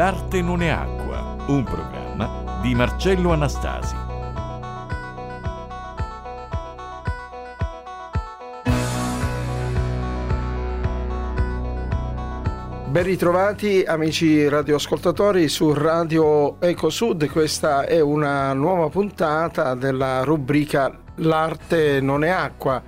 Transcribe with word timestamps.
L'arte 0.00 0.40
non 0.40 0.62
è 0.62 0.68
acqua, 0.68 1.36
un 1.48 1.62
programma 1.62 2.58
di 2.62 2.74
Marcello 2.74 3.32
Anastasi. 3.32 3.94
Ben 12.86 13.02
ritrovati 13.02 13.84
amici 13.86 14.48
radioascoltatori 14.48 15.48
su 15.48 15.70
Radio 15.74 16.58
Ecosud, 16.62 17.28
questa 17.28 17.84
è 17.84 18.00
una 18.00 18.54
nuova 18.54 18.88
puntata 18.88 19.74
della 19.74 20.24
rubrica 20.24 20.90
L'arte 21.16 22.00
non 22.00 22.24
è 22.24 22.30
acqua, 22.30 22.82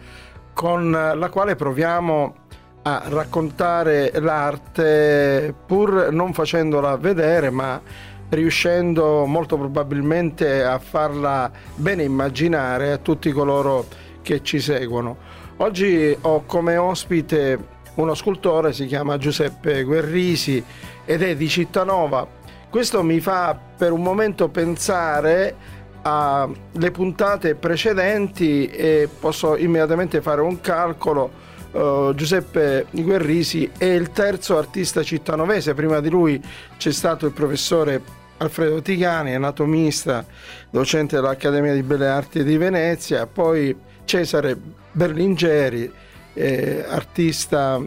con 0.54 0.90
la 0.90 1.28
quale 1.28 1.56
proviamo 1.56 2.36
a 2.82 3.02
raccontare 3.06 4.10
l'arte 4.14 5.54
pur 5.66 6.08
non 6.10 6.32
facendola 6.32 6.96
vedere 6.96 7.50
ma 7.50 7.80
riuscendo 8.28 9.26
molto 9.26 9.56
probabilmente 9.56 10.64
a 10.64 10.78
farla 10.78 11.50
bene 11.74 12.02
immaginare 12.02 12.92
a 12.92 12.98
tutti 12.98 13.30
coloro 13.30 13.86
che 14.22 14.42
ci 14.42 14.58
seguono. 14.58 15.16
Oggi 15.58 16.16
ho 16.18 16.44
come 16.46 16.76
ospite 16.76 17.58
uno 17.94 18.14
scultore, 18.14 18.72
si 18.72 18.86
chiama 18.86 19.18
Giuseppe 19.18 19.82
Guerrisi 19.82 20.64
ed 21.04 21.22
è 21.22 21.36
di 21.36 21.48
Cittanova. 21.48 22.26
Questo 22.70 23.02
mi 23.02 23.20
fa 23.20 23.58
per 23.76 23.92
un 23.92 24.00
momento 24.00 24.48
pensare 24.48 25.54
alle 26.00 26.90
puntate 26.90 27.54
precedenti 27.54 28.66
e 28.66 29.08
posso 29.20 29.56
immediatamente 29.56 30.22
fare 30.22 30.40
un 30.40 30.60
calcolo. 30.60 31.41
Uh, 31.72 32.12
Giuseppe 32.14 32.86
Guerrisi 32.90 33.70
è 33.78 33.86
il 33.86 34.10
terzo 34.10 34.58
artista 34.58 35.02
cittanovese, 35.02 35.72
prima 35.72 36.00
di 36.00 36.10
lui 36.10 36.42
c'è 36.76 36.92
stato 36.92 37.24
il 37.24 37.32
professore 37.32 38.02
Alfredo 38.36 38.82
Tigani, 38.82 39.34
anatomista, 39.34 40.24
docente 40.68 41.16
dell'Accademia 41.16 41.72
di 41.72 41.82
Belle 41.82 42.08
Arti 42.08 42.44
di 42.44 42.58
Venezia, 42.58 43.26
poi 43.26 43.74
Cesare 44.04 44.58
Berlingeri, 44.92 45.90
eh, 46.34 46.84
artista 46.86 47.80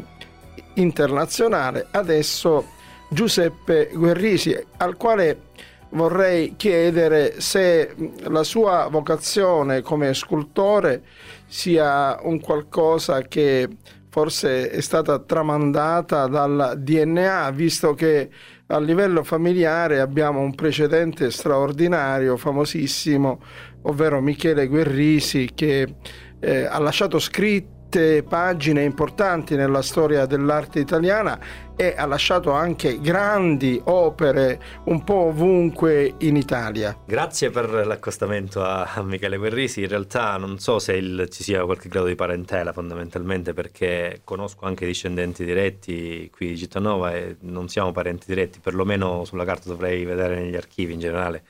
internazionale, 0.76 1.88
adesso 1.92 2.66
Giuseppe 3.10 3.92
Guerrisi, 3.94 4.58
al 4.78 4.98
quale 4.98 5.42
vorrei 5.90 6.56
chiedere 6.58 7.40
se 7.40 7.96
la 8.24 8.44
sua 8.44 8.88
vocazione 8.90 9.82
come 9.82 10.14
scultore 10.14 11.04
sia 11.56 12.20
un 12.22 12.42
qualcosa 12.42 13.22
che 13.22 13.70
forse 14.10 14.70
è 14.70 14.82
stata 14.82 15.20
tramandata 15.20 16.28
dal 16.28 16.74
DNA, 16.78 17.50
visto 17.52 17.94
che 17.94 18.30
a 18.68 18.78
livello 18.78 19.24
familiare 19.24 20.02
abbiamo 20.02 20.42
un 20.42 20.54
precedente 20.54 21.32
straordinario, 21.32 22.36
famosissimo, 22.36 23.42
ovvero 23.84 24.20
Michele 24.20 24.68
Guerrisi, 24.68 25.52
che 25.56 25.96
eh, 26.42 26.66
ha 26.66 26.78
lasciato 26.80 27.20
scritto 27.20 27.75
pagine 28.28 28.84
importanti 28.84 29.56
nella 29.56 29.82
storia 29.82 30.26
dell'arte 30.26 30.80
italiana 30.80 31.40
e 31.76 31.94
ha 31.98 32.06
lasciato 32.06 32.52
anche 32.52 33.00
grandi 33.00 33.82
opere 33.86 34.60
un 34.86 35.04
po' 35.04 35.28
ovunque 35.28 36.16
in 36.20 36.36
Italia. 36.36 36.98
Grazie 37.06 37.50
per 37.52 37.70
l'accostamento 37.86 38.64
a, 38.64 39.02
Michele 39.04 39.38
Guerrisi. 39.38 39.82
In 39.82 39.88
realtà 39.88 40.38
non 40.38 40.60
so 40.60 40.80
se 40.80 40.94
il, 40.94 41.28
ci 41.30 41.44
sia 41.44 41.64
qualche 41.64 41.90
grado 41.90 42.08
di 42.08 42.16
parentela 42.16 42.74
fondamentalmente 42.74 43.54
perché 43.54 44.22
conosco 44.24 44.66
anche 44.66 44.86
discendenti 44.86 45.46
diretti 45.46 46.30
qui 46.36 46.50
di 46.50 46.58
Cittanova 46.58 47.14
e 47.14 47.38
non 47.42 47.68
siamo 47.68 47.92
parenti 47.92 48.26
diretti, 48.28 48.60
perlomeno 48.60 49.24
sulla 49.26 49.46
carta 49.46 49.70
dovrei 49.70 50.04
vedere 50.06 50.40
negli 50.40 50.56
archivi 50.56 50.94
in 50.94 51.00
generale. 51.00 51.44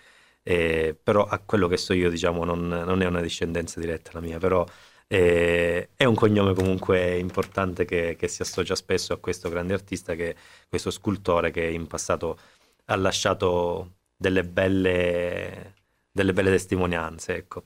Eh, 0.47 0.95
però 1.01 1.25
a 1.25 1.41
quello 1.43 1.67
che 1.67 1.77
so 1.77 1.93
io 1.93 2.07
diciamo 2.09 2.43
non, 2.43 2.67
non 2.67 3.01
è 3.01 3.07
una 3.07 3.21
discendenza 3.21 3.79
diretta 3.79 4.11
la 4.13 4.21
mia, 4.21 4.37
però 4.37 4.63
e, 5.07 5.89
è 5.95 6.03
un 6.05 6.15
cognome 6.15 6.53
comunque 6.53 7.17
importante 7.17 7.85
che, 7.85 8.15
che, 8.17 8.27
si 8.27 8.41
associa 8.41 8.75
spesso 8.75 9.13
a 9.13 9.17
questo 9.17 9.49
grande 9.49 9.73
artista, 9.73 10.15
che, 10.15 10.35
questo 10.67 10.91
scultore 10.91 11.51
che 11.51 11.63
in 11.65 11.87
passato 11.87 12.37
ha 12.85 12.95
lasciato 12.95 13.97
delle 14.15 14.43
belle, 14.43 15.73
delle 16.11 16.33
belle 16.33 16.51
testimonianze. 16.51 17.35
Ecco. 17.35 17.63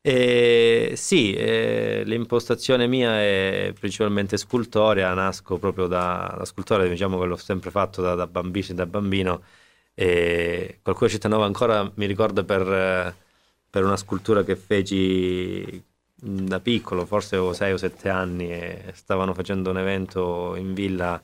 E 0.00 0.92
sì, 0.96 1.34
eh, 1.34 2.02
l'impostazione 2.04 2.86
mia 2.86 3.20
è 3.20 3.72
principalmente 3.78 4.36
scultorea, 4.36 5.12
nasco 5.12 5.58
proprio 5.58 5.86
da, 5.86 6.34
da 6.38 6.44
scultore, 6.44 6.88
diciamo 6.88 7.18
che 7.18 7.26
l'ho 7.26 7.36
sempre 7.36 7.70
fatto 7.70 8.00
da, 8.00 8.14
da 8.14 8.26
bambino, 8.26 8.74
da 8.74 8.86
bambino 8.86 9.42
e 9.94 10.78
qualcuno 10.82 11.10
Cittanova 11.10 11.44
ancora 11.44 11.90
mi 11.96 12.06
ricorda 12.06 12.44
per, 12.44 13.14
per 13.68 13.84
una 13.84 13.96
scultura 13.96 14.44
che 14.44 14.54
feci 14.54 15.82
da 16.20 16.60
piccolo, 16.60 17.06
forse 17.06 17.36
avevo 17.36 17.52
6 17.52 17.72
o 17.72 17.76
7 17.76 18.08
anni 18.08 18.50
e 18.50 18.92
stavano 18.94 19.34
facendo 19.34 19.70
un 19.70 19.78
evento 19.78 20.54
in 20.56 20.74
villa 20.74 21.20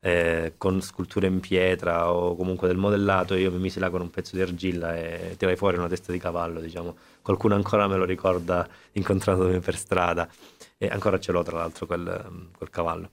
eh, 0.00 0.54
con 0.56 0.82
sculture 0.82 1.28
in 1.28 1.38
pietra 1.38 2.12
o 2.12 2.34
comunque 2.34 2.66
del 2.66 2.76
modellato, 2.76 3.34
io 3.34 3.52
mi 3.52 3.58
misi 3.58 3.78
là 3.78 3.88
con 3.88 4.00
un 4.00 4.10
pezzo 4.10 4.34
di 4.34 4.42
argilla 4.42 4.96
e 4.96 5.36
tirai 5.38 5.54
fuori 5.56 5.76
una 5.76 5.86
testa 5.88 6.10
di 6.10 6.18
cavallo, 6.18 6.60
diciamo. 6.60 6.96
Qualcuno 7.22 7.54
ancora 7.54 7.86
me 7.86 7.96
lo 7.96 8.04
ricorda 8.04 8.68
incontrandomi 8.92 9.60
per 9.60 9.76
strada 9.76 10.28
e 10.76 10.88
ancora 10.88 11.20
ce 11.20 11.30
l'ho 11.30 11.42
tra 11.44 11.58
l'altro 11.58 11.86
quel, 11.86 12.50
quel 12.56 12.70
cavallo. 12.70 13.10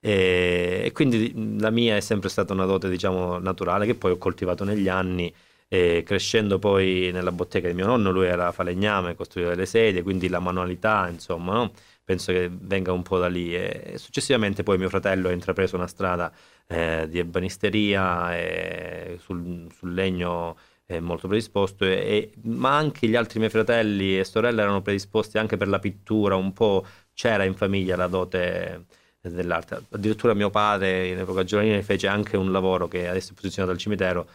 E, 0.00 0.82
e, 0.84 0.92
quindi 0.92 1.58
la 1.60 1.70
mia 1.70 1.96
è 1.96 2.00
sempre 2.00 2.28
stata 2.28 2.52
una 2.52 2.64
dote, 2.64 2.88
diciamo, 2.88 3.38
naturale 3.38 3.86
che 3.86 3.94
poi 3.94 4.12
ho 4.12 4.18
coltivato 4.18 4.64
negli 4.64 4.88
anni 4.88 5.32
e 5.68 6.02
crescendo 6.04 6.58
poi 6.58 7.10
nella 7.12 7.32
bottega 7.32 7.68
di 7.68 7.74
mio 7.74 7.86
nonno, 7.86 8.10
lui 8.10 8.26
era 8.26 8.52
falegname, 8.52 9.14
costruiva 9.14 9.50
delle 9.50 9.66
sedie, 9.66 10.02
quindi 10.02 10.28
la 10.28 10.38
manualità, 10.38 11.08
insomma, 11.08 11.54
no? 11.54 11.72
penso 12.04 12.32
che 12.32 12.48
venga 12.50 12.92
un 12.92 13.02
po' 13.02 13.18
da 13.18 13.28
lì. 13.28 13.54
E 13.54 13.94
successivamente 13.96 14.62
poi 14.62 14.78
mio 14.78 14.88
fratello 14.88 15.28
ha 15.28 15.32
intrapreso 15.32 15.76
una 15.76 15.88
strada 15.88 16.32
eh, 16.68 17.06
di 17.08 17.18
ebanisteria 17.18 18.36
e 18.36 19.18
sul, 19.20 19.66
sul 19.76 19.92
legno 19.92 20.56
molto 21.00 21.26
predisposto, 21.26 21.84
e, 21.84 21.90
e, 21.90 22.30
ma 22.42 22.76
anche 22.76 23.08
gli 23.08 23.16
altri 23.16 23.40
miei 23.40 23.50
fratelli 23.50 24.18
e 24.18 24.24
sorelle 24.24 24.62
erano 24.62 24.82
predisposti 24.82 25.36
anche 25.36 25.56
per 25.56 25.68
la 25.68 25.80
pittura, 25.80 26.36
un 26.36 26.52
po' 26.52 26.86
c'era 27.12 27.44
in 27.44 27.54
famiglia 27.54 27.96
la 27.96 28.06
dote 28.06 28.84
dell'arte. 29.20 29.82
Addirittura 29.90 30.34
mio 30.34 30.50
padre 30.50 31.08
in 31.08 31.18
epoca 31.18 31.42
giovanile 31.42 31.82
fece 31.82 32.06
anche 32.06 32.36
un 32.36 32.52
lavoro 32.52 32.86
che 32.86 33.08
adesso 33.08 33.32
è 33.32 33.34
posizionato 33.34 33.72
al 33.72 33.78
cimitero 33.80 34.28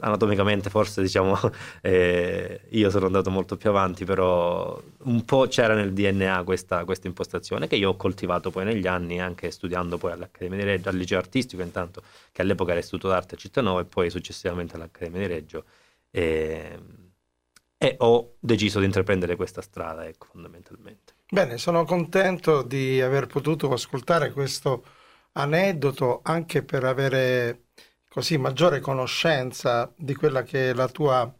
anatomicamente 0.00 0.70
forse 0.70 1.00
diciamo 1.02 1.36
eh, 1.80 2.60
io 2.70 2.90
sono 2.90 3.06
andato 3.06 3.30
molto 3.30 3.56
più 3.56 3.70
avanti 3.70 4.04
però 4.04 4.80
un 5.04 5.24
po' 5.24 5.46
c'era 5.46 5.74
nel 5.74 5.92
DNA 5.92 6.42
questa, 6.44 6.84
questa, 6.84 7.06
impostazione 7.06 7.66
che 7.66 7.76
io 7.76 7.90
ho 7.90 7.96
coltivato 7.96 8.50
poi 8.50 8.64
negli 8.64 8.86
anni 8.86 9.20
anche 9.20 9.50
studiando 9.50 9.98
poi 9.98 10.12
all'Accademia 10.12 10.58
di 10.58 10.64
Reggio 10.64 10.88
al 10.88 10.96
liceo 10.96 11.18
artistico 11.18 11.62
intanto 11.62 12.02
che 12.32 12.42
all'epoca 12.42 12.70
era 12.70 12.80
istituto 12.80 13.08
d'arte 13.08 13.34
a 13.34 13.38
Cittanova 13.38 13.80
e 13.80 13.84
poi 13.84 14.10
successivamente 14.10 14.76
all'Accademia 14.76 15.20
di 15.20 15.26
Reggio. 15.26 15.64
E, 16.10 16.78
e 17.76 17.94
ho 17.98 18.36
deciso 18.38 18.78
di 18.78 18.86
intraprendere 18.86 19.36
questa 19.36 19.60
strada 19.62 20.06
ecco 20.06 20.26
fondamentalmente. 20.30 21.14
Bene 21.30 21.58
sono 21.58 21.84
contento 21.84 22.62
di 22.62 23.00
aver 23.00 23.26
potuto 23.26 23.72
ascoltare 23.72 24.32
questo 24.32 24.84
aneddoto 25.32 26.20
anche 26.22 26.62
per 26.62 26.84
avere 26.84 27.66
così 28.18 28.36
maggiore 28.36 28.80
conoscenza 28.80 29.92
di 29.96 30.12
quella 30.16 30.42
che 30.42 30.70
è 30.70 30.72
la 30.72 30.88
tua 30.88 31.32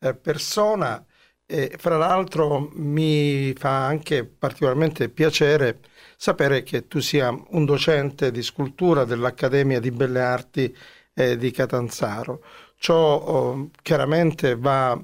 eh, 0.00 0.14
persona 0.14 1.04
e 1.44 1.74
fra 1.76 1.98
l'altro 1.98 2.70
mi 2.72 3.52
fa 3.52 3.84
anche 3.84 4.24
particolarmente 4.24 5.10
piacere 5.10 5.80
sapere 6.16 6.62
che 6.62 6.88
tu 6.88 7.00
sia 7.00 7.28
un 7.50 7.66
docente 7.66 8.30
di 8.30 8.42
scultura 8.42 9.04
dell'Accademia 9.04 9.78
di 9.78 9.90
Belle 9.90 10.22
Arti 10.22 10.74
eh, 11.12 11.36
di 11.36 11.50
Catanzaro. 11.50 12.42
Ciò 12.78 13.16
oh, 13.16 13.70
chiaramente 13.82 14.56
va 14.56 14.98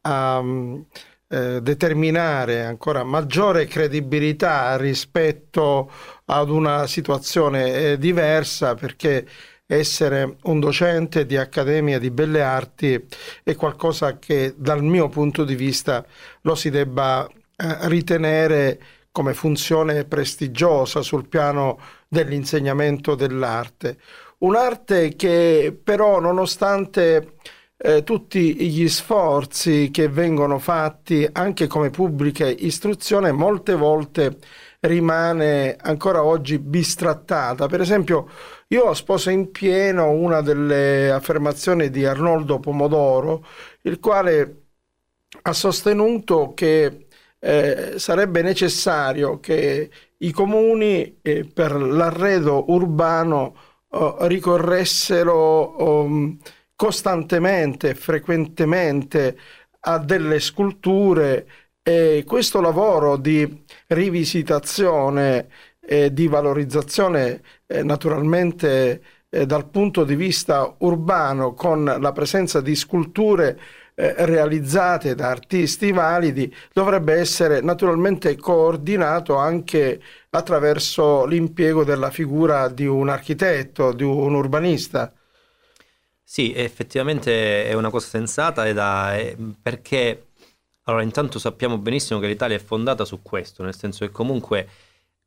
a 0.00 0.38
um, 0.38 0.86
eh, 1.28 1.60
determinare 1.60 2.64
ancora 2.64 3.04
maggiore 3.04 3.66
credibilità 3.66 4.78
rispetto 4.78 5.90
ad 6.24 6.48
una 6.48 6.86
situazione 6.86 7.74
eh, 7.74 7.98
diversa 7.98 8.74
perché 8.74 9.26
essere 9.72 10.36
un 10.42 10.58
docente 10.58 11.26
di 11.26 11.36
Accademia 11.36 12.00
di 12.00 12.10
Belle 12.10 12.42
Arti 12.42 13.06
è 13.44 13.54
qualcosa 13.54 14.18
che 14.18 14.54
dal 14.56 14.82
mio 14.82 15.08
punto 15.08 15.44
di 15.44 15.54
vista 15.54 16.04
lo 16.40 16.56
si 16.56 16.70
debba 16.70 17.24
eh, 17.26 17.88
ritenere 17.88 18.80
come 19.12 19.32
funzione 19.32 20.04
prestigiosa 20.04 21.02
sul 21.02 21.28
piano 21.28 21.78
dell'insegnamento 22.08 23.14
dell'arte. 23.14 23.98
Un'arte 24.38 25.14
che 25.14 25.78
però 25.82 26.18
nonostante 26.18 27.34
eh, 27.76 28.02
tutti 28.02 28.54
gli 28.56 28.88
sforzi 28.88 29.90
che 29.92 30.08
vengono 30.08 30.58
fatti 30.58 31.28
anche 31.30 31.68
come 31.68 31.90
pubblica 31.90 32.46
istruzione 32.48 33.30
molte 33.30 33.74
volte 33.74 34.36
rimane 34.80 35.76
ancora 35.80 36.24
oggi 36.24 36.58
bistrattata. 36.58 37.66
Per 37.66 37.80
esempio, 37.80 38.28
io 38.68 38.94
sposo 38.94 39.30
in 39.30 39.50
pieno 39.50 40.10
una 40.10 40.40
delle 40.40 41.10
affermazioni 41.10 41.90
di 41.90 42.04
Arnoldo 42.04 42.58
Pomodoro, 42.60 43.44
il 43.82 44.00
quale 44.00 44.62
ha 45.42 45.52
sostenuto 45.52 46.52
che 46.54 47.06
eh, 47.38 47.94
sarebbe 47.96 48.42
necessario 48.42 49.40
che 49.40 49.90
i 50.18 50.30
comuni 50.32 51.18
eh, 51.22 51.44
per 51.44 51.72
l'arredo 51.74 52.70
urbano 52.70 53.54
oh, 53.88 54.26
ricorressero 54.26 55.34
oh, 55.34 56.36
costantemente, 56.74 57.94
frequentemente 57.94 59.38
a 59.80 59.98
delle 59.98 60.40
sculture 60.40 61.46
e 61.82 62.24
questo 62.26 62.60
lavoro 62.60 63.16
di 63.16 63.64
rivisitazione 63.90 65.48
e 65.80 66.12
di 66.12 66.28
valorizzazione 66.28 67.42
eh, 67.66 67.82
naturalmente 67.82 69.02
eh, 69.28 69.46
dal 69.46 69.68
punto 69.68 70.04
di 70.04 70.14
vista 70.14 70.74
urbano 70.78 71.54
con 71.54 71.84
la 71.84 72.12
presenza 72.12 72.60
di 72.60 72.76
sculture 72.76 73.58
eh, 73.94 74.14
realizzate 74.26 75.14
da 75.14 75.28
artisti 75.30 75.90
validi 75.90 76.52
dovrebbe 76.72 77.14
essere 77.14 77.60
naturalmente 77.60 78.36
coordinato 78.36 79.36
anche 79.36 80.00
attraverso 80.30 81.26
l'impiego 81.26 81.82
della 81.82 82.10
figura 82.10 82.68
di 82.68 82.86
un 82.86 83.08
architetto, 83.08 83.92
di 83.92 84.04
un 84.04 84.34
urbanista. 84.34 85.12
Sì, 86.22 86.52
effettivamente 86.54 87.64
è 87.64 87.72
una 87.72 87.90
cosa 87.90 88.06
sensata 88.06 88.68
ed 88.68 88.78
è 88.78 89.36
perché 89.60 90.29
allora 90.90 91.04
intanto 91.04 91.38
sappiamo 91.38 91.78
benissimo 91.78 92.18
che 92.18 92.26
l'Italia 92.26 92.56
è 92.56 92.60
fondata 92.60 93.04
su 93.04 93.22
questo, 93.22 93.62
nel 93.62 93.76
senso 93.76 94.04
che 94.04 94.12
comunque 94.12 94.68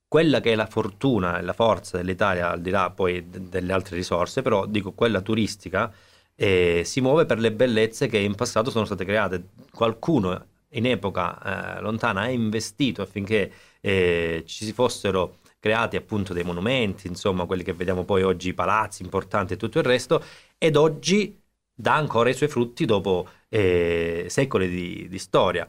quella 0.08 0.42
che 0.42 0.52
è 0.52 0.56
la 0.56 0.68
fortuna 0.68 1.40
e 1.40 1.42
la 1.42 1.54
forza 1.54 1.98
dell'Italia, 1.98 2.52
al 2.52 2.62
di 2.62 2.70
là 2.70 2.92
poi 2.92 3.28
delle 3.30 3.74
altre 3.74 3.96
risorse, 3.96 4.42
però 4.42 4.66
dico 4.68 4.92
quella 4.92 5.22
turistica, 5.22 5.92
eh, 6.36 6.84
si 6.86 7.02
muove 7.02 7.26
per 7.26 7.40
le 7.40 7.52
bellezze 7.52 8.08
che 8.08 8.18
in 8.20 8.36
passato 8.36 8.70
sono 8.70 8.86
state 8.86 9.06
create. 9.06 9.50
Qualcuno 9.72 10.46
in 10.70 10.86
epoca 10.86 11.78
eh, 11.78 11.82
lontana 11.82 12.22
ha 12.22 12.30
investito 12.30 13.02
affinché 13.02 13.52
eh, 13.82 14.44
ci 14.46 14.66
si 14.66 14.74
fossero 14.74 15.40
creati 15.60 15.96
appunto 15.96 16.34
dei 16.34 16.44
monumenti, 16.44 17.08
insomma 17.08 17.46
quelli 17.46 17.64
che 17.64 17.74
vediamo 17.74 18.04
poi 18.04 18.22
oggi, 18.22 18.54
palazzi 18.54 19.02
importanti 19.02 19.54
e 19.54 19.58
tutto 19.58 19.80
il 19.80 19.86
resto, 19.86 20.22
ed 20.58 20.76
oggi 20.76 21.42
dà 21.74 21.96
ancora 21.96 22.30
i 22.30 22.34
suoi 22.34 22.50
frutti 22.50 22.86
dopo 22.86 23.28
eh, 23.54 24.26
secoli 24.30 24.68
di, 24.68 25.08
di 25.08 25.20
storia. 25.20 25.68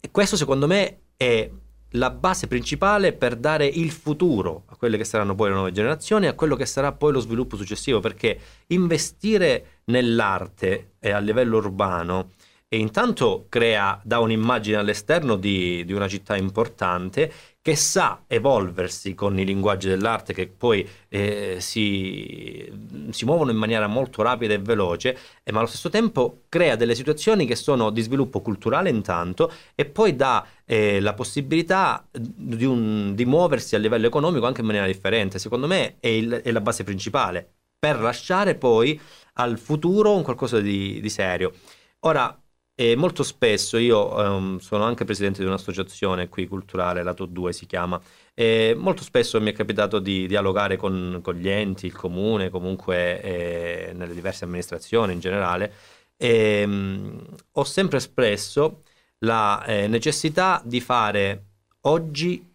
E 0.00 0.10
questo 0.10 0.36
secondo 0.36 0.66
me 0.66 1.02
è 1.16 1.48
la 1.90 2.10
base 2.10 2.48
principale 2.48 3.12
per 3.12 3.36
dare 3.36 3.66
il 3.66 3.92
futuro 3.92 4.64
a 4.66 4.76
quelle 4.76 4.96
che 4.96 5.04
saranno 5.04 5.36
poi 5.36 5.50
le 5.50 5.54
nuove 5.54 5.70
generazioni 5.70 6.26
e 6.26 6.30
a 6.30 6.34
quello 6.34 6.56
che 6.56 6.66
sarà 6.66 6.90
poi 6.90 7.12
lo 7.12 7.20
sviluppo 7.20 7.56
successivo, 7.56 8.00
perché 8.00 8.36
investire 8.68 9.82
nell'arte 9.84 10.94
e 10.98 11.12
a 11.12 11.20
livello 11.20 11.58
urbano 11.58 12.30
e 12.74 12.78
intanto 12.78 13.46
crea, 13.48 14.00
dà 14.02 14.18
un'immagine 14.18 14.76
all'esterno 14.76 15.36
di, 15.36 15.84
di 15.84 15.92
una 15.92 16.08
città 16.08 16.36
importante 16.36 17.32
che 17.62 17.76
sa 17.76 18.24
evolversi 18.26 19.14
con 19.14 19.38
i 19.38 19.44
linguaggi 19.44 19.86
dell'arte 19.88 20.34
che 20.34 20.48
poi 20.48 20.86
eh, 21.08 21.58
si, 21.60 22.68
si, 23.10 23.24
muovono 23.24 23.52
in 23.52 23.58
maniera 23.58 23.86
molto 23.86 24.22
rapida 24.22 24.54
e 24.54 24.58
veloce, 24.58 25.16
eh, 25.44 25.52
ma 25.52 25.60
allo 25.60 25.68
stesso 25.68 25.88
tempo 25.88 26.42
crea 26.48 26.74
delle 26.74 26.96
situazioni 26.96 27.46
che 27.46 27.54
sono 27.54 27.90
di 27.90 28.02
sviluppo 28.02 28.40
culturale 28.40 28.90
intanto 28.90 29.52
e 29.76 29.84
poi 29.84 30.16
dà 30.16 30.44
eh, 30.64 30.98
la 30.98 31.14
possibilità 31.14 32.04
di, 32.10 32.64
un, 32.64 33.14
di, 33.14 33.24
muoversi 33.24 33.76
a 33.76 33.78
livello 33.78 34.08
economico 34.08 34.46
anche 34.46 34.62
in 34.62 34.66
maniera 34.66 34.88
differente. 34.88 35.38
Secondo 35.38 35.68
me 35.68 35.98
è, 36.00 36.08
il, 36.08 36.28
è 36.42 36.50
la 36.50 36.60
base 36.60 36.82
principale 36.82 37.48
per 37.78 38.00
lasciare 38.00 38.56
poi 38.56 39.00
al 39.34 39.58
futuro 39.58 40.12
un 40.12 40.24
qualcosa 40.24 40.58
di, 40.58 41.00
di 41.00 41.08
serio. 41.08 41.52
Ora, 42.00 42.36
e 42.76 42.96
molto 42.96 43.22
spesso 43.22 43.76
io 43.78 44.14
um, 44.16 44.58
sono 44.58 44.84
anche 44.84 45.04
presidente 45.04 45.40
di 45.40 45.46
un'associazione 45.46 46.28
qui 46.28 46.48
culturale, 46.48 47.02
Lato 47.02 47.26
2 47.26 47.52
si 47.52 47.66
chiama, 47.66 48.00
e 48.34 48.74
molto 48.76 49.02
spesso 49.02 49.40
mi 49.40 49.50
è 49.50 49.54
capitato 49.54 50.00
di 50.00 50.26
dialogare 50.26 50.76
con, 50.76 51.20
con 51.22 51.34
gli 51.34 51.48
enti, 51.48 51.86
il 51.86 51.94
comune, 51.94 52.50
comunque 52.50 53.20
eh, 53.22 53.92
nelle 53.94 54.14
diverse 54.14 54.44
amministrazioni 54.44 55.12
in 55.12 55.20
generale, 55.20 55.72
e 56.16 56.64
um, 56.64 57.24
ho 57.52 57.64
sempre 57.64 57.98
espresso 57.98 58.82
la 59.18 59.64
eh, 59.64 59.86
necessità 59.88 60.60
di 60.64 60.80
fare 60.80 61.44
oggi 61.82 62.53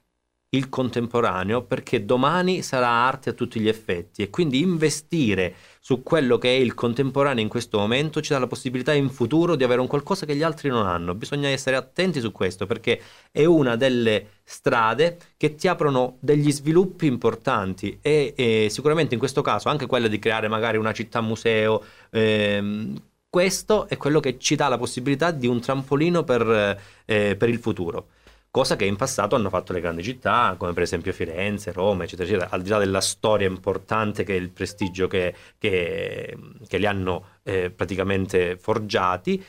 il 0.52 0.70
contemporaneo 0.70 1.64
perché 1.64 2.06
domani 2.06 2.64
sarà 2.64 2.88
arte 2.88 3.30
a 3.30 3.34
tutti 3.34 3.60
gli 3.60 3.68
effetti 3.68 4.24
e 4.24 4.30
quindi 4.32 4.62
investire 4.62 5.54
su 5.80 6.02
quello 6.02 6.40
che 6.40 6.50
è 6.50 6.60
il 6.60 6.74
contemporaneo 6.74 7.44
in 7.44 7.50
questo 7.50 7.78
momento 7.78 8.20
ci 8.22 8.34
dà 8.34 8.40
la 8.40 8.48
possibilità 8.48 8.94
in 8.94 9.10
futuro 9.10 9.56
di 9.56 9.64
avere 9.64 9.82
un 9.82 9.88
qualcosa 9.88 10.26
che 10.26 10.36
gli 10.36 10.42
altri 10.42 10.70
non 10.70 10.88
hanno. 10.88 11.14
Bisogna 11.14 11.50
essere 11.50 11.76
attenti 11.76 12.20
su 12.20 12.32
questo 12.32 12.66
perché 12.66 13.00
è 13.32 13.46
una 13.46 13.76
delle 13.76 14.40
strade 14.44 15.18
che 15.38 15.54
ti 15.54 15.68
aprono 15.68 16.18
degli 16.20 16.52
sviluppi 16.52 17.06
importanti 17.06 18.00
e, 18.02 18.34
e 18.36 18.68
sicuramente 18.72 19.14
in 19.14 19.20
questo 19.20 19.42
caso 19.42 19.70
anche 19.70 19.86
quella 19.86 20.08
di 20.08 20.18
creare 20.18 20.48
magari 20.48 20.78
una 20.78 20.94
città 20.94 21.22
museo. 21.22 21.84
Ehm, 22.10 23.00
questo 23.30 23.88
è 23.88 23.98
quello 23.98 24.20
che 24.20 24.40
ci 24.40 24.56
dà 24.56 24.68
la 24.68 24.80
possibilità 24.80 25.30
di 25.30 25.46
un 25.46 25.62
trampolino 25.62 26.24
per, 26.24 26.80
eh, 27.06 27.36
per 27.36 27.50
il 27.50 27.60
futuro 27.60 28.08
cosa 28.52 28.76
che 28.76 28.86
in 28.86 28.96
passato 28.96 29.36
hanno 29.36 29.50
fatto 29.50 29.74
le 29.74 29.82
grandi 29.82 30.04
città, 30.04 30.56
come 30.58 30.74
per 30.74 30.84
esempio 30.84 31.14
Firenze, 31.14 31.72
Roma, 31.72 32.04
eccetera, 32.04 32.28
eccetera, 32.28 32.50
al 32.50 32.62
di 32.62 32.70
là 32.70 32.78
della 32.80 33.02
storia 33.02 33.48
importante 33.48 34.24
che 34.24 34.34
è 34.34 34.38
il 34.38 34.50
prestigio 34.50 35.08
che, 35.08 35.34
che, 35.58 36.38
che 36.68 36.78
li 36.78 36.86
hanno 36.86 37.26
eh, 37.44 37.70
praticamente 37.70 38.58
forgiati. 38.58 39.44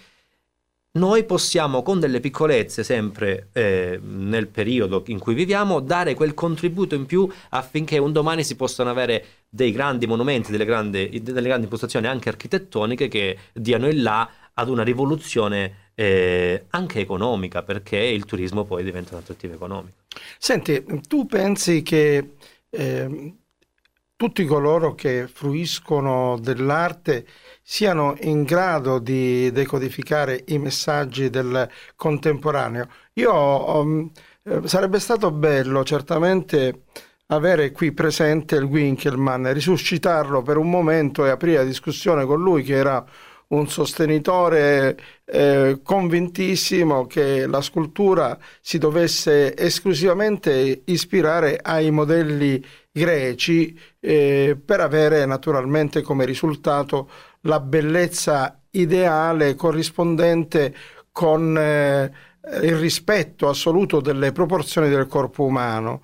Noi 0.93 1.23
possiamo 1.23 1.83
con 1.83 2.01
delle 2.01 2.19
piccolezze 2.19 2.83
sempre 2.83 3.51
eh, 3.53 4.01
nel 4.03 4.49
periodo 4.49 5.05
in 5.07 5.21
cui 5.21 5.35
viviamo 5.35 5.79
dare 5.79 6.15
quel 6.15 6.35
contributo 6.35 6.97
in 6.97 7.07
più 7.07 7.31
affinché 7.51 7.97
un 7.99 8.11
domani 8.11 8.43
si 8.43 8.57
possano 8.57 8.91
avere 8.91 9.25
dei 9.49 9.71
grandi 9.71 10.09
monumenti, 10.09 10.51
delle 10.51 10.65
grandi, 10.65 11.21
delle 11.23 11.47
grandi 11.47 11.65
impostazioni 11.65 12.09
anche 12.09 12.29
architettoniche 12.29 13.07
che 13.07 13.39
diano 13.53 13.87
il 13.87 14.03
là 14.03 14.29
ad 14.53 14.69
una 14.69 14.83
rivoluzione 14.83 15.80
eh, 16.01 16.65
anche 16.71 17.01
economica, 17.01 17.63
perché 17.63 17.99
il 17.99 18.25
turismo 18.25 18.65
poi 18.65 18.83
diventa 18.83 19.13
un 19.13 19.21
attrattivo 19.21 19.53
economico. 19.53 19.99
Senti, 20.39 20.83
tu 21.07 21.27
pensi 21.27 21.83
che 21.83 22.37
eh, 22.71 23.35
tutti 24.17 24.47
coloro 24.47 24.95
che 24.95 25.29
fruiscono 25.31 26.39
dell'arte 26.41 27.27
siano 27.61 28.17
in 28.21 28.45
grado 28.45 28.99
di 28.99 29.53
decodificare 29.53 30.43
i 30.47 30.57
messaggi 30.57 31.29
del 31.29 31.69
contemporaneo? 31.97 32.89
Io 33.15 33.77
um, 33.77 34.11
sarebbe 34.65 35.01
stato 35.01 35.31
bello 35.31 35.85
certamente 35.85 36.85
avere 37.27 37.73
qui 37.73 37.93
presente 37.93 38.57
il 38.57 38.65
Winkelmann, 38.65 39.53
risuscitarlo 39.53 40.41
per 40.41 40.57
un 40.57 40.71
momento 40.71 41.27
e 41.27 41.29
aprire 41.29 41.59
la 41.59 41.65
discussione 41.65 42.25
con 42.25 42.41
lui 42.41 42.63
che 42.63 42.75
era 42.75 43.05
un 43.51 43.69
sostenitore 43.69 44.99
eh, 45.25 45.81
convintissimo 45.83 47.07
che 47.07 47.47
la 47.47 47.61
scultura 47.61 48.39
si 48.61 48.79
dovesse 48.79 49.57
esclusivamente 49.57 50.83
ispirare 50.87 51.59
ai 51.61 51.91
modelli 51.91 52.65
greci 52.93 53.79
eh, 53.99 54.57
per 54.63 54.81
avere 54.81 55.27
naturalmente 55.27 56.01
come 56.03 56.25
risultato 56.25 57.11
la 57.43 57.61
bellezza 57.61 58.61
ideale 58.71 59.55
corrispondente 59.55 60.75
con 61.11 61.57
eh, 61.57 62.13
il 62.63 62.77
rispetto 62.77 63.49
assoluto 63.49 64.01
delle 64.01 64.33
proporzioni 64.33 64.89
del 64.89 65.07
corpo 65.07 65.45
umano. 65.45 66.03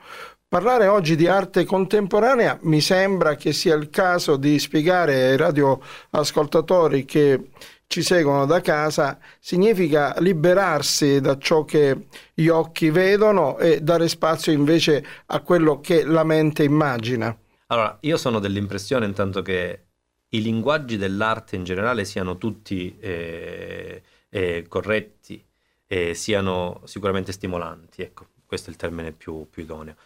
Parlare 0.49 0.87
oggi 0.87 1.17
di 1.17 1.27
arte 1.27 1.65
contemporanea 1.65 2.57
mi 2.63 2.81
sembra 2.81 3.35
che 3.35 3.53
sia 3.53 3.75
il 3.75 3.91
caso 3.91 4.37
di 4.37 4.61
spiegare 4.61 5.31
ai 5.31 5.37
radioascoltatori 5.37 7.05
che 7.05 7.51
ci 7.89 8.01
seguono 8.01 8.47
da 8.47 8.61
casa 8.61 9.19
significa 9.41 10.15
liberarsi 10.21 11.21
da 11.21 11.37
ciò 11.37 11.65
che 11.65 12.07
gli 12.33 12.47
occhi 12.47 12.91
vedono 12.91 13.59
e 13.59 13.81
dare 13.81 14.07
spazio 14.07 14.53
invece 14.53 15.05
a 15.27 15.41
quello 15.41 15.81
che 15.81 16.05
la 16.05 16.23
mente 16.23 16.63
immagina. 16.63 17.37
Allora, 17.67 17.99
io 18.03 18.17
sono 18.17 18.39
dell'impressione 18.39 19.05
intanto 19.05 19.43
che 19.43 19.87
i 20.29 20.43
linguaggi 20.43 20.97
dell'arte 20.97 21.57
in 21.57 21.65
generale 21.65 22.05
siano 22.05 22.39
tutti 22.39 22.97
eh, 23.01 24.01
eh, 24.29 24.65
corretti 24.69 25.45
e 25.89 26.15
siano 26.15 26.83
sicuramente 26.85 27.33
stimolanti, 27.33 28.03
ecco, 28.03 28.27
questo 28.47 28.69
è 28.69 28.73
il 28.73 28.79
termine 28.79 29.11
più, 29.11 29.49
più 29.51 29.65
idoneo. 29.65 29.97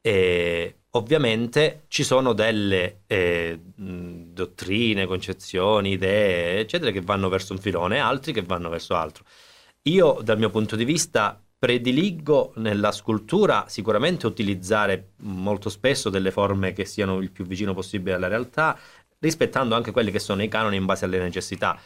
E 0.00 0.80
ovviamente 0.90 1.84
ci 1.88 2.04
sono 2.04 2.32
delle 2.32 3.02
eh, 3.06 3.60
dottrine, 3.74 5.06
concezioni, 5.06 5.92
idee, 5.92 6.60
eccetera, 6.60 6.90
che 6.90 7.00
vanno 7.00 7.28
verso 7.28 7.52
un 7.52 7.58
filone 7.58 7.96
e 7.96 8.00
altri 8.00 8.32
che 8.32 8.42
vanno 8.42 8.68
verso 8.68 8.94
altro. 8.94 9.24
Io, 9.82 10.20
dal 10.22 10.38
mio 10.38 10.50
punto 10.50 10.76
di 10.76 10.84
vista, 10.84 11.40
prediligo 11.58 12.52
nella 12.56 12.92
scultura 12.92 13.66
sicuramente 13.68 14.26
utilizzare 14.26 15.12
molto 15.18 15.68
spesso 15.70 16.08
delle 16.08 16.30
forme 16.30 16.72
che 16.72 16.84
siano 16.84 17.18
il 17.20 17.30
più 17.30 17.44
vicino 17.44 17.74
possibile 17.74 18.14
alla 18.14 18.28
realtà, 18.28 18.78
rispettando 19.18 19.74
anche 19.74 19.90
quelli 19.90 20.10
che 20.12 20.20
sono 20.20 20.42
i 20.42 20.48
canoni 20.48 20.76
in 20.76 20.84
base 20.84 21.04
alle 21.04 21.18
necessità. 21.18 21.80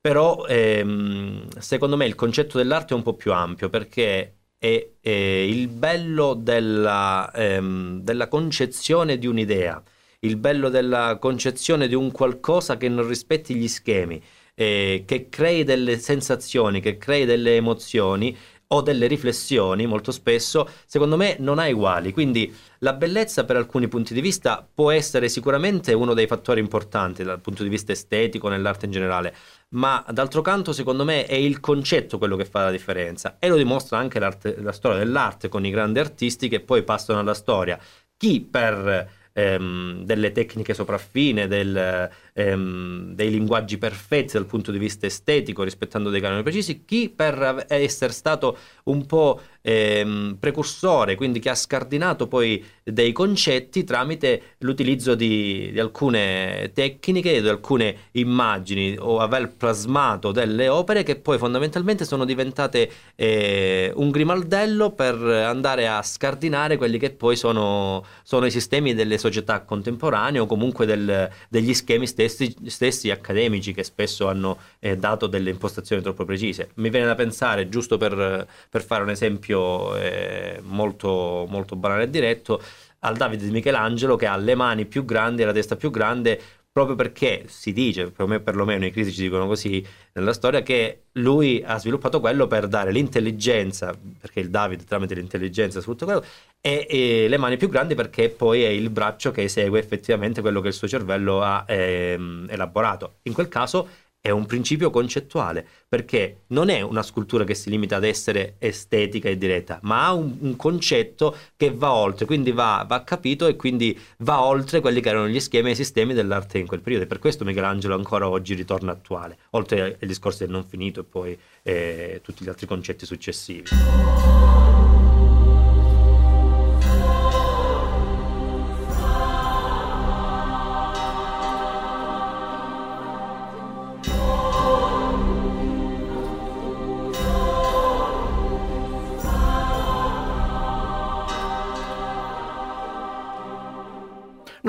Però 0.00 0.46
ehm, 0.46 1.48
secondo 1.58 1.96
me 1.96 2.06
il 2.06 2.14
concetto 2.14 2.56
dell'arte 2.56 2.94
è 2.94 2.96
un 2.96 3.02
po' 3.02 3.14
più 3.14 3.32
ampio 3.32 3.68
perché 3.68 4.39
è, 4.60 4.90
è 5.00 5.08
il 5.08 5.68
bello 5.68 6.34
della, 6.34 7.32
ehm, 7.34 8.02
della 8.02 8.28
concezione 8.28 9.16
di 9.16 9.26
un'idea, 9.26 9.82
il 10.20 10.36
bello 10.36 10.68
della 10.68 11.16
concezione 11.18 11.88
di 11.88 11.94
un 11.94 12.12
qualcosa 12.12 12.76
che 12.76 12.90
non 12.90 13.08
rispetti 13.08 13.54
gli 13.54 13.68
schemi, 13.68 14.22
eh, 14.54 15.04
che 15.06 15.30
crei 15.30 15.64
delle 15.64 15.96
sensazioni, 15.98 16.80
che 16.80 16.98
crei 16.98 17.24
delle 17.24 17.56
emozioni 17.56 18.36
o 18.72 18.82
delle 18.82 19.06
riflessioni 19.08 19.86
molto 19.86 20.12
spesso, 20.12 20.68
secondo 20.86 21.16
me 21.16 21.36
non 21.40 21.58
ha 21.58 21.68
uguali. 21.68 22.12
Quindi 22.12 22.54
la 22.78 22.92
bellezza 22.92 23.44
per 23.44 23.56
alcuni 23.56 23.88
punti 23.88 24.14
di 24.14 24.20
vista 24.20 24.66
può 24.72 24.90
essere 24.92 25.28
sicuramente 25.28 25.92
uno 25.92 26.14
dei 26.14 26.26
fattori 26.26 26.60
importanti 26.60 27.24
dal 27.24 27.40
punto 27.40 27.64
di 27.64 27.68
vista 27.68 27.92
estetico 27.92 28.48
nell'arte 28.48 28.86
in 28.86 28.92
generale, 28.92 29.34
ma 29.70 30.04
d'altro 30.10 30.40
canto 30.40 30.72
secondo 30.72 31.04
me 31.04 31.26
è 31.26 31.34
il 31.34 31.58
concetto 31.58 32.18
quello 32.18 32.36
che 32.36 32.44
fa 32.44 32.64
la 32.64 32.70
differenza 32.70 33.36
e 33.38 33.48
lo 33.48 33.56
dimostra 33.56 33.98
anche 33.98 34.18
la 34.18 34.72
storia 34.72 34.98
dell'arte 34.98 35.48
con 35.48 35.66
i 35.66 35.70
grandi 35.70 35.98
artisti 35.98 36.48
che 36.48 36.60
poi 36.60 36.82
passano 36.84 37.18
alla 37.18 37.34
storia. 37.34 37.78
Chi 38.16 38.40
per 38.40 39.18
ehm, 39.32 40.04
delle 40.04 40.32
tecniche 40.32 40.74
sopraffine, 40.74 41.46
del, 41.46 42.10
ehm, 42.32 43.14
dei 43.14 43.30
linguaggi 43.30 43.78
perfetti 43.78 44.32
dal 44.32 44.46
punto 44.46 44.70
di 44.72 44.78
vista 44.78 45.06
estetico, 45.06 45.62
rispettando 45.62 46.10
dei 46.10 46.20
canoni 46.20 46.42
precisi, 46.42 46.84
chi 46.84 47.08
per 47.08 47.66
essere 47.68 48.12
stato 48.12 48.56
un 48.84 49.06
po' 49.06 49.40
ehm, 49.62 50.36
precursore, 50.38 51.14
quindi 51.14 51.38
che 51.38 51.50
ha 51.50 51.54
scardinato 51.54 52.26
poi 52.26 52.64
dei 52.82 53.12
concetti 53.12 53.84
tramite 53.84 54.54
l'utilizzo 54.58 55.14
di, 55.14 55.70
di 55.72 55.80
alcune 55.80 56.70
tecniche, 56.74 57.40
di 57.40 57.48
alcune 57.48 58.08
immagini 58.12 58.96
o 58.98 59.18
aver 59.18 59.52
plasmato 59.56 60.32
delle 60.32 60.68
opere 60.68 61.02
che 61.02 61.16
poi 61.16 61.38
fondamentalmente 61.38 62.04
sono 62.04 62.24
diventate 62.24 62.90
eh, 63.14 63.92
un 63.94 64.10
grimaldello 64.10 64.90
per 64.90 65.14
andare 65.14 65.88
a 65.88 66.02
scardinare 66.02 66.76
quelli 66.76 66.98
che 66.98 67.10
poi 67.10 67.36
sono, 67.36 68.04
sono 68.22 68.46
i 68.46 68.50
sistemi 68.50 68.94
delle 68.94 69.18
società 69.18 69.60
contemporanee 69.62 70.40
o 70.40 70.46
comunque 70.46 70.86
del, 70.86 71.28
degli 71.48 71.74
schemi 71.74 72.06
stessi, 72.06 72.54
stessi, 72.66 73.10
accademici 73.10 73.72
che 73.72 73.84
spesso 73.84 74.28
hanno 74.28 74.58
eh, 74.78 74.96
dato 74.96 75.26
delle 75.26 75.50
impostazioni 75.50 76.02
troppo 76.02 76.24
precise. 76.24 76.70
Mi 76.74 76.90
viene 76.90 77.06
da 77.06 77.14
pensare, 77.14 77.68
giusto 77.68 77.96
per, 77.96 78.46
per 78.68 78.82
fare 78.82 79.02
un 79.02 79.10
esempio 79.10 79.49
eh, 79.96 80.60
molto, 80.62 81.46
molto 81.48 81.76
banale 81.76 82.04
e 82.04 82.10
diretto, 82.10 82.62
al 83.00 83.16
Davide 83.16 83.44
di 83.44 83.50
Michelangelo 83.50 84.16
che 84.16 84.26
ha 84.26 84.36
le 84.36 84.54
mani 84.54 84.86
più 84.86 85.04
grandi 85.04 85.42
e 85.42 85.44
la 85.46 85.52
testa 85.52 85.76
più 85.76 85.90
grande 85.90 86.40
proprio 86.72 86.94
perché 86.94 87.44
si 87.48 87.72
dice, 87.72 88.10
per 88.10 88.26
me 88.26 88.38
perlomeno 88.40 88.86
i 88.86 88.92
critici 88.92 89.22
dicono 89.22 89.46
così 89.46 89.84
nella 90.12 90.32
storia, 90.32 90.62
che 90.62 91.06
lui 91.12 91.62
ha 91.66 91.78
sviluppato 91.78 92.20
quello 92.20 92.46
per 92.46 92.68
dare 92.68 92.92
l'intelligenza, 92.92 93.92
perché 94.20 94.40
il 94.40 94.50
David 94.50 94.84
tramite 94.84 95.14
l'intelligenza 95.14 95.80
sfrutta 95.80 96.04
quello, 96.04 96.24
e, 96.60 96.86
e, 96.88 97.28
le 97.28 97.36
mani 97.38 97.56
più 97.56 97.68
grandi 97.68 97.96
perché 97.96 98.28
poi 98.28 98.62
è 98.62 98.68
il 98.68 98.90
braccio 98.90 99.32
che 99.32 99.42
esegue 99.42 99.80
effettivamente 99.80 100.40
quello 100.40 100.60
che 100.60 100.68
il 100.68 100.74
suo 100.74 100.86
cervello 100.86 101.42
ha 101.42 101.64
ehm, 101.66 102.46
elaborato. 102.48 103.16
In 103.22 103.32
quel 103.32 103.48
caso 103.48 103.88
è 104.20 104.30
un 104.30 104.44
principio 104.44 104.90
concettuale, 104.90 105.66
perché 105.88 106.42
non 106.48 106.68
è 106.68 106.82
una 106.82 107.02
scultura 107.02 107.44
che 107.44 107.54
si 107.54 107.70
limita 107.70 107.96
ad 107.96 108.04
essere 108.04 108.56
estetica 108.58 109.28
e 109.28 109.38
diretta, 109.38 109.78
ma 109.82 110.06
ha 110.06 110.12
un, 110.12 110.36
un 110.40 110.56
concetto 110.56 111.36
che 111.56 111.72
va 111.72 111.92
oltre, 111.92 112.26
quindi 112.26 112.52
va, 112.52 112.84
va, 112.86 113.02
capito 113.02 113.46
e 113.46 113.56
quindi 113.56 113.98
va 114.18 114.42
oltre 114.42 114.80
quelli 114.80 115.00
che 115.00 115.08
erano 115.08 115.28
gli 115.28 115.40
schemi 115.40 115.70
e 115.70 115.72
i 115.72 115.76
sistemi 115.76 116.12
dell'arte 116.12 116.58
in 116.58 116.66
quel 116.66 116.80
periodo. 116.80 117.04
E 117.04 117.08
per 117.08 117.18
questo 117.18 117.44
Michelangelo 117.44 117.94
ancora 117.94 118.28
oggi 118.28 118.54
ritorna 118.54 118.92
attuale, 118.92 119.38
oltre 119.50 119.96
ai 119.98 120.06
discorsi 120.06 120.40
del 120.40 120.50
non 120.50 120.64
finito 120.64 121.00
e 121.00 121.04
poi 121.04 121.38
eh, 121.62 122.20
tutti 122.22 122.44
gli 122.44 122.48
altri 122.48 122.66
concetti 122.66 123.06
successivi. 123.06 123.70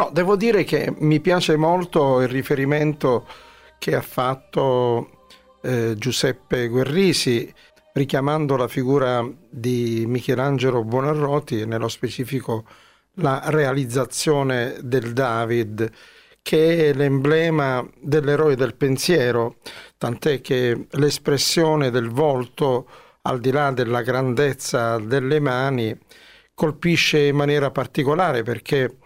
No, 0.01 0.10
devo 0.12 0.36
dire 0.36 0.63
che 0.63 0.91
mi 0.98 1.20
piace 1.20 1.55
molto 1.58 2.22
il 2.22 2.27
riferimento 2.27 3.27
che 3.77 3.93
ha 3.93 4.01
fatto 4.01 5.27
eh, 5.62 5.93
Giuseppe 5.96 6.70
Guerrisi 6.70 7.53
richiamando 7.93 8.55
la 8.55 8.67
figura 8.67 9.24
di 9.48 10.05
Michelangelo 10.08 10.84
Buonarroti 10.84 11.62
e 11.62 11.65
nello 11.65 11.88
specifico 11.88 12.65
la 13.17 13.43
realizzazione 13.46 14.77
del 14.81 15.13
David 15.13 15.91
che 16.41 16.89
è 16.89 16.93
l'emblema 16.93 17.88
dell'eroe 18.00 18.55
del 18.55 18.74
pensiero, 18.74 19.58
tant'è 20.00 20.41
che 20.41 20.88
l'espressione 20.89 21.91
del 21.91 22.10
volto, 22.10 22.88
al 23.22 23.39
di 23.39 23.51
là 23.51 23.70
della 23.70 24.01
grandezza 24.01 24.98
delle 24.98 25.39
mani, 25.39 25.96
colpisce 26.55 27.20
in 27.20 27.36
maniera 27.36 27.70
particolare 27.70 28.41
perché 28.43 28.98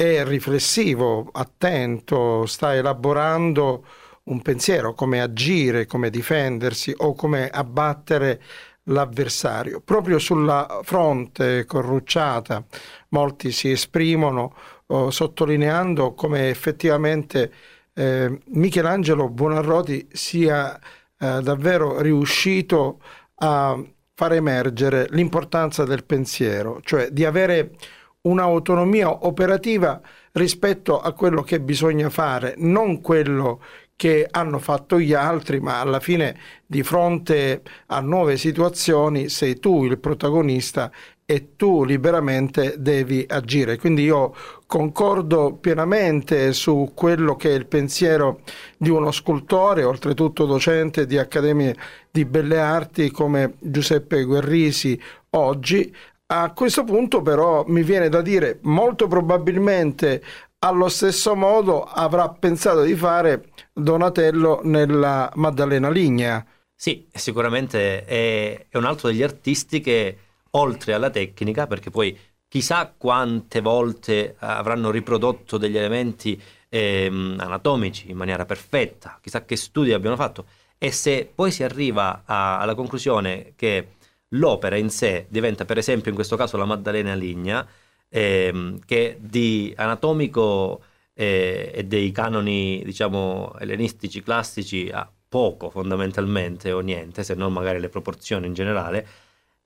è 0.00 0.24
riflessivo, 0.24 1.28
attento, 1.32 2.46
sta 2.46 2.72
elaborando 2.72 3.84
un 4.26 4.40
pensiero, 4.42 4.94
come 4.94 5.20
agire, 5.20 5.86
come 5.86 6.08
difendersi 6.08 6.94
o 6.98 7.16
come 7.16 7.48
abbattere 7.48 8.40
l'avversario. 8.84 9.80
Proprio 9.80 10.20
sulla 10.20 10.82
fronte 10.84 11.64
corrucciata 11.64 12.64
molti 13.08 13.50
si 13.50 13.72
esprimono 13.72 14.54
oh, 14.86 15.10
sottolineando 15.10 16.14
come 16.14 16.48
effettivamente 16.48 17.52
eh, 17.92 18.38
Michelangelo 18.50 19.28
Buonarroti 19.28 20.10
sia 20.12 20.78
eh, 20.78 21.40
davvero 21.42 22.00
riuscito 22.00 23.00
a 23.40 23.76
far 24.14 24.32
emergere 24.32 25.08
l'importanza 25.10 25.82
del 25.82 26.04
pensiero, 26.04 26.80
cioè 26.84 27.10
di 27.10 27.24
avere 27.24 27.72
un'autonomia 28.22 29.26
operativa 29.26 30.00
rispetto 30.32 31.00
a 31.00 31.12
quello 31.12 31.42
che 31.42 31.60
bisogna 31.60 32.10
fare, 32.10 32.54
non 32.58 33.00
quello 33.00 33.60
che 33.96 34.28
hanno 34.30 34.58
fatto 34.60 35.00
gli 35.00 35.12
altri, 35.12 35.58
ma 35.60 35.80
alla 35.80 35.98
fine 35.98 36.36
di 36.64 36.84
fronte 36.84 37.62
a 37.86 38.00
nuove 38.00 38.36
situazioni 38.36 39.28
sei 39.28 39.58
tu 39.58 39.84
il 39.84 39.98
protagonista 39.98 40.90
e 41.30 41.56
tu 41.56 41.84
liberamente 41.84 42.76
devi 42.78 43.26
agire. 43.28 43.76
Quindi 43.76 44.04
io 44.04 44.34
concordo 44.66 45.54
pienamente 45.60 46.52
su 46.52 46.92
quello 46.94 47.36
che 47.36 47.50
è 47.50 47.54
il 47.54 47.66
pensiero 47.66 48.40
di 48.78 48.88
uno 48.88 49.10
scultore, 49.10 49.82
oltretutto 49.82 50.46
docente 50.46 51.04
di 51.04 51.18
Accademie 51.18 51.76
di 52.10 52.24
Belle 52.24 52.60
Arti 52.60 53.10
come 53.10 53.56
Giuseppe 53.58 54.22
Guerrisi 54.22 54.98
oggi, 55.30 55.94
a 56.30 56.52
questo 56.52 56.84
punto 56.84 57.22
però 57.22 57.64
mi 57.66 57.82
viene 57.82 58.08
da 58.08 58.20
dire 58.20 58.58
molto 58.62 59.06
probabilmente 59.06 60.22
allo 60.58 60.88
stesso 60.88 61.34
modo 61.34 61.84
avrà 61.84 62.28
pensato 62.28 62.82
di 62.82 62.94
fare 62.94 63.50
Donatello 63.72 64.60
nella 64.64 65.30
Maddalena 65.36 65.88
Lignea. 65.88 66.44
Sì, 66.74 67.08
sicuramente 67.12 68.04
è, 68.04 68.66
è 68.68 68.76
un 68.76 68.84
altro 68.84 69.08
degli 69.08 69.22
artisti 69.22 69.80
che 69.80 70.18
oltre 70.50 70.94
alla 70.94 71.10
tecnica, 71.10 71.66
perché 71.66 71.90
poi 71.90 72.16
chissà 72.48 72.92
quante 72.96 73.60
volte 73.60 74.34
avranno 74.38 74.90
riprodotto 74.90 75.58
degli 75.58 75.76
elementi 75.76 76.40
ehm, 76.68 77.36
anatomici 77.38 78.10
in 78.10 78.16
maniera 78.16 78.44
perfetta, 78.44 79.18
chissà 79.22 79.44
che 79.44 79.56
studi 79.56 79.92
abbiano 79.92 80.16
fatto, 80.16 80.46
e 80.76 80.90
se 80.90 81.30
poi 81.32 81.50
si 81.50 81.62
arriva 81.62 82.22
a, 82.24 82.58
alla 82.58 82.74
conclusione 82.74 83.52
che 83.56 83.96
l'opera 84.30 84.76
in 84.76 84.90
sé 84.90 85.26
diventa 85.28 85.64
per 85.64 85.78
esempio 85.78 86.10
in 86.10 86.16
questo 86.16 86.36
caso 86.36 86.56
la 86.56 86.64
Maddalena 86.64 87.14
Ligna, 87.14 87.66
ehm, 88.08 88.80
che 88.84 89.16
di 89.20 89.72
anatomico 89.76 90.82
eh, 91.14 91.70
e 91.74 91.84
dei 91.84 92.10
canoni 92.12 92.82
diciamo 92.84 93.54
ellenistici 93.58 94.22
classici 94.22 94.90
ha 94.92 95.10
poco 95.28 95.70
fondamentalmente 95.70 96.72
o 96.72 96.80
niente, 96.80 97.22
se 97.22 97.34
non 97.34 97.52
magari 97.52 97.80
le 97.80 97.88
proporzioni 97.88 98.46
in 98.46 98.54
generale, 98.54 99.06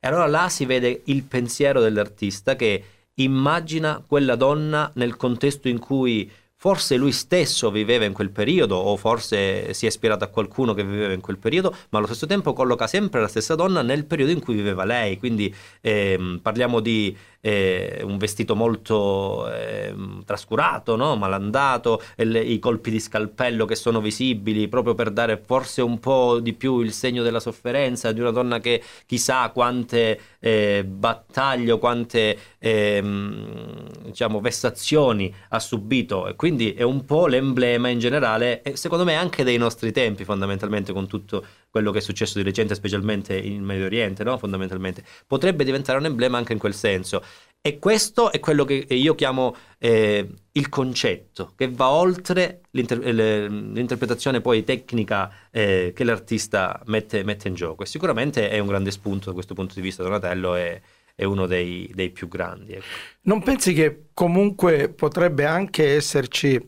e 0.00 0.08
allora 0.08 0.26
là 0.26 0.48
si 0.48 0.64
vede 0.66 1.02
il 1.04 1.22
pensiero 1.24 1.80
dell'artista 1.80 2.56
che 2.56 2.84
immagina 3.14 4.02
quella 4.04 4.34
donna 4.36 4.90
nel 4.94 5.16
contesto 5.16 5.68
in 5.68 5.78
cui 5.78 6.30
Forse 6.62 6.94
lui 6.94 7.10
stesso 7.10 7.72
viveva 7.72 8.04
in 8.04 8.12
quel 8.12 8.30
periodo 8.30 8.76
o 8.76 8.96
forse 8.96 9.74
si 9.74 9.84
è 9.84 9.88
ispirato 9.88 10.22
a 10.22 10.28
qualcuno 10.28 10.74
che 10.74 10.84
viveva 10.84 11.12
in 11.12 11.20
quel 11.20 11.36
periodo, 11.36 11.74
ma 11.88 11.98
allo 11.98 12.06
stesso 12.06 12.26
tempo 12.26 12.52
colloca 12.52 12.86
sempre 12.86 13.20
la 13.20 13.26
stessa 13.26 13.56
donna 13.56 13.82
nel 13.82 14.04
periodo 14.04 14.30
in 14.30 14.38
cui 14.38 14.54
viveva 14.54 14.84
lei. 14.84 15.18
Quindi 15.18 15.52
ehm, 15.80 16.38
parliamo 16.40 16.78
di 16.78 17.16
eh, 17.44 18.00
un 18.04 18.18
vestito 18.18 18.54
molto 18.54 19.52
eh, 19.52 19.92
trascurato, 20.24 20.94
no? 20.94 21.16
malandato, 21.16 22.00
le, 22.16 22.40
i 22.40 22.58
colpi 22.60 22.90
di 22.90 23.00
scalpello 23.00 23.64
che 23.64 23.74
sono 23.74 24.00
visibili 24.00 24.68
proprio 24.68 24.94
per 24.94 25.10
dare 25.10 25.42
forse 25.44 25.82
un 25.82 25.98
po' 25.98 26.38
di 26.38 26.52
più 26.52 26.80
il 26.80 26.92
segno 26.92 27.22
della 27.24 27.40
sofferenza 27.40 28.12
di 28.12 28.20
una 28.20 28.30
donna 28.30 28.60
che 28.60 28.80
chissà 29.06 29.50
quante 29.50 30.20
eh, 30.38 30.84
battaglie 30.86 31.78
quante 31.78 32.38
ehm, 32.58 34.04
diciamo, 34.04 34.40
vessazioni 34.40 35.34
ha 35.48 35.58
subito 35.58 36.28
e 36.28 36.36
quindi 36.36 36.72
è 36.74 36.82
un 36.82 37.04
po' 37.04 37.26
l'emblema 37.26 37.88
in 37.88 37.98
generale 37.98 38.62
secondo 38.74 39.04
me 39.04 39.16
anche 39.16 39.42
dei 39.42 39.56
nostri 39.56 39.90
tempi 39.90 40.24
fondamentalmente 40.24 40.92
con 40.92 41.08
tutto 41.08 41.44
quello 41.72 41.90
che 41.90 41.98
è 41.98 42.02
successo 42.02 42.36
di 42.36 42.44
recente, 42.44 42.74
specialmente 42.74 43.34
in 43.34 43.64
Medio 43.64 43.86
Oriente, 43.86 44.22
no? 44.24 44.36
fondamentalmente, 44.36 45.02
potrebbe 45.26 45.64
diventare 45.64 45.98
un 45.98 46.04
emblema 46.04 46.36
anche 46.36 46.52
in 46.52 46.58
quel 46.58 46.74
senso. 46.74 47.24
E 47.62 47.78
questo 47.78 48.30
è 48.30 48.40
quello 48.40 48.66
che 48.66 48.84
io 48.90 49.14
chiamo 49.14 49.56
eh, 49.78 50.28
il 50.52 50.68
concetto, 50.68 51.54
che 51.56 51.70
va 51.70 51.88
oltre 51.88 52.60
l'inter- 52.72 53.02
l'interpretazione 53.02 54.42
poi 54.42 54.64
tecnica 54.64 55.32
eh, 55.50 55.92
che 55.94 56.04
l'artista 56.04 56.82
mette, 56.86 57.24
mette, 57.24 57.48
in 57.48 57.54
gioco. 57.54 57.84
E 57.84 57.86
sicuramente 57.86 58.50
è 58.50 58.58
un 58.58 58.66
grande 58.66 58.90
spunto 58.90 59.28
da 59.28 59.32
questo 59.32 59.54
punto 59.54 59.72
di 59.72 59.80
vista, 59.80 60.02
Donatello 60.02 60.54
è, 60.54 60.78
è 61.14 61.24
uno 61.24 61.46
dei, 61.46 61.90
dei 61.94 62.10
più 62.10 62.28
grandi. 62.28 62.74
Ecco. 62.74 62.84
Non 63.22 63.42
pensi 63.42 63.72
che 63.72 64.08
comunque 64.12 64.90
potrebbe 64.90 65.46
anche 65.46 65.94
esserci 65.94 66.60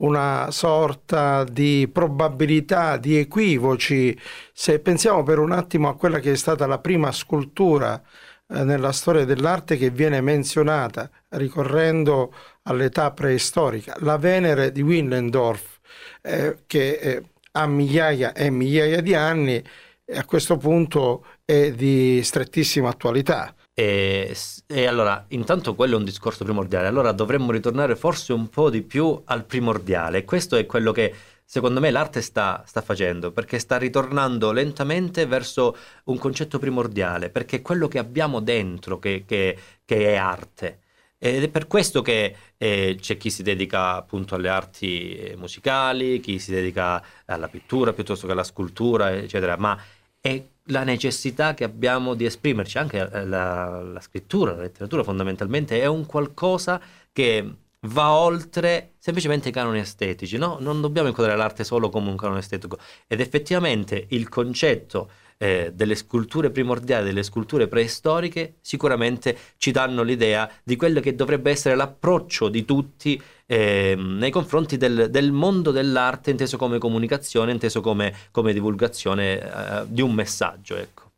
una 0.00 0.50
sorta 0.50 1.44
di 1.44 1.88
probabilità, 1.92 2.96
di 2.96 3.16
equivoci. 3.16 4.18
Se 4.52 4.78
pensiamo 4.80 5.22
per 5.22 5.38
un 5.38 5.52
attimo 5.52 5.88
a 5.88 5.96
quella 5.96 6.20
che 6.20 6.32
è 6.32 6.36
stata 6.36 6.66
la 6.66 6.78
prima 6.78 7.12
scultura 7.12 8.00
eh, 8.48 8.64
nella 8.64 8.92
storia 8.92 9.24
dell'arte 9.24 9.76
che 9.76 9.90
viene 9.90 10.20
menzionata 10.20 11.10
ricorrendo 11.30 12.32
all'età 12.62 13.10
preistorica, 13.12 13.96
la 14.00 14.16
Venere 14.16 14.72
di 14.72 14.82
Willendorf, 14.82 15.80
eh, 16.22 16.62
che 16.66 16.92
eh, 16.92 17.22
ha 17.52 17.66
migliaia 17.66 18.32
e 18.32 18.50
migliaia 18.50 19.00
di 19.00 19.14
anni 19.14 19.62
e 20.04 20.16
a 20.18 20.24
questo 20.24 20.56
punto 20.56 21.24
è 21.44 21.72
di 21.72 22.20
strettissima 22.22 22.88
attualità. 22.88 23.54
E, 23.72 24.36
e, 24.66 24.86
allora, 24.86 25.24
intanto 25.28 25.74
quello 25.74 25.94
è 25.94 25.98
un 25.98 26.04
discorso 26.04 26.44
primordiale, 26.44 26.86
allora 26.86 27.12
dovremmo 27.12 27.52
ritornare 27.52 27.96
forse 27.96 28.32
un 28.32 28.48
po' 28.48 28.68
di 28.70 28.82
più 28.82 29.20
al 29.24 29.44
primordiale. 29.44 30.24
Questo 30.24 30.56
è 30.56 30.66
quello 30.66 30.92
che 30.92 31.14
secondo 31.44 31.80
me 31.80 31.90
l'arte 31.90 32.20
sta, 32.20 32.62
sta, 32.66 32.80
facendo, 32.80 33.32
perché 33.32 33.58
sta 33.58 33.76
ritornando 33.76 34.52
lentamente 34.52 35.26
verso 35.26 35.76
un 36.04 36.18
concetto 36.18 36.58
primordiale, 36.58 37.30
perché 37.30 37.56
è 37.56 37.62
quello 37.62 37.88
che 37.88 37.98
abbiamo 37.98 38.40
dentro 38.40 38.98
che, 38.98 39.24
che, 39.26 39.56
che 39.84 40.12
è 40.12 40.16
arte. 40.16 40.80
Ed 41.18 41.42
è 41.42 41.48
per 41.48 41.66
questo 41.66 42.02
che 42.02 42.34
eh, 42.56 42.96
c'è 43.00 43.16
chi 43.16 43.30
si 43.30 43.42
dedica 43.42 43.96
appunto 43.96 44.36
alle 44.36 44.48
arti 44.48 45.16
eh, 45.16 45.36
musicali, 45.36 46.20
chi 46.20 46.38
si 46.38 46.50
dedica 46.50 47.04
alla 47.26 47.48
pittura 47.48 47.92
piuttosto 47.92 48.26
che 48.26 48.32
alla 48.32 48.44
scultura, 48.44 49.12
eccetera, 49.12 49.56
ma 49.56 49.78
è 50.20 50.42
la 50.70 50.84
necessità 50.84 51.54
che 51.54 51.64
abbiamo 51.64 52.14
di 52.14 52.24
esprimerci, 52.24 52.78
anche 52.78 52.98
eh, 52.98 53.26
la, 53.26 53.82
la, 53.82 54.00
scrittura, 54.00 54.54
la 54.54 54.62
letteratura 54.62 55.02
fondamentalmente 55.02 55.80
è 55.80 55.86
un 55.86 56.06
qualcosa 56.06 56.80
che 57.12 57.54
va 57.84 58.12
oltre 58.12 58.92
semplicemente 58.98 59.48
i 59.48 59.52
canoni 59.52 59.78
estetici, 59.78 60.36
no? 60.36 60.58
non 60.60 60.80
dobbiamo 60.80 61.08
inquadrare 61.08 61.38
l'arte 61.38 61.64
solo 61.64 61.88
come 61.88 62.10
un 62.10 62.16
canone 62.16 62.40
estetico 62.40 62.78
ed 63.06 63.20
effettivamente 63.20 64.06
il 64.10 64.28
concetto 64.28 65.10
eh, 65.38 65.72
delle 65.74 65.94
sculture 65.94 66.50
primordiali, 66.50 67.06
delle 67.06 67.22
sculture 67.22 67.66
preistoriche, 67.66 68.56
sicuramente 68.60 69.36
ci 69.56 69.70
danno 69.70 70.02
l'idea 70.02 70.50
di 70.62 70.76
quello 70.76 71.00
che 71.00 71.14
dovrebbe 71.14 71.50
essere 71.50 71.74
l'approccio 71.74 72.50
di 72.50 72.66
tutti 72.66 73.20
eh, 73.50 73.96
nei 73.96 74.30
confronti 74.30 74.76
del, 74.76 75.08
del, 75.10 75.32
mondo 75.32 75.72
dell'arte, 75.72 76.30
inteso 76.30 76.56
come 76.56 76.78
comunicazione, 76.78 77.50
inteso 77.50 77.80
come, 77.80 78.14
come 78.30 78.52
divulgazione 78.52 79.40
eh, 79.40 79.82
di 79.88 80.02
un 80.02 80.12
messaggio. 80.12 80.76
Ecco. 80.76 81.10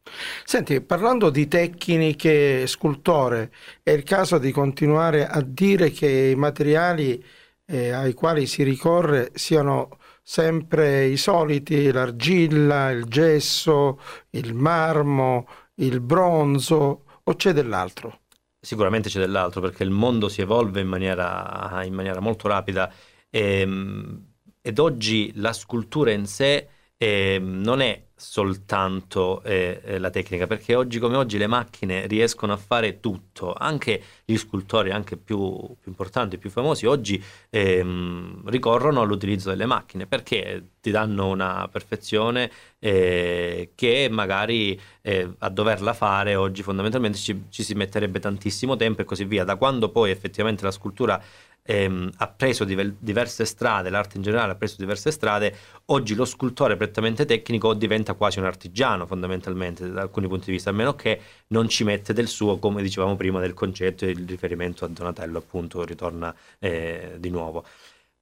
Senti, 0.43 0.81
parlando 0.81 1.29
di 1.29 1.47
tecniche 1.47 2.67
scultore, 2.67 3.53
è 3.83 3.91
il 3.91 4.03
caso 4.03 4.39
di 4.39 4.51
continuare 4.51 5.27
a 5.27 5.43
dire 5.43 5.91
che 5.91 6.31
i 6.31 6.35
materiali 6.35 7.23
eh, 7.67 7.91
ai 7.91 8.15
quali 8.15 8.47
si 8.47 8.63
ricorre 8.63 9.33
siano 9.35 9.99
sempre 10.23 11.05
i 11.05 11.19
soliti, 11.19 11.93
l'argilla, 11.93 12.89
il 12.93 13.05
gesso, 13.05 14.01
il 14.31 14.55
marmo, 14.55 15.47
il 15.75 16.01
bronzo 16.01 17.05
o 17.23 17.35
c'è 17.35 17.53
dell'altro? 17.53 18.21
Sicuramente 18.65 19.09
c'è 19.09 19.19
dell'altro 19.19 19.61
perché 19.61 19.83
il 19.83 19.91
mondo 19.91 20.29
si 20.29 20.41
evolve 20.41 20.81
in 20.81 20.87
maniera, 20.87 21.83
in 21.85 21.95
maniera 21.95 22.21
molto 22.21 22.47
rapida. 22.47 22.93
E, 23.29 23.61
ehm, 23.61 24.27
ed 24.61 24.79
oggi 24.79 25.33
la 25.35 25.53
scultura 25.53 26.13
in 26.13 26.27
sé 26.27 26.69
eh, 27.03 27.41
non 27.41 27.81
è 27.81 28.01
soltanto 28.15 29.43
eh, 29.43 29.81
eh, 29.85 29.99
la 29.99 30.11
tecnica, 30.11 30.47
perché 30.47 30.77
oggi 30.77 31.01
come 31.01 31.17
oggi 31.17 31.37
le 31.37 31.49
macchine 31.49 32.07
riescono 32.07 32.53
a 32.53 32.57
fare 32.57 33.01
tutto, 33.01 33.53
anche 33.53 34.01
gli 34.25 34.37
scultori, 34.37 34.93
anche 34.93 35.17
più, 35.17 35.37
più 35.81 35.91
importanti, 35.91 36.39
più 36.39 36.49
famosi, 36.49 36.87
oggi 36.87 37.21
ehm, 37.51 38.49
ricorrono 38.49 39.01
all'utilizzo 39.01 39.49
delle 39.51 39.67
macchine 39.67 40.07
perché 40.07 40.69
ti 40.81 40.93
danno 40.93 41.29
una 41.29 41.69
perfezione 41.71 42.49
eh, 42.79 43.73
che 43.75 44.09
magari 44.09 44.81
eh, 45.01 45.29
a 45.39 45.49
doverla 45.49 45.95
fare 45.95 46.37
oggi 46.37 46.63
fondamentalmente 46.63 47.19
ci, 47.19 47.45
ci 47.49 47.65
si 47.65 47.75
metterebbe 47.75 48.21
tantissimo 48.21 48.77
tempo 48.77 49.01
e 49.03 49.05
così 49.05 49.25
via. 49.25 49.43
Da 49.43 49.57
quando 49.57 49.89
poi 49.91 50.13
effettivamente 50.13 50.63
la 50.63 50.71
scultura 50.71 51.21
ehm, 51.63 52.11
ha 52.17 52.29
preso 52.29 52.65
diver- 52.65 52.95
diverse 52.99 53.45
strade, 53.45 53.91
l'arte 53.91 54.17
in 54.17 54.23
generale 54.23 54.53
ha 54.53 54.55
preso 54.57 54.77
diverse 54.79 55.11
strade, 55.11 55.57
oggi 55.87 56.15
lo 56.15 56.25
scultore 56.25 56.77
prettamente 56.77 57.25
tecnico 57.25 57.75
diventa 57.75 58.15
quasi 58.15 58.39
un 58.39 58.45
artigiano 58.47 59.07
fondamentalmente 59.07 59.91
da 59.91 60.03
alcuni 60.03 60.29
punti 60.29 60.47
di 60.47 60.53
vista, 60.53 60.71
a 60.71 60.73
meno 60.73 60.95
che 60.95 61.21
non 61.49 61.69
ci 61.69 61.85
mette 61.85 62.13
del 62.13 62.29
suo, 62.29 62.59
come 62.59 62.83
dicevamo 62.83 63.17
prima, 63.17 63.41
del 63.41 63.55
concetto 63.55 64.05
e 64.05 64.11
il 64.11 64.27
riferimento 64.27 64.85
a 64.85 64.89
Donatello 64.89 65.39
appunto 65.39 65.85
ritorna 65.85 66.35
eh, 66.59 67.17
di 67.19 67.31
nuovo. 67.31 67.65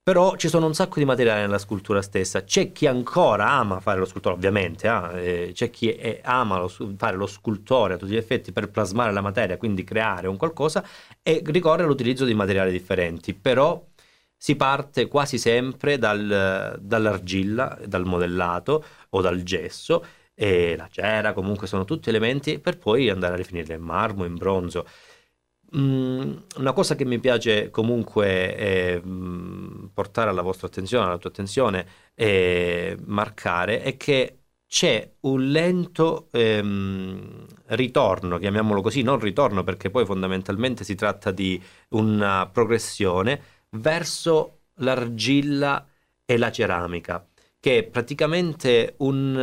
Però 0.03 0.35
ci 0.37 0.49
sono 0.49 0.67
un 0.67 0.75
sacco 0.75 0.99
di 0.99 1.05
materiale 1.05 1.43
nella 1.43 1.59
scultura 1.59 2.01
stessa. 2.01 2.43
C'è 2.43 2.73
chi 2.73 2.87
ancora 2.87 3.51
ama 3.51 3.81
fare 3.81 3.99
lo 3.99 4.07
scultore, 4.07 4.35
ovviamente, 4.35 4.89
eh? 4.89 5.53
c'è 5.53 5.71
chi 5.71 5.91
è, 5.91 6.21
ama 6.25 6.59
lo, 6.59 6.69
fare 6.69 7.17
lo 7.17 7.27
scultore 7.27 7.95
a 7.95 7.97
tutti 7.99 8.13
gli 8.13 8.17
effetti 8.17 8.51
per 8.51 8.71
plasmare 8.71 9.13
la 9.13 9.21
materia, 9.21 9.59
quindi 9.59 9.85
creare 9.85 10.27
un 10.27 10.37
qualcosa, 10.37 10.85
e 11.23 11.43
ricorre 11.45 11.83
all'utilizzo 11.83 12.25
di 12.25 12.35
materiali 12.35 12.73
differenti. 12.73 13.35
Però 13.35 13.87
si 14.37 14.57
parte 14.57 15.07
quasi 15.07 15.37
sempre 15.37 15.99
dal, 15.99 16.79
dall'argilla, 16.81 17.79
dal 17.87 18.07
modellato 18.07 18.83
o 19.11 19.21
dal 19.21 19.43
gesso, 19.43 20.03
e 20.35 20.75
la 20.77 20.89
cera, 20.91 21.35
comunque 21.35 21.67
sono 21.67 21.85
tutti 21.85 22.09
elementi 22.09 22.59
per 22.59 22.79
poi 22.79 23.11
andare 23.11 23.35
a 23.35 23.37
rifinire 23.37 23.75
in 23.75 23.83
marmo, 23.83 24.25
in 24.25 24.37
bronzo. 24.37 24.87
Mm, 25.76 26.37
una 26.56 26.72
cosa 26.72 26.96
che 26.96 27.04
mi 27.04 27.20
piace 27.20 27.70
comunque 27.70 28.56
eh, 28.56 29.02
portare 29.94 30.30
alla 30.30 30.42
vostra 30.42 30.66
attenzione, 30.66 31.06
alla 31.06 31.18
tua 31.18 31.30
attenzione 31.30 31.87
e 32.14 32.96
marcare 33.04 33.83
è 33.83 33.96
che 33.96 34.40
c'è 34.66 35.14
un 35.20 35.50
lento 35.50 36.28
ehm, 36.33 37.46
ritorno, 37.66 38.38
chiamiamolo 38.38 38.80
così, 38.83 39.02
non 39.02 39.18
ritorno 39.18 39.64
perché 39.64 39.90
poi 39.90 40.04
fondamentalmente 40.04 40.85
si 40.85 40.94
tratta 40.94 41.30
di 41.30 41.61
una 41.90 42.48
progressione 42.52 43.40
verso 43.70 44.61
l'argilla 44.76 45.87
e 46.24 46.37
la 46.38 46.52
ceramica, 46.52 47.26
che 47.59 47.78
è 47.78 47.83
praticamente 47.85 48.94
un, 48.98 49.35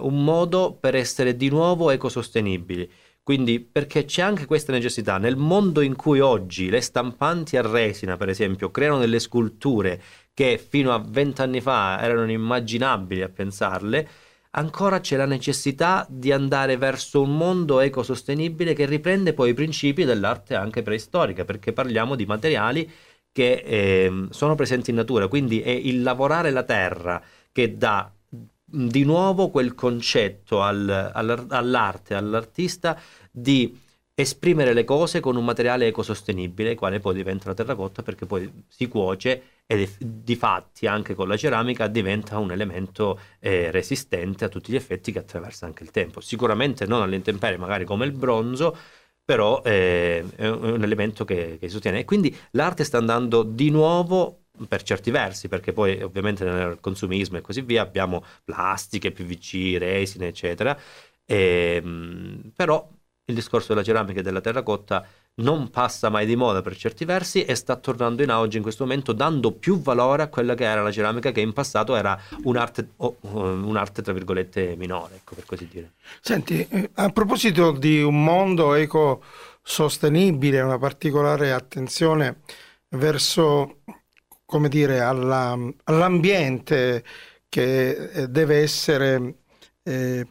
uh, 0.00 0.06
un 0.06 0.24
modo 0.24 0.76
per 0.78 0.94
essere 0.94 1.36
di 1.36 1.48
nuovo 1.48 1.90
ecosostenibili. 1.90 2.90
Quindi 3.26 3.58
perché 3.58 4.04
c'è 4.04 4.22
anche 4.22 4.46
questa 4.46 4.70
necessità, 4.70 5.18
nel 5.18 5.34
mondo 5.34 5.80
in 5.80 5.96
cui 5.96 6.20
oggi 6.20 6.70
le 6.70 6.80
stampanti 6.80 7.56
a 7.56 7.62
resina, 7.62 8.16
per 8.16 8.28
esempio, 8.28 8.70
creano 8.70 9.00
delle 9.00 9.18
sculture 9.18 10.00
che 10.32 10.58
fino 10.58 10.94
a 10.94 11.04
vent'anni 11.04 11.60
fa 11.60 12.00
erano 12.00 12.22
inimmaginabili 12.22 13.22
a 13.22 13.28
pensarle, 13.28 14.08
ancora 14.50 15.00
c'è 15.00 15.16
la 15.16 15.26
necessità 15.26 16.06
di 16.08 16.30
andare 16.30 16.76
verso 16.76 17.20
un 17.20 17.36
mondo 17.36 17.80
ecosostenibile 17.80 18.74
che 18.74 18.86
riprende 18.86 19.32
poi 19.32 19.50
i 19.50 19.54
principi 19.54 20.04
dell'arte 20.04 20.54
anche 20.54 20.82
preistorica, 20.82 21.44
perché 21.44 21.72
parliamo 21.72 22.14
di 22.14 22.26
materiali 22.26 22.88
che 23.32 23.54
eh, 23.54 24.26
sono 24.30 24.54
presenti 24.54 24.90
in 24.90 24.96
natura, 24.96 25.26
quindi 25.26 25.60
è 25.60 25.70
il 25.70 26.02
lavorare 26.02 26.52
la 26.52 26.62
terra 26.62 27.20
che 27.50 27.76
dà 27.76 28.08
di 28.68 29.04
nuovo 29.04 29.50
quel 29.50 29.74
concetto 29.74 30.60
al, 30.62 30.88
all, 31.14 31.46
all'arte, 31.50 32.14
all'artista 32.14 33.00
di 33.30 33.78
esprimere 34.18 34.72
le 34.72 34.84
cose 34.84 35.20
con 35.20 35.36
un 35.36 35.44
materiale 35.44 35.86
ecosostenibile, 35.88 36.70
il 36.70 36.76
quale 36.76 37.00
poi 37.00 37.14
diventa 37.14 37.48
la 37.48 37.54
terracotta 37.54 38.02
perché 38.02 38.24
poi 38.26 38.50
si 38.66 38.88
cuoce 38.88 39.42
e 39.66 39.88
di 39.98 40.36
fatti 40.36 40.86
anche 40.86 41.14
con 41.14 41.28
la 41.28 41.36
ceramica 41.36 41.86
diventa 41.86 42.38
un 42.38 42.50
elemento 42.50 43.20
eh, 43.40 43.70
resistente 43.70 44.44
a 44.46 44.48
tutti 44.48 44.72
gli 44.72 44.76
effetti 44.76 45.12
che 45.12 45.18
attraversa 45.18 45.66
anche 45.66 45.82
il 45.82 45.90
tempo. 45.90 46.20
Sicuramente 46.20 46.86
non 46.86 47.02
all'intemperie, 47.02 47.58
magari 47.58 47.84
come 47.84 48.06
il 48.06 48.12
bronzo, 48.12 48.76
però 49.24 49.60
eh, 49.64 50.24
è 50.36 50.48
un 50.48 50.82
elemento 50.82 51.24
che, 51.24 51.58
che 51.60 51.68
sostiene. 51.68 52.00
E 52.00 52.04
quindi 52.04 52.34
l'arte 52.52 52.84
sta 52.84 52.98
andando 52.98 53.42
di 53.42 53.70
nuovo 53.70 54.45
per 54.68 54.82
certi 54.82 55.10
versi, 55.10 55.48
perché 55.48 55.72
poi 55.72 56.02
ovviamente 56.02 56.44
nel 56.44 56.78
consumismo 56.80 57.38
e 57.38 57.40
così 57.40 57.60
via 57.62 57.82
abbiamo 57.82 58.24
plastiche, 58.44 59.12
PVC, 59.12 59.76
resine, 59.78 60.28
eccetera. 60.28 60.78
E, 61.24 61.80
ehm, 61.82 62.52
però 62.54 62.88
il 63.28 63.34
discorso 63.34 63.68
della 63.68 63.82
ceramica 63.82 64.20
e 64.20 64.22
della 64.22 64.40
terracotta 64.40 65.04
non 65.38 65.68
passa 65.68 66.08
mai 66.08 66.24
di 66.24 66.36
moda 66.36 66.62
per 66.62 66.76
certi 66.76 67.04
versi 67.04 67.44
e 67.44 67.54
sta 67.54 67.76
tornando 67.76 68.22
in 68.22 68.30
auge 68.30 68.56
in 68.56 68.62
questo 68.62 68.84
momento 68.84 69.12
dando 69.12 69.52
più 69.52 69.80
valore 69.80 70.22
a 70.22 70.28
quella 70.28 70.54
che 70.54 70.64
era 70.64 70.82
la 70.82 70.92
ceramica 70.92 71.30
che 71.30 71.40
in 71.40 71.52
passato 71.52 71.94
era 71.94 72.18
un'arte, 72.44 72.90
oh, 72.96 73.16
un'arte 73.20 74.00
tra 74.00 74.12
virgolette 74.12 74.76
minore, 74.76 75.16
ecco 75.16 75.34
per 75.34 75.44
così 75.44 75.68
dire. 75.68 75.92
Senti, 76.20 76.66
eh, 76.70 76.90
a 76.94 77.10
proposito 77.10 77.72
di 77.72 78.00
un 78.00 78.22
mondo 78.22 78.74
ecosostenibile, 78.74 80.60
una 80.60 80.78
particolare 80.78 81.52
attenzione 81.52 82.40
verso, 82.90 83.80
come 84.46 84.68
dire, 84.68 85.00
alla, 85.00 85.58
all'ambiente 85.84 87.04
che 87.48 87.90
eh, 87.90 88.28
deve 88.28 88.62
essere 88.62 89.40
eh, 89.82 90.26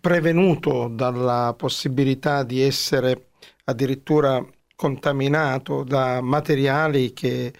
prevenuto 0.00 0.88
dalla 0.88 1.54
possibilità 1.56 2.44
di 2.44 2.62
essere 2.62 3.30
addirittura 3.64 4.44
contaminato 4.74 5.84
da 5.84 6.20
materiali 6.20 7.12
che 7.12 7.52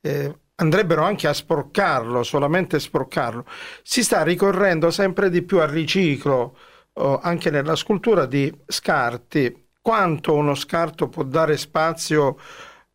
eh, 0.00 0.38
andrebbero 0.56 1.02
anche 1.02 1.28
a 1.28 1.32
sporcarlo, 1.32 2.22
solamente 2.22 2.78
sporcarlo. 2.80 3.44
Si 3.82 4.02
sta 4.02 4.22
ricorrendo 4.22 4.90
sempre 4.90 5.30
di 5.30 5.42
più 5.42 5.60
al 5.60 5.68
riciclo 5.68 6.56
oh, 6.94 7.18
anche 7.20 7.50
nella 7.50 7.76
scultura 7.76 8.26
di 8.26 8.52
scarti. 8.66 9.66
Quanto 9.80 10.34
uno 10.34 10.54
scarto 10.54 11.08
può 11.08 11.22
dare 11.22 11.56
spazio 11.56 12.38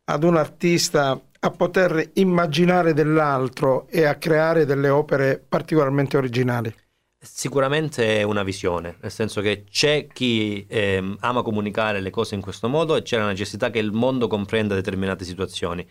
ad 0.04 0.22
un 0.24 0.36
artista 0.36 1.20
a 1.44 1.50
poter 1.50 2.12
immaginare 2.14 2.94
dell'altro 2.94 3.86
e 3.88 4.04
a 4.04 4.14
creare 4.14 4.64
delle 4.64 4.88
opere 4.88 5.44
particolarmente 5.46 6.16
originali? 6.16 6.74
Sicuramente 7.18 8.18
è 8.18 8.22
una 8.22 8.42
visione, 8.42 8.96
nel 9.02 9.10
senso 9.10 9.42
che 9.42 9.64
c'è 9.70 10.06
chi 10.06 10.64
eh, 10.66 11.16
ama 11.20 11.42
comunicare 11.42 12.00
le 12.00 12.08
cose 12.08 12.34
in 12.34 12.40
questo 12.40 12.68
modo 12.68 12.96
e 12.96 13.02
c'è 13.02 13.18
la 13.18 13.26
necessità 13.26 13.68
che 13.68 13.78
il 13.78 13.92
mondo 13.92 14.26
comprenda 14.26 14.74
determinate 14.74 15.26
situazioni. 15.26 15.86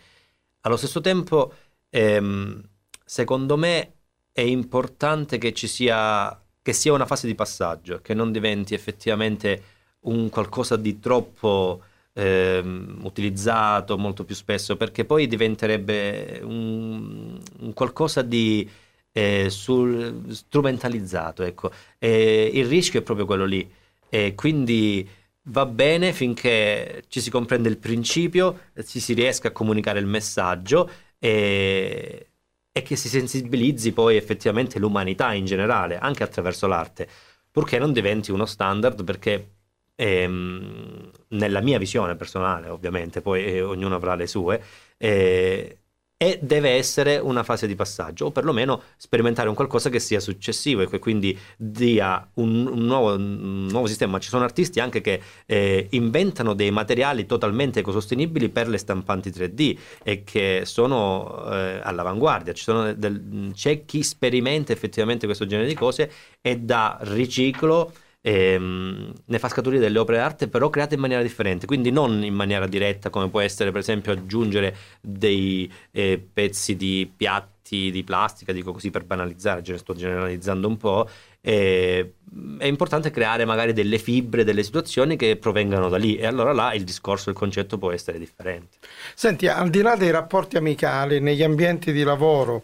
Allo 0.61 0.75
stesso 0.75 1.01
tempo, 1.01 1.53
ehm, 1.89 2.59
secondo 3.05 3.55
me, 3.55 3.93
è 4.31 4.41
importante 4.41 5.37
che 5.37 5.53
ci 5.53 5.67
sia, 5.67 6.35
che 6.63 6.73
sia 6.73 6.93
una 6.93 7.05
fase 7.05 7.27
di 7.27 7.35
passaggio, 7.35 7.99
che 8.01 8.15
non 8.15 8.31
diventi 8.31 8.73
effettivamente 8.73 9.63
un 10.01 10.29
qualcosa 10.29 10.77
di 10.77 10.99
troppo 10.99 11.83
ehm, 12.13 12.99
utilizzato 13.03 13.97
molto 13.97 14.23
più 14.23 14.35
spesso, 14.35 14.77
perché 14.77 15.05
poi 15.05 15.27
diventerebbe 15.27 16.39
un, 16.43 17.39
un 17.59 17.73
qualcosa 17.73 18.21
di 18.21 18.69
eh, 19.11 19.49
sul, 19.49 20.25
strumentalizzato. 20.29 21.43
Ecco. 21.43 21.71
Eh, 21.99 22.51
il 22.53 22.65
rischio 22.65 22.99
è 22.99 23.03
proprio 23.03 23.25
quello 23.25 23.45
lì. 23.45 23.69
E 24.09 24.35
quindi 24.35 25.07
va 25.47 25.65
bene 25.65 26.13
finché 26.13 27.03
ci 27.07 27.19
si 27.21 27.29
comprende 27.29 27.69
il 27.69 27.77
principio, 27.77 28.69
ci 28.85 28.99
si 28.99 29.13
riesca 29.13 29.49
a 29.49 29.51
comunicare 29.51 29.99
il 29.99 30.05
messaggio 30.05 30.89
e, 31.19 32.27
e 32.71 32.81
che 32.81 32.95
si 32.95 33.09
sensibilizzi 33.09 33.91
poi 33.91 34.15
effettivamente 34.17 34.79
l'umanità 34.79 35.33
in 35.33 35.45
generale, 35.45 35.97
anche 35.97 36.23
attraverso 36.23 36.67
l'arte, 36.67 37.07
purché 37.51 37.79
non 37.79 37.91
diventi 37.93 38.31
uno 38.31 38.45
standard 38.45 39.03
perché 39.03 39.52
ehm, 39.95 41.11
nella 41.29 41.61
mia 41.61 41.77
visione 41.77 42.15
personale 42.15 42.69
ovviamente, 42.69 43.21
poi 43.21 43.45
eh, 43.45 43.61
ognuno 43.61 43.95
avrà 43.95 44.15
le 44.15 44.27
sue, 44.27 44.61
eh, 44.97 45.77
e 46.23 46.39
deve 46.41 46.69
essere 46.69 47.17
una 47.17 47.43
fase 47.43 47.67
di 47.67 47.75
passaggio 47.75 48.27
o 48.27 48.31
perlomeno 48.31 48.83
sperimentare 48.95 49.49
un 49.49 49.55
qualcosa 49.55 49.89
che 49.89 49.99
sia 49.99 50.21
successivo 50.21 50.81
e 50.81 50.87
che 50.87 50.97
quindi 50.97 51.37
dia 51.57 52.25
un, 52.35 52.65
un, 52.65 52.85
nuovo, 52.85 53.15
un 53.15 53.67
nuovo, 53.69 53.87
sistema. 53.87 54.19
Ci 54.19 54.29
sono 54.29 54.45
artisti 54.45 54.79
anche 54.79 55.01
che 55.01 55.21
eh, 55.45 55.87
inventano 55.91 56.53
dei 56.53 56.71
materiali 56.71 57.25
totalmente 57.25 57.79
ecosostenibili 57.81 58.47
per 58.47 58.69
le 58.69 58.77
stampanti 58.77 59.31
3D 59.31 59.77
e 60.01 60.23
che 60.23 60.61
sono 60.63 61.45
eh, 61.51 61.81
all'avanguardia. 61.83 62.53
Del, 62.95 63.51
c'è 63.53 63.83
chi 63.83 64.01
sperimenta 64.01 64.71
effettivamente 64.71 65.25
questo 65.25 65.45
genere 65.45 65.67
di 65.67 65.75
cose 65.75 66.09
e 66.39 66.57
da 66.57 66.99
riciclo 67.01 67.91
ehm, 68.25 69.11
ne 69.25 69.39
fa 69.39 69.49
scaturire 69.49 69.81
delle 69.81 69.99
opere 69.99 70.17
d'arte 70.17 70.47
però 70.47 70.69
create 70.69 70.95
in 70.95 71.01
maniera 71.01 71.21
differente, 71.21 71.65
quindi 71.65 71.91
non 71.91 72.23
in 72.23 72.33
maniera 72.33 72.65
diretta 72.67 73.09
come 73.09 73.29
può 73.29 73.41
essere 73.41 73.71
per 73.71 73.81
esempio 73.81 74.13
aggiungere 74.13 74.75
dei 75.01 75.69
eh, 75.91 76.25
pezzi 76.31 76.75
di 76.75 77.11
piatti 77.15 77.91
di 77.91 78.03
plastica, 78.03 78.53
dico 78.53 78.71
così 78.71 78.91
per 78.91 79.03
banalizzare, 79.03 79.77
sto 79.77 79.93
generalizzando 79.93 80.67
un 80.67 80.77
po', 80.77 81.09
eh, 81.41 82.13
è 82.57 82.65
importante 82.65 83.09
creare 83.09 83.45
magari 83.45 83.73
delle 83.73 83.97
fibre, 83.97 84.43
delle 84.43 84.63
situazioni 84.63 85.15
che 85.15 85.37
provengano 85.37 85.89
da 85.89 85.97
lì 85.97 86.15
e 86.15 86.25
allora 86.25 86.53
là 86.53 86.73
il 86.73 86.83
discorso, 86.83 87.29
il 87.29 87.35
concetto 87.35 87.77
può 87.77 87.91
essere 87.91 88.19
differente. 88.19 88.77
Senti, 89.15 89.47
al 89.47 89.69
di 89.69 89.81
là 89.81 89.95
dei 89.95 90.11
rapporti 90.11 90.57
amicali, 90.57 91.19
negli 91.19 91.41
ambienti 91.41 91.91
di 91.91 92.03
lavoro, 92.03 92.63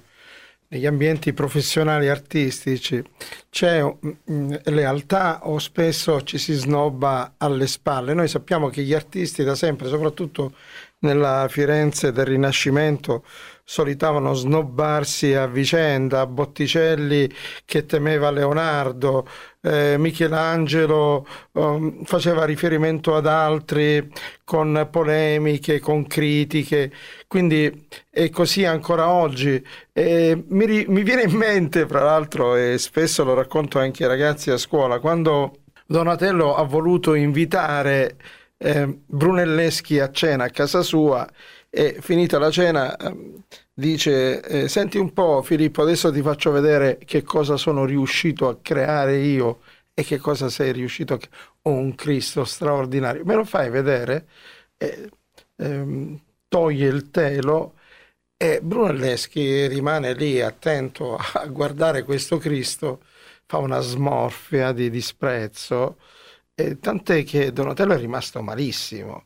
negli 0.72 0.86
ambienti 0.86 1.34
professionali 1.34 2.10
artistici 2.10 3.04
c'è 3.50 3.82
mm, 3.84 4.12
mm, 4.32 4.54
lealtà 4.66 5.48
o 5.48 5.58
spesso 5.58 6.22
ci 6.22 6.38
si 6.38 6.54
snobba 6.54 7.34
alle 7.38 7.66
spalle. 7.66 8.14
Noi 8.14 8.28
sappiamo 8.28 8.70
che 8.70 8.84
gli 8.84 8.94
artisti 8.94 9.44
da 9.44 9.56
sempre, 9.56 9.88
soprattutto 9.88 10.54
nella 11.00 11.48
Firenze 11.50 12.12
del 12.12 12.26
Rinascimento, 12.26 13.24
solitavano 13.70 14.34
snobbarsi 14.34 15.36
a 15.36 15.46
vicenda, 15.46 16.26
Botticelli 16.26 17.32
che 17.66 17.86
temeva 17.86 18.32
Leonardo, 18.32 19.28
eh, 19.62 19.96
Michelangelo 20.00 21.24
um, 21.52 22.04
faceva 22.04 22.46
riferimento 22.46 23.16
ad 23.16 23.28
altri 23.28 24.12
con 24.44 24.88
polemiche, 24.90 25.80
con 25.80 26.08
critiche, 26.08 26.92
quindi 27.28 27.86
è 28.10 28.32
così 28.32 28.66
ancora 28.66 29.08
oggi. 29.08 29.64
E 29.94 30.46
mi, 30.48 30.86
mi 30.88 31.04
viene 31.04 31.22
in 31.22 31.36
mente, 31.36 31.86
fra 31.86 32.02
l'altro, 32.02 32.56
e 32.56 32.80
spesso 32.80 33.24
lo 33.24 33.36
racconto 33.36 33.78
anche 33.78 34.02
ai 34.02 34.10
ragazzi 34.10 34.50
a 34.50 34.58
scuola, 34.58 34.98
quando 34.98 35.58
Donatello 35.86 36.56
ha 36.56 36.64
voluto 36.64 37.14
invitare 37.14 38.18
eh, 38.58 38.98
Brunelleschi 39.06 40.00
a 40.00 40.12
cena 40.12 40.46
a 40.46 40.50
casa 40.50 40.82
sua 40.82 41.28
e 41.70 41.98
finita 42.02 42.40
la 42.40 42.50
cena 42.52 42.96
ehm, 42.98 43.44
dice 43.74 44.42
eh, 44.42 44.68
senti 44.68 44.98
un 44.98 45.14
po' 45.14 45.42
Filippo 45.44 45.84
adesso 45.84 46.12
ti 46.12 46.22
faccio 46.22 46.52
vedere 46.52 46.98
che 46.98 47.22
cosa 47.22 47.58
sono 47.58 47.86
riuscito 47.86 48.48
a 48.48 48.58
creare 48.62 49.18
io 49.18 49.62
e 49.94 50.04
che 50.04 50.18
cosa 50.18 50.50
sei 50.50 50.72
riuscito 50.74 51.14
a 51.14 51.18
creare 51.18 51.38
ho 51.64 51.72
un 51.72 51.96
Cristo 51.96 52.46
straordinario. 52.46 53.26
Me 53.26 53.36
lo 53.36 53.44
fai 53.44 53.70
vedere? 53.70 54.28
E, 54.78 55.10
ehm, 55.58 56.20
toglie 56.48 56.88
il 56.88 57.12
telo 57.12 57.76
e 58.38 58.62
Brunelleschi 58.62 59.68
rimane 59.68 60.14
lì 60.14 60.42
attento 60.42 61.18
a 61.18 61.46
guardare 61.48 62.04
questo 62.04 62.38
Cristo 62.38 63.04
fa 63.46 63.58
una 63.58 63.80
smorfia 63.82 64.72
di 64.72 64.90
disprezzo 64.90 65.98
e 66.56 66.80
tant'è 66.80 67.24
che 67.24 67.52
Donatello 67.52 67.94
è 67.94 67.98
rimasto 67.98 68.42
malissimo 68.42 69.26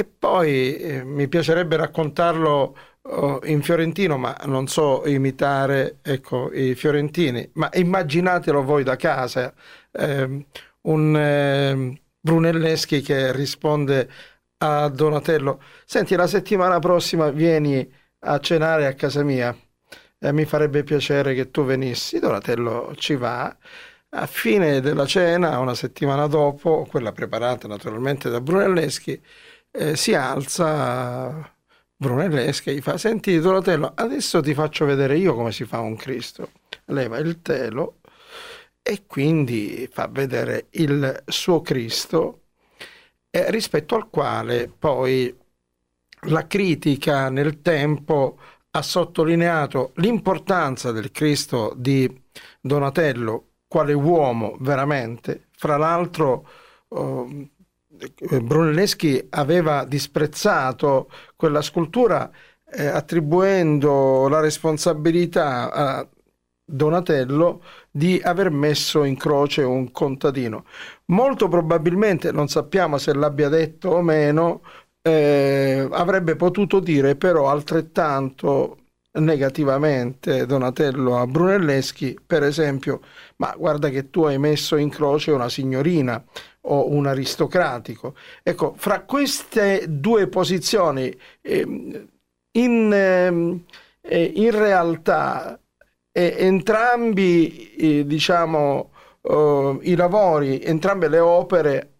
e 0.00 0.04
poi 0.04 0.76
eh, 0.76 1.02
mi 1.02 1.26
piacerebbe 1.26 1.74
raccontarlo 1.74 2.76
oh, 3.02 3.40
in 3.46 3.62
fiorentino, 3.62 4.16
ma 4.16 4.36
non 4.44 4.68
so 4.68 5.04
imitare 5.06 5.98
ecco, 6.02 6.52
i 6.52 6.76
fiorentini, 6.76 7.50
ma 7.54 7.68
immaginatelo 7.72 8.62
voi 8.62 8.84
da 8.84 8.94
casa, 8.94 9.52
eh, 9.90 10.46
un 10.82 11.16
eh, 11.16 12.00
Brunelleschi 12.20 13.00
che 13.00 13.32
risponde 13.32 14.08
a 14.58 14.88
Donatello, 14.88 15.60
senti 15.84 16.14
la 16.14 16.28
settimana 16.28 16.78
prossima 16.78 17.30
vieni 17.30 17.92
a 18.20 18.38
cenare 18.38 18.86
a 18.86 18.94
casa 18.94 19.24
mia, 19.24 19.56
e 20.20 20.32
mi 20.32 20.44
farebbe 20.44 20.84
piacere 20.84 21.34
che 21.34 21.50
tu 21.50 21.64
venissi, 21.64 22.20
Donatello 22.20 22.94
ci 22.96 23.16
va. 23.16 23.56
A 24.10 24.26
fine 24.26 24.80
della 24.80 25.06
cena, 25.06 25.58
una 25.58 25.74
settimana 25.74 26.26
dopo, 26.28 26.86
quella 26.88 27.10
preparata 27.12 27.66
naturalmente 27.66 28.30
da 28.30 28.40
Brunelleschi, 28.40 29.20
eh, 29.78 29.96
si 29.96 30.14
alza 30.14 31.54
Brunelleschi 31.96 32.70
e 32.70 32.74
gli 32.74 32.80
fa 32.80 32.98
senti 32.98 33.38
Donatello 33.38 33.92
adesso 33.94 34.40
ti 34.40 34.54
faccio 34.54 34.84
vedere 34.84 35.16
io 35.16 35.34
come 35.34 35.52
si 35.52 35.64
fa 35.64 35.80
un 35.80 35.96
Cristo 35.96 36.50
leva 36.86 37.18
il 37.18 37.40
telo 37.42 38.00
e 38.82 39.04
quindi 39.06 39.88
fa 39.90 40.08
vedere 40.08 40.66
il 40.70 41.22
suo 41.26 41.60
Cristo 41.60 42.42
eh, 43.30 43.50
rispetto 43.50 43.94
al 43.94 44.08
quale 44.10 44.68
poi 44.76 45.34
la 46.22 46.46
critica 46.46 47.28
nel 47.30 47.60
tempo 47.62 48.38
ha 48.70 48.82
sottolineato 48.82 49.92
l'importanza 49.96 50.92
del 50.92 51.10
Cristo 51.10 51.72
di 51.76 52.22
Donatello 52.60 53.44
quale 53.66 53.92
uomo 53.92 54.56
veramente. 54.60 55.48
Fra 55.52 55.76
l'altro 55.76 56.48
eh, 56.88 57.50
Brunelleschi 58.42 59.26
aveva 59.30 59.84
disprezzato 59.84 61.10
quella 61.36 61.62
scultura 61.62 62.30
eh, 62.70 62.86
attribuendo 62.86 64.28
la 64.28 64.40
responsabilità 64.40 65.72
a 65.72 66.08
Donatello 66.70 67.62
di 67.90 68.20
aver 68.22 68.50
messo 68.50 69.04
in 69.04 69.16
croce 69.16 69.62
un 69.62 69.90
contadino. 69.90 70.64
Molto 71.06 71.48
probabilmente, 71.48 72.30
non 72.30 72.48
sappiamo 72.48 72.98
se 72.98 73.14
l'abbia 73.14 73.48
detto 73.48 73.88
o 73.90 74.02
meno, 74.02 74.62
eh, 75.00 75.88
avrebbe 75.90 76.36
potuto 76.36 76.80
dire 76.80 77.16
però 77.16 77.48
altrettanto 77.48 78.76
negativamente 79.12 80.46
Donatello 80.46 81.18
a 81.18 81.26
Brunelleschi, 81.26 82.18
per 82.24 82.42
esempio, 82.42 83.00
ma 83.36 83.54
guarda 83.56 83.88
che 83.88 84.10
tu 84.10 84.24
hai 84.24 84.38
messo 84.38 84.76
in 84.76 84.90
croce 84.90 85.30
una 85.30 85.48
signorina 85.48 86.22
o 86.68 86.90
un 86.90 87.06
aristocratico. 87.06 88.14
Ecco, 88.42 88.74
fra 88.76 89.02
queste 89.02 89.86
due 89.88 90.28
posizioni, 90.28 91.16
eh, 91.40 92.06
in, 92.52 92.92
ehm, 92.92 93.64
eh, 94.00 94.32
in, 94.36 94.50
realtà 94.50 95.58
eh, 96.12 96.34
entrambi, 96.38 98.04
diciamo, 98.06 98.90
oh, 99.22 99.78
i 99.82 99.94
lavori, 99.94 100.60
entrambe 100.62 101.08
le 101.08 101.18
opere 101.18 101.92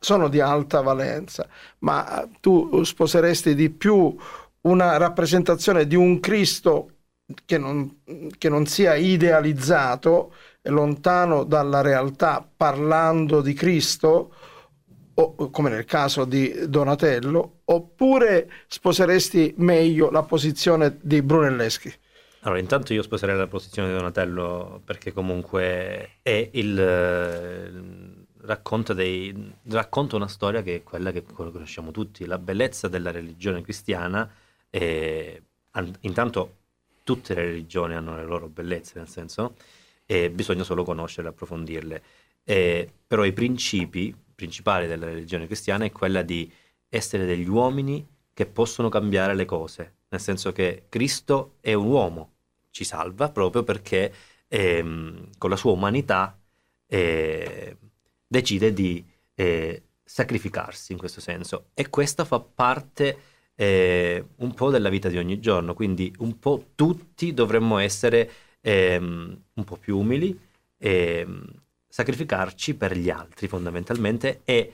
sono 0.00 0.28
di 0.28 0.40
alta 0.40 0.80
valenza, 0.80 1.46
ma 1.80 2.26
tu 2.40 2.82
sposeresti 2.82 3.54
di 3.54 3.70
più 3.70 4.16
una 4.62 4.96
rappresentazione 4.96 5.86
di 5.86 5.94
un 5.94 6.20
Cristo 6.20 6.90
che 7.44 7.58
non, 7.58 8.00
che 8.38 8.48
non 8.48 8.66
sia 8.66 8.94
idealizzato 8.94 10.34
lontano 10.64 11.44
dalla 11.44 11.80
realtà 11.80 12.46
parlando 12.56 13.40
di 13.40 13.52
Cristo, 13.52 14.34
o, 15.14 15.50
come 15.50 15.70
nel 15.70 15.84
caso 15.84 16.24
di 16.24 16.68
Donatello, 16.68 17.60
oppure 17.64 18.50
sposeresti 18.66 19.54
meglio 19.58 20.10
la 20.10 20.22
posizione 20.22 20.98
di 21.00 21.22
Brunelleschi? 21.22 21.92
Allora, 22.40 22.60
intanto 22.60 22.92
io 22.92 23.02
sposerei 23.02 23.36
la 23.36 23.46
posizione 23.46 23.88
di 23.88 23.94
Donatello 23.94 24.82
perché 24.84 25.12
comunque 25.12 26.18
è 26.20 26.50
il 26.52 26.76
racconta, 28.42 28.92
dei, 28.92 29.54
racconta 29.68 30.16
una 30.16 30.28
storia 30.28 30.62
che 30.62 30.76
è 30.76 30.82
quella 30.82 31.10
che 31.10 31.22
conosciamo 31.22 31.90
tutti, 31.90 32.26
la 32.26 32.38
bellezza 32.38 32.88
della 32.88 33.10
religione 33.10 33.62
cristiana. 33.62 34.30
E, 34.68 35.42
intanto 36.00 36.56
tutte 37.02 37.34
le 37.34 37.42
religioni 37.42 37.94
hanno 37.94 38.16
le 38.16 38.24
loro 38.24 38.48
bellezze, 38.48 38.98
nel 38.98 39.08
senso, 39.08 39.54
e 40.06 40.30
bisogna 40.30 40.64
solo 40.64 40.84
conoscerle, 40.84 41.30
approfondirle. 41.30 42.02
E, 42.44 42.90
però 43.06 43.24
i 43.24 43.32
principi 43.32 44.14
principali 44.34 44.86
della 44.86 45.06
religione 45.06 45.46
cristiana 45.46 45.84
è 45.84 45.92
quella 45.92 46.22
di 46.22 46.50
essere 46.88 47.24
degli 47.24 47.48
uomini 47.48 48.06
che 48.32 48.46
possono 48.46 48.88
cambiare 48.88 49.34
le 49.34 49.44
cose, 49.44 49.94
nel 50.08 50.20
senso 50.20 50.52
che 50.52 50.86
Cristo 50.88 51.56
è 51.60 51.72
un 51.72 51.86
uomo, 51.86 52.32
ci 52.70 52.84
salva 52.84 53.30
proprio 53.30 53.62
perché 53.62 54.12
ehm, 54.48 55.30
con 55.38 55.50
la 55.50 55.56
sua 55.56 55.72
umanità 55.72 56.38
eh, 56.86 57.76
decide 58.26 58.72
di 58.72 59.04
eh, 59.34 59.82
sacrificarsi 60.02 60.92
in 60.92 60.98
questo 60.98 61.20
senso. 61.20 61.66
E 61.74 61.88
questo 61.88 62.24
fa 62.24 62.40
parte 62.40 63.18
eh, 63.54 64.24
un 64.36 64.54
po' 64.54 64.70
della 64.70 64.88
vita 64.88 65.08
di 65.08 65.18
ogni 65.18 65.38
giorno, 65.38 65.74
quindi 65.74 66.12
un 66.18 66.38
po' 66.38 66.70
tutti 66.74 67.32
dovremmo 67.32 67.78
essere 67.78 68.30
ehm, 68.66 69.42
un 69.52 69.64
po' 69.64 69.76
più 69.76 69.98
umili, 69.98 70.38
ehm, 70.78 71.44
sacrificarci 71.86 72.74
per 72.74 72.96
gli 72.96 73.10
altri 73.10 73.46
fondamentalmente 73.46 74.40
e 74.44 74.72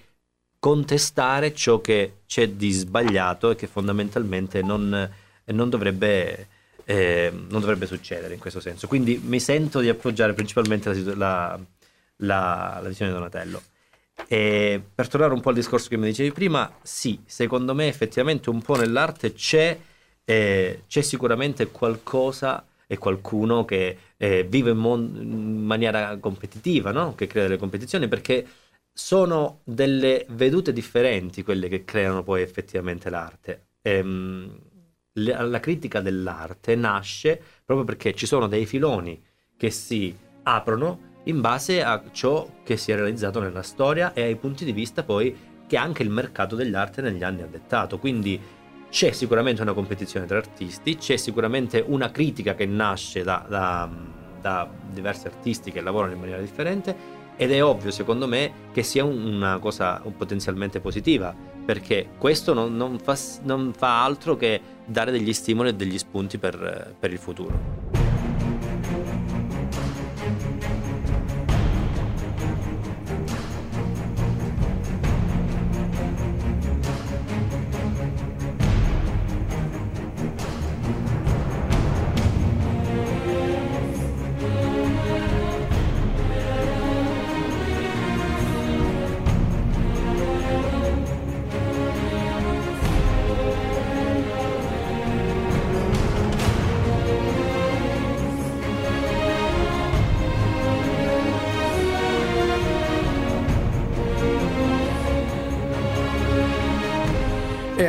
contestare 0.60 1.52
ciò 1.54 1.80
che 1.80 2.20
c'è 2.26 2.50
di 2.50 2.70
sbagliato 2.70 3.50
e 3.50 3.56
che 3.56 3.66
fondamentalmente 3.66 4.62
non, 4.62 5.10
non 5.44 5.68
dovrebbe 5.68 6.46
eh, 6.84 7.30
non 7.32 7.60
dovrebbe 7.60 7.86
succedere 7.86 8.34
in 8.34 8.40
questo 8.40 8.60
senso. 8.60 8.86
Quindi 8.86 9.20
mi 9.24 9.40
sento 9.40 9.80
di 9.80 9.88
appoggiare 9.88 10.32
principalmente 10.32 10.92
la, 10.92 11.14
la, 11.14 11.60
la, 12.16 12.78
la 12.82 12.88
visione 12.88 13.12
di 13.12 13.16
Donatello. 13.16 13.62
E 14.26 14.82
per 14.94 15.08
tornare 15.08 15.32
un 15.32 15.40
po' 15.40 15.48
al 15.50 15.54
discorso 15.54 15.88
che 15.88 15.96
mi 15.96 16.06
dicevi 16.06 16.32
prima, 16.32 16.70
sì, 16.82 17.20
secondo 17.26 17.74
me 17.74 17.86
effettivamente 17.88 18.50
un 18.50 18.60
po' 18.60 18.76
nell'arte 18.76 19.32
c'è, 19.32 19.78
eh, 20.24 20.82
c'è 20.86 21.00
sicuramente 21.00 21.68
qualcosa 21.68 22.64
e 22.92 22.98
qualcuno 22.98 23.64
che 23.64 23.96
eh, 24.16 24.42
vive 24.42 24.72
in, 24.72 24.76
mon- 24.76 25.14
in, 25.14 25.64
maniera 25.64 26.16
competitiva, 26.18 26.90
no? 26.90 27.14
che 27.14 27.28
crea 27.28 27.44
delle 27.44 27.56
competizioni, 27.56 28.08
perché 28.08 28.44
sono 28.92 29.60
delle 29.62 30.26
vedute 30.30 30.72
differenti 30.72 31.44
quelle 31.44 31.68
che 31.68 31.84
creano 31.84 32.24
poi 32.24 32.42
effettivamente 32.42 33.08
l'arte. 33.08 33.66
Ehm, 33.82 34.58
la 35.12 35.60
critica 35.60 36.00
dell'arte 36.00 36.74
nasce 36.74 37.40
proprio 37.64 37.86
perché 37.86 38.12
ci 38.12 38.26
sono 38.26 38.48
dei 38.48 38.66
filoni 38.66 39.22
che 39.56 39.70
si 39.70 40.12
aprono 40.42 41.18
in 41.24 41.40
base 41.40 41.84
a 41.84 42.02
ciò 42.10 42.56
che 42.64 42.76
si 42.76 42.90
è 42.90 42.96
realizzato 42.96 43.38
nella 43.38 43.62
storia 43.62 44.12
e 44.14 44.22
ai 44.22 44.34
punti 44.34 44.64
di 44.64 44.72
vista 44.72 45.04
poi 45.04 45.48
che 45.68 45.76
anche 45.76 46.02
il 46.02 46.10
mercato 46.10 46.56
dell'arte 46.56 47.02
negli 47.02 47.22
anni 47.22 47.42
ha 47.42 47.46
dettato. 47.46 48.00
Quindi 48.00 48.40
c'è 48.90 49.12
sicuramente 49.12 49.62
una 49.62 49.72
competizione 49.72 50.26
tra 50.26 50.36
artisti, 50.36 50.96
c'è 50.96 51.16
sicuramente 51.16 51.82
una 51.86 52.10
critica 52.10 52.54
che 52.54 52.66
nasce 52.66 53.22
da, 53.22 53.46
da, 53.48 53.88
da 54.40 54.68
diversi 54.90 55.26
artisti 55.28 55.70
che 55.70 55.80
lavorano 55.80 56.12
in 56.12 56.18
maniera 56.18 56.40
differente 56.40 57.18
ed 57.36 57.52
è 57.52 57.64
ovvio 57.64 57.90
secondo 57.90 58.26
me 58.26 58.52
che 58.72 58.82
sia 58.82 59.04
una 59.04 59.58
cosa 59.58 60.02
potenzialmente 60.14 60.80
positiva 60.80 61.34
perché 61.64 62.10
questo 62.18 62.52
non, 62.52 62.76
non, 62.76 62.98
fa, 62.98 63.16
non 63.44 63.72
fa, 63.74 64.02
altro 64.04 64.36
che 64.36 64.60
dare 64.84 65.12
degli 65.12 65.32
stimoli 65.32 65.70
e 65.70 65.74
degli 65.74 65.96
spunti 65.96 66.36
per, 66.36 66.94
per 66.98 67.12
il 67.12 67.18
futuro. 67.18 68.09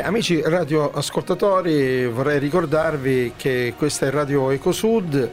Amici 0.00 0.40
radioascoltatori, 0.40 2.06
vorrei 2.06 2.38
ricordarvi 2.38 3.34
che 3.36 3.74
questa 3.76 4.06
è 4.06 4.10
Radio 4.10 4.50
Ecosud 4.50 5.30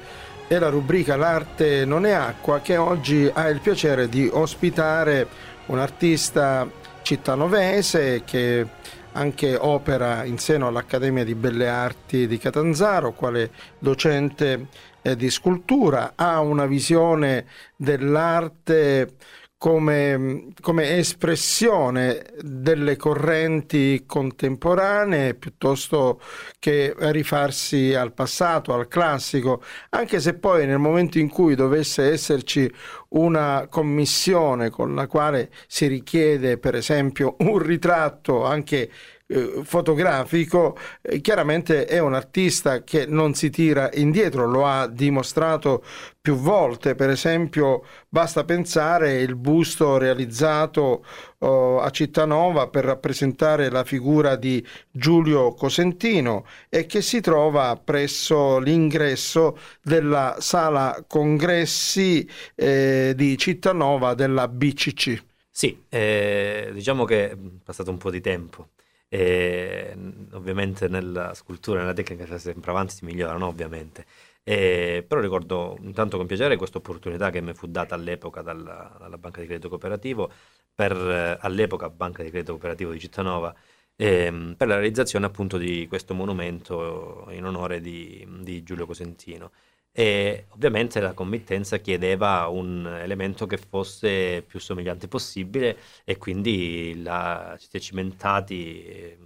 e 0.48 0.60
la 0.60 0.68
rubrica 0.68 1.16
L'arte 1.16 1.86
non 1.86 2.06
è 2.06 2.12
acqua 2.12 2.60
che 2.60 2.76
oggi 2.76 3.30
ha 3.32 3.48
il 3.48 3.62
piacere 3.62 4.10
di 4.10 4.30
ospitare 4.30 5.28
un 5.68 5.80
artista 5.80 6.70
cittanovese 7.04 8.24
che 8.26 8.68
anche 9.14 9.56
opera 9.56 10.26
in 10.26 10.38
seno 10.38 10.68
all'Accademia 10.68 11.24
di 11.24 11.36
Belle 11.36 11.70
Arti 11.70 12.28
di 12.28 12.38
Catanzaro, 12.38 13.14
quale 13.14 13.52
docente 13.80 14.68
eh, 15.02 15.16
di 15.16 15.30
scultura, 15.30 16.14
ha 16.16 16.42
una 16.42 16.66
visione 16.66 17.46
dell'arte 17.78 19.14
come, 19.60 20.54
come, 20.62 20.98
espressione 20.98 22.28
delle 22.42 22.96
correnti 22.96 24.06
contemporanee 24.06 25.34
piuttosto 25.36 26.22
che 26.60 26.96
rifarsi 26.98 27.94
al 27.94 28.14
passato, 28.14 28.74
al 28.74 28.88
classico, 28.88 29.62
anche 29.90 30.22
se 30.22 30.36
poi 30.36 30.66
nel 30.66 30.80
momento 30.80 31.20
in 31.20 31.28
cui 31.28 31.56
dovesse 31.56 32.10
esserci 32.10 32.72
una 33.10 33.68
commissione 33.70 34.70
con 34.70 34.96
la 34.96 35.08
quale 35.08 35.52
si 35.68 35.88
richiede 35.88 36.58
per 36.58 36.76
esempio 36.76 37.36
un 37.40 37.58
ritratto 37.60 38.46
anche 38.46 38.90
eh, 39.32 39.62
fotografico, 39.64 40.76
eh, 41.02 41.22
chiaramente 41.22 41.86
è 41.86 42.00
un 42.00 42.16
artista 42.16 42.84
che 42.84 43.06
non 43.06 43.36
si 43.36 43.52
tira 43.52 43.90
indietro, 43.94 44.48
lo 44.48 44.66
ha 44.66 44.88
dimostrato 44.88 45.84
più 46.20 46.34
volte, 46.34 46.96
per 46.96 47.12
esempio 47.12 47.86
basta 48.10 48.44
pensare 48.44 49.22
il 49.22 49.36
busto 49.36 49.98
realizzato 49.98 51.06
oh, 51.38 51.80
a 51.80 51.92
Cittanova 51.92 52.70
per 52.70 52.86
rappresentare 52.86 53.70
la 53.70 53.84
figura 53.84 54.36
di 54.36 54.66
Giulio 54.90 55.54
Cosentino 55.54 56.46
e 56.68 56.88
che 56.88 57.04
si 57.04 57.22
trova 57.22 57.80
presso 57.84 58.58
l'ingresso 58.58 59.60
della 59.84 60.38
sala 60.40 61.04
congressi 61.08 62.28
eh, 62.56 63.14
di 63.16 63.38
Cittanova 63.38 64.16
della 64.16 64.48
BCC. 64.48 65.24
Sì, 65.52 65.84
eh, 65.90 66.72
diciamo 66.74 67.06
che 67.06 67.32
è 67.32 67.38
passato 67.64 67.92
un 67.92 67.98
po' 67.98 68.10
di 68.10 68.22
tempo. 68.22 68.70
E, 69.10 69.96
ovviamente 70.34 70.88
nella 70.88 71.34
scultura, 71.34 71.80
nella 71.80 71.94
tecnica 71.94 72.26
si 72.26 72.40
sempre 72.40 72.72
avanti, 72.72 72.94
si 72.94 73.06
migliorano 73.06 73.48
ovviamente. 73.48 74.06
E, 74.44 75.04
però 75.08 75.20
ricordo 75.22 75.78
intanto 75.82 76.18
con 76.18 76.26
piacere 76.28 76.56
questa 76.58 76.78
opportunità 76.78 77.30
che 77.30 77.42
mi 77.42 77.54
fu 77.54 77.68
data 77.68 77.96
all'epoca 77.96 78.42
dalla, 78.42 78.96
dalla 79.00 79.18
Banca 79.18 79.42
di 79.42 79.48
Credito 79.48 79.70
Cooperativo, 79.70 80.32
per, 80.74 81.38
all'epoca 81.42 81.90
Banca 81.90 82.24
di 82.24 82.30
Credito 82.30 82.54
Cooperativo 82.54 82.92
di 82.92 83.00
Cittanova, 83.00 83.54
ehm, 83.96 84.56
per 84.58 84.68
la 84.68 84.76
realizzazione 84.76 85.26
appunto 85.26 85.58
di 85.58 85.88
questo 85.88 86.14
monumento 86.14 87.28
in 87.32 87.46
onore 87.46 87.82
di, 87.82 88.26
di 88.42 88.64
Giulio 88.64 88.86
Cosentino 88.86 89.52
e 90.00 90.46
ovviamente 90.52 91.02
la 91.02 91.12
committenza 91.14 91.80
chiedeva 91.80 92.48
un 92.48 92.88
elemento 92.88 93.46
che 93.46 93.58
fosse 93.58 94.42
più 94.48 94.58
somigliante 94.58 95.10
possibile 95.10 95.78
e 96.06 96.16
quindi 96.18 97.02
la, 97.04 97.58
ci 97.60 97.68
si 97.70 97.76
è 97.76 97.80
cimentati, 97.82 99.18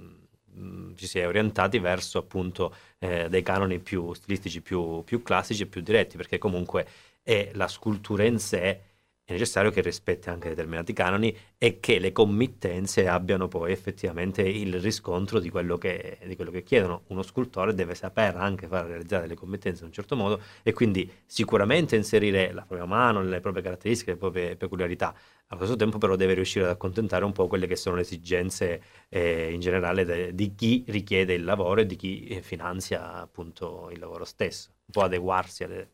mh, 0.51 0.95
ci 0.95 1.05
si 1.05 1.19
è 1.19 1.27
orientati 1.27 1.77
verso 1.77 2.17
appunto 2.17 2.73
eh, 2.97 3.29
dei 3.29 3.43
canoni 3.43 3.77
più 3.77 4.13
stilistici, 4.13 4.61
più, 4.63 5.03
più 5.03 5.21
classici 5.21 5.61
e 5.61 5.65
più 5.67 5.81
diretti, 5.81 6.17
perché 6.17 6.39
comunque 6.39 6.87
è 7.21 7.51
la 7.53 7.67
scultura 7.67 8.23
in 8.23 8.39
sé 8.39 8.81
è 9.25 9.31
necessario 9.31 9.71
che 9.71 9.79
rispetti 9.79 10.27
anche 10.27 10.49
determinati 10.49 10.91
canoni 10.91 11.35
e 11.57 11.79
che 11.79 11.97
le 11.99 12.11
committenze 12.11 13.07
abbiano 13.07 13.47
poi 13.47 13.71
effettivamente 13.71 14.41
il 14.41 14.81
riscontro 14.81 15.39
di 15.39 15.49
quello 15.49 15.77
che, 15.77 16.17
di 16.25 16.35
quello 16.35 16.51
che 16.51 16.63
chiedono. 16.63 17.03
Uno 17.07 17.21
scultore 17.21 17.73
deve 17.73 17.95
saper 17.95 18.35
anche 18.35 18.67
far 18.67 18.85
realizzare 18.85 19.27
le 19.27 19.35
committenze 19.35 19.81
in 19.81 19.87
un 19.87 19.93
certo 19.93 20.17
modo 20.17 20.41
e 20.61 20.73
quindi 20.73 21.09
sicuramente 21.25 21.95
inserire 21.95 22.51
la 22.51 22.65
propria 22.65 22.85
mano, 22.85 23.23
le 23.23 23.39
proprie 23.39 23.63
caratteristiche, 23.63 24.11
le 24.11 24.17
proprie 24.17 24.55
peculiarità. 24.57 25.15
Allo 25.47 25.61
stesso 25.61 25.77
tempo 25.77 25.97
però 25.99 26.17
deve 26.17 26.33
riuscire 26.33 26.65
ad 26.65 26.71
accontentare 26.71 27.23
un 27.23 27.31
po' 27.31 27.47
quelle 27.47 27.65
che 27.67 27.77
sono 27.77 27.95
le 27.95 28.01
esigenze 28.01 28.83
eh, 29.07 29.53
in 29.53 29.61
generale 29.61 30.03
de, 30.03 30.35
di 30.35 30.53
chi 30.53 30.83
richiede 30.87 31.33
il 31.33 31.45
lavoro 31.45 31.79
e 31.81 31.85
di 31.85 31.95
chi 31.95 32.25
eh, 32.27 32.41
finanzia 32.41 33.13
appunto 33.13 33.89
il 33.89 33.99
lavoro 33.99 34.25
stesso, 34.25 34.71
un 34.79 34.91
po' 34.91 35.03
adeguarsi 35.03 35.63
alle 35.63 35.91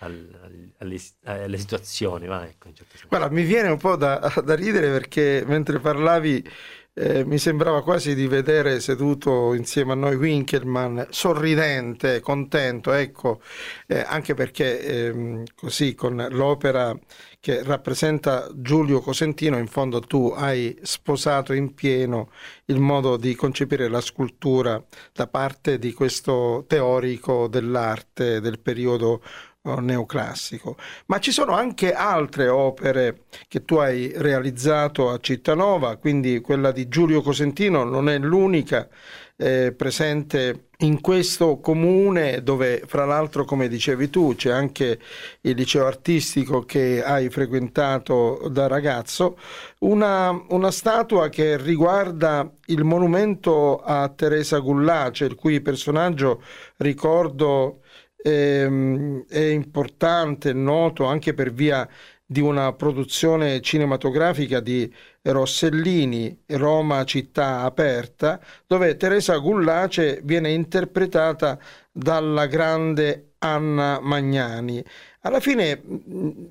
al, 0.00 0.72
alle, 0.78 1.00
alle, 1.24 1.58
situazioni. 1.58 2.26
Va, 2.26 2.46
ecco, 2.46 2.72
certo 2.72 2.96
Guarda, 3.08 3.30
mi 3.30 3.42
viene 3.42 3.68
un 3.68 3.78
po' 3.78 3.96
da, 3.96 4.32
da 4.44 4.54
ridere 4.54 4.90
perché 4.90 5.42
mentre 5.46 5.78
parlavi 5.78 6.44
eh, 6.92 7.24
mi 7.24 7.38
sembrava 7.38 7.82
quasi 7.82 8.14
di 8.14 8.26
vedere 8.26 8.80
seduto 8.80 9.54
insieme 9.54 9.92
a 9.92 9.94
noi 9.94 10.16
Winkelmann, 10.16 11.00
sorridente, 11.10 12.20
contento, 12.20 12.92
ecco, 12.92 13.40
eh, 13.86 14.04
anche 14.06 14.34
perché 14.34 14.80
eh, 14.80 15.42
così 15.54 15.94
con 15.94 16.26
l'opera 16.30 16.96
che 17.38 17.62
rappresenta 17.62 18.50
Giulio 18.54 19.00
Cosentino, 19.00 19.56
in 19.56 19.68
fondo 19.68 20.00
tu 20.00 20.32
hai 20.36 20.76
sposato 20.82 21.52
in 21.54 21.74
pieno 21.74 22.30
il 22.66 22.80
modo 22.80 23.16
di 23.16 23.34
concepire 23.34 23.88
la 23.88 24.00
scultura 24.02 24.82
da 25.12 25.26
parte 25.26 25.78
di 25.78 25.92
questo 25.92 26.64
teorico 26.66 27.48
dell'arte 27.48 28.40
del 28.40 28.58
periodo 28.58 29.22
neoclassico, 29.62 30.76
ma 31.06 31.18
ci 31.18 31.32
sono 31.32 31.52
anche 31.52 31.92
altre 31.92 32.48
opere 32.48 33.24
che 33.46 33.64
tu 33.64 33.76
hai 33.76 34.10
realizzato 34.16 35.10
a 35.10 35.18
Cittanova, 35.20 35.96
quindi 35.96 36.40
quella 36.40 36.72
di 36.72 36.88
Giulio 36.88 37.20
Cosentino 37.20 37.84
non 37.84 38.08
è 38.08 38.18
l'unica 38.18 38.88
eh, 39.36 39.72
presente 39.76 40.68
in 40.78 41.00
questo 41.00 41.60
comune 41.60 42.42
dove 42.42 42.82
fra 42.86 43.04
l'altro 43.04 43.44
come 43.44 43.68
dicevi 43.68 44.08
tu 44.08 44.34
c'è 44.34 44.50
anche 44.50 44.98
il 45.42 45.54
liceo 45.54 45.86
artistico 45.86 46.64
che 46.64 47.02
hai 47.02 47.28
frequentato 47.28 48.48
da 48.50 48.66
ragazzo, 48.66 49.38
una, 49.80 50.30
una 50.48 50.70
statua 50.70 51.28
che 51.28 51.58
riguarda 51.58 52.50
il 52.66 52.84
monumento 52.84 53.76
a 53.78 54.08
Teresa 54.08 54.58
Gullace, 54.58 55.26
il 55.26 55.34
cui 55.34 55.60
personaggio 55.60 56.42
ricordo 56.78 57.80
ehm, 58.22 59.26
è 59.28 59.38
importante, 59.38 60.52
noto 60.52 61.04
anche 61.04 61.34
per 61.34 61.52
via 61.52 61.88
di 62.30 62.40
una 62.40 62.72
produzione 62.74 63.60
cinematografica 63.60 64.60
di 64.60 64.92
Rossellini, 65.22 66.42
Roma 66.46 67.04
città 67.04 67.62
aperta, 67.62 68.40
dove 68.66 68.96
Teresa 68.96 69.36
Gullace 69.38 70.20
viene 70.22 70.50
interpretata 70.52 71.58
dalla 71.90 72.46
grande 72.46 73.32
Anna 73.38 73.98
Magnani. 74.00 74.80
Alla 75.22 75.40
fine 75.40 75.82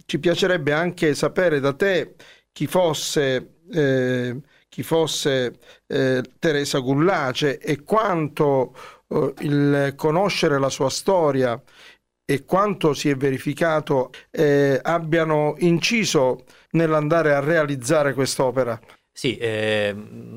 ci 0.06 0.20
piacerebbe 0.20 0.74
anche 0.74 1.16
sapere 1.16 1.62
da 1.62 1.74
te 1.74 2.16
chi 2.52 2.68
fosse, 2.68 3.60
eh, 3.72 4.36
chi 4.68 4.84
fosse 4.84 5.60
eh, 5.88 6.22
Teresa 6.40 6.80
Gullace 6.80 7.58
e 7.58 7.84
quanto 7.84 8.76
il 9.40 9.94
conoscere 9.96 10.60
la 10.60 10.70
sua 10.70 10.90
storia 10.90 11.62
e 12.26 12.46
quanto 12.46 12.94
si 12.94 13.10
è 13.10 13.16
verificato 13.16 14.12
eh, 14.30 14.80
abbiano 14.82 15.56
inciso 15.60 16.46
nell'andare 16.72 17.34
a 17.34 17.40
realizzare 17.40 18.14
quest'opera. 18.14 18.80
Sì, 19.12 19.36
eh, 19.38 19.96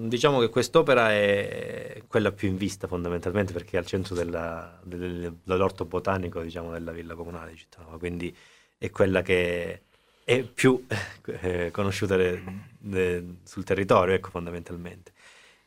diciamo 0.08 0.40
che 0.40 0.48
quest'opera 0.48 1.12
è 1.12 2.02
quella 2.08 2.32
più 2.32 2.48
in 2.48 2.56
vista 2.56 2.88
fondamentalmente 2.88 3.52
perché 3.52 3.76
è 3.76 3.78
al 3.78 3.86
centro 3.86 4.14
della, 4.14 4.80
del, 4.82 5.36
dell'orto 5.44 5.84
botanico 5.84 6.40
diciamo, 6.40 6.72
della 6.72 6.92
villa 6.92 7.14
comunale 7.14 7.52
di 7.52 7.58
Cittanova, 7.58 7.98
quindi 7.98 8.34
è 8.78 8.90
quella 8.90 9.22
che 9.22 9.82
è 10.24 10.42
più 10.42 10.84
eh, 11.26 11.70
conosciuta 11.70 12.16
de, 12.16 12.42
de, 12.78 13.24
sul 13.44 13.64
territorio, 13.64 14.14
ecco, 14.14 14.30
fondamentalmente. 14.30 15.11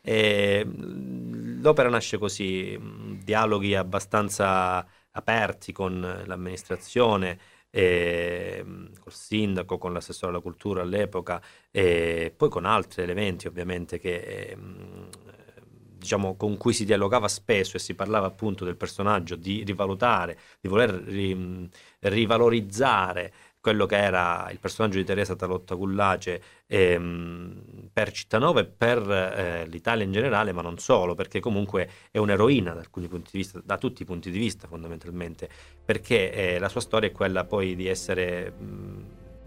E 0.08 0.64
l'opera 1.62 1.90
nasce 1.90 2.20
così, 2.20 2.80
dialoghi 3.24 3.74
abbastanza 3.74 4.86
aperti 5.12 5.72
con 5.72 6.24
l'amministrazione, 6.26 7.40
col 7.72 9.12
sindaco, 9.12 9.78
con 9.78 9.92
l'assessore 9.92 10.32
alla 10.32 10.42
cultura 10.42 10.82
all'epoca 10.84 11.42
e 11.72 12.32
poi 12.36 12.50
con 12.50 12.66
altri 12.66 13.02
elementi 13.02 13.48
ovviamente 13.48 14.00
che, 14.00 14.16
eh, 14.16 14.58
diciamo, 15.98 16.36
con 16.38 16.56
cui 16.58 16.72
si 16.74 16.86
dialogava 16.86 17.28
spesso 17.28 17.76
e 17.78 17.80
si 17.80 17.96
parlava 17.96 18.28
appunto 18.28 18.64
del 18.64 18.78
personaggio, 18.78 19.36
di 19.36 19.64
rivalutare, 19.64 20.38
di 20.62 20.70
voler 20.70 20.92
ri, 20.92 21.70
rivalorizzare 22.00 23.34
quello 23.66 23.88
che 23.88 23.98
era 23.98 24.48
il 24.52 24.60
personaggio 24.60 25.00
di 25.00 25.04
Teresa 25.04 25.36
Talotta 25.36 25.74
Gullace 25.74 26.40
ehm, 26.68 27.90
per 27.92 28.12
Cittanova 28.12 28.60
e 28.60 28.66
per 28.66 29.10
eh, 29.10 29.66
l'Italia 29.66 30.06
in 30.06 30.12
generale, 30.12 30.52
ma 30.52 30.62
non 30.62 30.78
solo, 30.78 31.16
perché 31.16 31.40
comunque 31.40 31.90
è 32.12 32.20
un'eroina 32.20 32.74
da 32.74 32.84
vista, 33.32 33.60
da 33.66 33.80
tutti 33.80 34.04
i 34.04 34.06
punti 34.06 34.30
di 34.30 34.38
vista 34.38 34.68
fondamentalmente, 34.68 35.50
perché 35.84 36.32
eh, 36.32 36.60
la 36.60 36.70
sua 36.70 36.80
storia 36.80 37.10
è 37.10 37.12
quella 37.12 37.46
poi 37.46 37.76
di 37.76 37.88
essere 37.88 38.52
mh, 38.52 39.06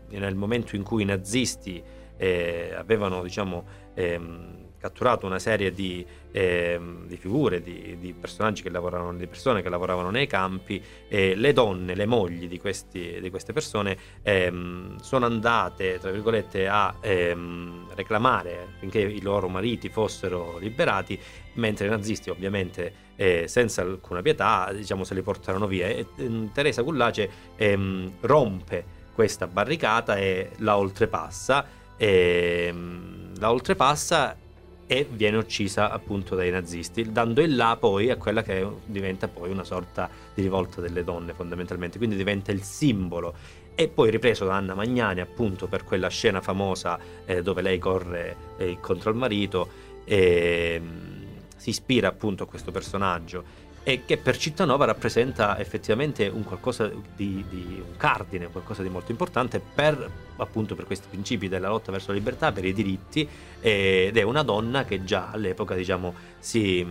nel 0.08 0.34
momento 0.34 0.74
in 0.74 0.82
cui 0.82 1.02
i 1.02 1.06
nazisti 1.06 1.80
eh, 2.16 2.74
avevano 2.76 3.22
diciamo 3.22 3.64
ehm, 3.94 4.67
catturato 4.78 5.26
una 5.26 5.38
serie 5.38 5.72
di, 5.72 6.04
eh, 6.30 6.80
di 7.04 7.16
figure, 7.16 7.60
di, 7.60 7.96
di, 7.98 8.12
personaggi 8.12 8.62
che 8.62 8.70
lavoravano, 8.70 9.14
di 9.14 9.26
persone 9.26 9.62
che 9.62 9.68
lavoravano 9.68 10.10
nei 10.10 10.26
campi, 10.26 10.82
e 11.08 11.34
le 11.34 11.52
donne, 11.52 11.94
le 11.94 12.06
mogli 12.06 12.48
di, 12.48 12.58
questi, 12.58 13.18
di 13.20 13.30
queste 13.30 13.52
persone 13.52 13.96
ehm, 14.22 14.98
sono 15.00 15.26
andate, 15.26 15.98
tra 15.98 16.10
virgolette, 16.10 16.68
a 16.68 16.94
ehm, 17.00 17.94
reclamare 17.94 18.68
affinché 18.74 19.00
i 19.00 19.20
loro 19.20 19.48
mariti 19.48 19.88
fossero 19.88 20.58
liberati, 20.58 21.18
mentre 21.54 21.86
i 21.86 21.90
nazisti 21.90 22.30
ovviamente 22.30 23.06
eh, 23.16 23.48
senza 23.48 23.82
alcuna 23.82 24.22
pietà 24.22 24.70
diciamo, 24.72 25.02
se 25.02 25.14
li 25.14 25.22
portarono 25.22 25.66
via. 25.66 25.88
E, 25.88 26.06
eh, 26.16 26.48
Teresa 26.52 26.82
Gullace 26.82 27.28
ehm, 27.56 28.12
rompe 28.20 28.96
questa 29.12 29.48
barricata 29.48 30.16
e 30.16 30.50
la 30.58 30.78
oltrepassa. 30.78 31.66
E, 31.96 32.66
ehm, 32.68 33.32
la 33.38 33.50
oltrepassa 33.50 34.36
e 34.90 35.06
viene 35.08 35.36
uccisa 35.36 35.90
appunto 35.90 36.34
dai 36.34 36.50
nazisti, 36.50 37.12
dando 37.12 37.42
il 37.42 37.54
là 37.54 37.76
poi 37.78 38.10
a 38.10 38.16
quella 38.16 38.42
che 38.42 38.66
diventa 38.86 39.28
poi 39.28 39.50
una 39.50 39.62
sorta 39.62 40.08
di 40.34 40.40
rivolta 40.40 40.80
delle 40.80 41.04
donne 41.04 41.34
fondamentalmente, 41.34 41.98
quindi 41.98 42.16
diventa 42.16 42.52
il 42.52 42.62
simbolo. 42.62 43.34
E 43.74 43.88
poi 43.88 44.10
ripreso 44.10 44.46
da 44.46 44.54
Anna 44.54 44.74
Magnani 44.74 45.20
appunto 45.20 45.68
per 45.68 45.84
quella 45.84 46.08
scena 46.08 46.40
famosa 46.40 46.98
eh, 47.26 47.42
dove 47.42 47.60
lei 47.60 47.78
corre 47.78 48.34
eh, 48.56 48.78
contro 48.80 49.10
il 49.10 49.16
marito 49.16 49.68
e, 50.04 50.80
si 51.54 51.70
ispira 51.70 52.08
appunto 52.08 52.44
a 52.44 52.46
questo 52.46 52.70
personaggio 52.70 53.66
e 53.88 54.04
che 54.04 54.18
per 54.18 54.36
Cittanova 54.36 54.84
rappresenta 54.84 55.58
effettivamente 55.58 56.26
un 56.26 56.44
qualcosa 56.44 56.88
di, 57.16 57.42
di, 57.48 57.82
un 57.82 57.96
cardine, 57.96 58.48
qualcosa 58.48 58.82
di 58.82 58.90
molto 58.90 59.12
importante 59.12 59.60
per 59.60 60.10
appunto 60.36 60.74
per 60.74 60.84
questi 60.84 61.06
principi 61.08 61.48
della 61.48 61.68
lotta 61.68 61.90
verso 61.90 62.08
la 62.08 62.18
libertà, 62.18 62.52
per 62.52 62.66
i 62.66 62.74
diritti 62.74 63.26
ed 63.58 64.14
è 64.14 64.20
una 64.20 64.42
donna 64.42 64.84
che 64.84 65.04
già 65.04 65.30
all'epoca 65.30 65.74
diciamo 65.74 66.14
si, 66.38 66.86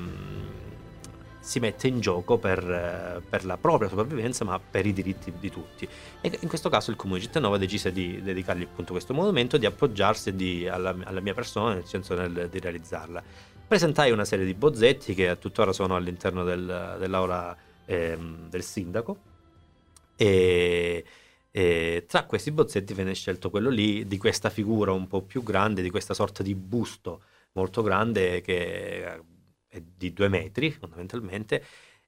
si 1.39 1.59
mette 1.59 1.87
in 1.87 1.99
gioco 1.99 2.39
per, 2.39 3.21
per, 3.29 3.45
la 3.45 3.57
propria 3.57 3.89
sopravvivenza 3.89 4.43
ma 4.43 4.59
per 4.59 4.87
i 4.87 4.91
diritti 4.91 5.31
di 5.39 5.51
tutti. 5.51 5.87
E 6.19 6.39
in 6.39 6.47
questo 6.47 6.69
caso 6.69 6.89
il 6.89 6.97
comune 6.97 7.19
di 7.19 7.25
Cittanova 7.25 7.59
decise 7.59 7.91
di 7.91 8.23
dedicargli 8.23 8.63
appunto 8.63 8.93
questo 8.93 9.13
monumento 9.13 9.57
di 9.57 9.67
appoggiarsi 9.67 10.35
di, 10.35 10.67
alla, 10.67 10.95
alla, 11.03 11.19
mia 11.19 11.35
persona 11.35 11.75
nel 11.75 11.85
senso 11.85 12.15
nel, 12.15 12.47
di 12.49 12.59
realizzarla 12.59 13.55
presentai 13.67 14.11
una 14.11 14.25
serie 14.25 14.45
di 14.45 14.53
bozzetti 14.53 15.13
che 15.13 15.37
tuttora 15.39 15.73
sono 15.73 15.95
all'interno 15.95 16.43
del, 16.43 16.95
dell'aula 16.99 17.55
ehm, 17.85 18.49
del 18.49 18.63
sindaco. 18.63 19.17
E, 20.15 21.05
e, 21.51 22.05
tra 22.07 22.25
questi 22.25 22.51
bozzetti 22.51 22.93
venne 22.93 23.13
scelto 23.13 23.49
quello 23.49 23.69
lì 23.69 24.07
di 24.07 24.17
questa 24.17 24.49
figura 24.49 24.91
un 24.93 25.07
po' 25.07 25.21
più 25.21 25.43
grande, 25.43 25.81
di 25.81 25.89
questa 25.89 26.13
sorta 26.13 26.43
di 26.43 26.55
busto 26.55 27.23
molto 27.53 27.81
grande 27.81 28.41
che 28.41 29.21
è 29.67 29.81
di 29.81 30.13
due 30.13 30.29
metri 30.29 30.71
fondamentalmente. 30.71 31.63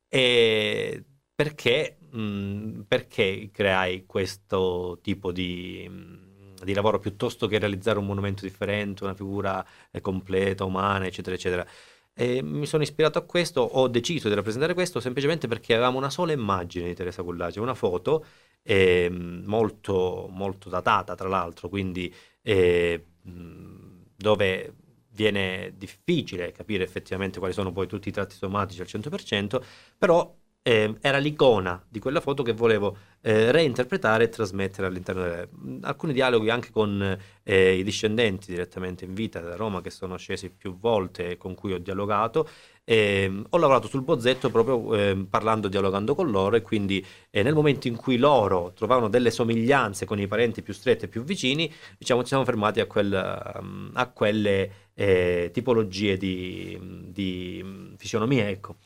E 0.08 1.04
perché, 1.36 1.98
mh, 2.12 2.82
perché 2.88 3.50
creai 3.52 4.06
questo 4.06 5.00
tipo 5.02 5.32
di 5.32 6.29
di 6.64 6.74
lavoro 6.74 7.00
piuttosto 7.00 7.48
che 7.48 7.60
realizzare 7.60 8.00
un 8.00 8.06
monumento 8.06 8.44
differente, 8.44 9.04
una 9.04 9.14
figura 9.14 9.66
eh, 9.92 10.02
completa, 10.02 10.66
umana, 10.66 11.06
eccetera, 11.06 11.36
eccetera. 11.36 11.66
E 12.14 12.42
mi 12.42 12.66
sono 12.66 12.84
ispirato 12.84 13.18
a 13.18 13.22
questo, 13.22 13.62
ho 13.62 13.88
deciso 13.88 14.28
di 14.28 14.36
rappresentare 14.36 14.74
questo 14.74 15.00
semplicemente 15.00 15.48
perché 15.48 15.74
avevamo 15.74 15.98
una 15.98 16.10
sola 16.10 16.34
immagine 16.34 16.88
di 16.88 16.94
Teresa 16.94 17.24
Cullace, 17.24 17.60
una 17.60 17.76
foto 17.76 18.26
eh, 18.64 19.10
molto, 19.10 20.28
molto 20.30 20.70
datata 20.70 21.16
tra 21.16 21.30
l'altro, 21.30 21.70
quindi 21.70 22.14
eh, 22.42 23.06
dove 23.22 24.74
viene 25.12 25.74
difficile 25.76 26.52
capire 26.52 26.84
effettivamente 26.84 27.40
quali 27.40 27.54
sono 27.54 27.72
poi 27.72 27.88
tutti 27.88 28.10
i 28.10 28.12
tratti 28.12 28.36
somatici 28.36 28.82
al 28.82 28.88
100%, 28.90 29.62
però 29.98 30.34
eh, 30.62 30.96
era 31.02 31.18
l'icona 31.18 31.84
di 31.88 32.00
quella 32.00 32.20
foto 32.20 32.44
che 32.44 32.54
volevo 32.54 32.98
eh, 33.22 33.52
reinterpretare 33.52 34.26
e 34.26 34.30
trasmettere 34.30 34.88
all'interno 34.88 35.24
delle... 35.24 35.50
alcuni 35.82 36.14
dialoghi 36.14 36.50
anche 36.50 36.70
con 36.72 37.18
eh, 37.44 37.78
i 37.78 37.84
discendenti 37.84 38.52
direttamente 38.52 39.06
in 39.06 39.14
vita 39.14 39.40
da 39.40 39.56
Roma 39.56 39.82
che 39.82 39.90
sono 39.90 40.18
scesi 40.18 40.50
più 40.50 40.78
volte 40.78 41.38
con 41.38 41.56
cui 41.56 41.74
ho 41.74 41.80
dialogato. 41.80 42.48
Ehm, 42.84 43.46
ho 43.50 43.58
lavorato 43.58 43.88
sul 43.88 44.02
bozzetto 44.04 44.50
proprio 44.50 44.96
ehm, 44.96 45.26
parlando, 45.26 45.68
dialogando 45.68 46.16
con 46.16 46.32
loro 46.32 46.56
e 46.56 46.62
quindi 46.62 47.06
eh, 47.30 47.44
nel 47.44 47.54
momento 47.54 47.88
in 47.88 47.96
cui 47.96 48.18
loro 48.18 48.74
trovavano 48.74 49.10
delle 49.10 49.32
somiglianze 49.32 50.06
con 50.06 50.20
i 50.20 50.28
parenti 50.28 50.64
più 50.64 50.74
stretti 50.74 51.06
e 51.06 51.08
più 51.08 51.24
vicini 51.24 51.72
diciamo 51.98 52.22
ci 52.22 52.30
siamo 52.30 52.46
fermati 52.46 52.80
a, 52.80 52.88
quel, 52.88 53.14
a 53.14 54.08
quelle 54.10 54.88
eh, 54.96 55.52
tipologie 55.54 56.18
di, 56.18 56.78
di 57.06 57.94
fisionomie 57.96 58.50
ecco 58.50 58.78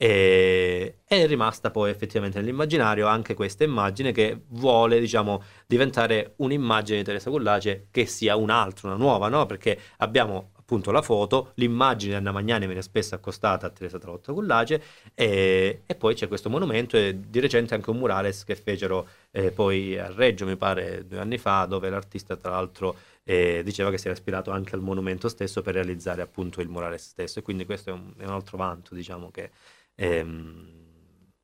e 0.00 0.98
è 1.04 1.26
rimasta 1.26 1.72
poi 1.72 1.90
effettivamente 1.90 2.38
nell'immaginario 2.38 3.08
anche 3.08 3.34
questa 3.34 3.64
immagine 3.64 4.12
che 4.12 4.42
vuole, 4.50 5.00
diciamo, 5.00 5.42
diventare 5.66 6.34
un'immagine 6.36 6.98
di 6.98 7.04
Teresa 7.04 7.30
Cullace 7.30 7.88
che 7.90 8.06
sia 8.06 8.36
un'altra, 8.36 8.88
una 8.88 8.96
nuova, 8.96 9.28
no? 9.28 9.44
Perché 9.46 9.76
abbiamo 9.96 10.52
appunto 10.54 10.92
la 10.92 11.02
foto, 11.02 11.52
l'immagine 11.54 12.12
di 12.12 12.18
Anna 12.18 12.30
Magnani 12.30 12.66
viene 12.66 12.82
spesso 12.82 13.14
accostata 13.14 13.66
a 13.66 13.70
Teresa 13.70 13.98
Trotto 13.98 14.34
Cullace 14.34 14.82
e, 15.14 15.82
e, 15.84 15.94
poi 15.94 16.14
c'è 16.14 16.28
questo 16.28 16.50
monumento 16.50 16.96
e 16.96 17.18
di 17.26 17.40
recente 17.40 17.74
anche 17.74 17.88
un 17.90 17.96
murales 17.96 18.44
che 18.44 18.54
fecero 18.54 19.08
eh, 19.30 19.50
poi 19.50 19.98
a 19.98 20.12
Reggio, 20.12 20.44
mi 20.46 20.56
pare, 20.56 21.06
due 21.08 21.18
anni 21.18 21.38
fa, 21.38 21.64
dove 21.64 21.88
l'artista 21.88 22.36
tra 22.36 22.50
l'altro 22.50 22.96
eh, 23.24 23.62
diceva 23.64 23.90
che 23.90 23.98
si 23.98 24.06
era 24.08 24.14
ispirato 24.14 24.50
anche 24.50 24.74
al 24.74 24.82
monumento 24.82 25.28
stesso 25.28 25.60
per 25.62 25.74
realizzare 25.74 26.22
appunto 26.22 26.60
il 26.60 26.68
murales 26.68 27.08
stesso 27.08 27.38
e 27.38 27.42
quindi 27.42 27.64
questo 27.64 27.90
è 27.90 27.92
un, 27.94 28.12
è 28.18 28.24
un 28.24 28.32
altro 28.32 28.58
vanto, 28.58 28.94
diciamo, 28.94 29.30
che 29.30 29.50
ehm, 29.98 30.66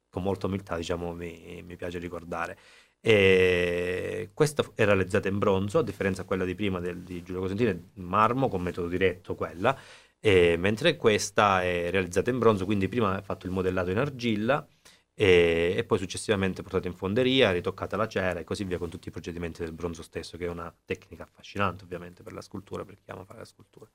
con 0.08 0.22
molta 0.22 0.46
umiltà 0.46 0.76
diciamo, 0.76 1.12
mi, 1.12 1.62
mi 1.66 1.76
piace 1.76 1.98
ricordare. 1.98 2.56
E 3.00 4.30
questa 4.32 4.64
è 4.74 4.84
realizzata 4.84 5.28
in 5.28 5.38
bronzo, 5.38 5.78
a 5.78 5.82
differenza 5.82 6.22
da 6.22 6.26
quella 6.28 6.44
di 6.44 6.54
prima 6.54 6.80
del, 6.80 7.02
di 7.02 7.22
Giulio 7.22 7.42
Cosentino, 7.42 7.70
in 7.70 8.02
marmo 8.04 8.48
con 8.48 8.62
metodo 8.62 8.88
diretto 8.88 9.34
quella, 9.34 9.76
e, 10.20 10.56
mentre 10.56 10.96
questa 10.96 11.62
è 11.62 11.90
realizzata 11.90 12.30
in 12.30 12.38
bronzo, 12.38 12.64
quindi 12.64 12.88
prima 12.88 13.18
è 13.18 13.22
fatto 13.22 13.46
il 13.46 13.52
modellato 13.52 13.90
in 13.90 13.98
argilla 13.98 14.66
e, 15.12 15.74
e, 15.76 15.84
poi 15.84 15.98
successivamente 15.98 16.62
portata 16.62 16.88
in 16.88 16.94
fonderia, 16.94 17.50
ritoccata 17.52 17.96
la 17.96 18.08
cera 18.08 18.40
e 18.40 18.44
così 18.44 18.64
via 18.64 18.78
con 18.78 18.88
tutti 18.88 19.08
i 19.08 19.10
procedimenti 19.10 19.62
del 19.62 19.72
bronzo 19.72 20.02
stesso, 20.02 20.38
che 20.38 20.46
è 20.46 20.48
una 20.48 20.74
tecnica 20.84 21.24
affascinante 21.24 21.84
ovviamente 21.84 22.22
per 22.22 22.32
la 22.32 22.40
scultura, 22.40 22.84
per 22.84 22.96
chi 22.96 23.10
ama 23.10 23.24
fare 23.24 23.40
la 23.40 23.44
scultura. 23.44 23.90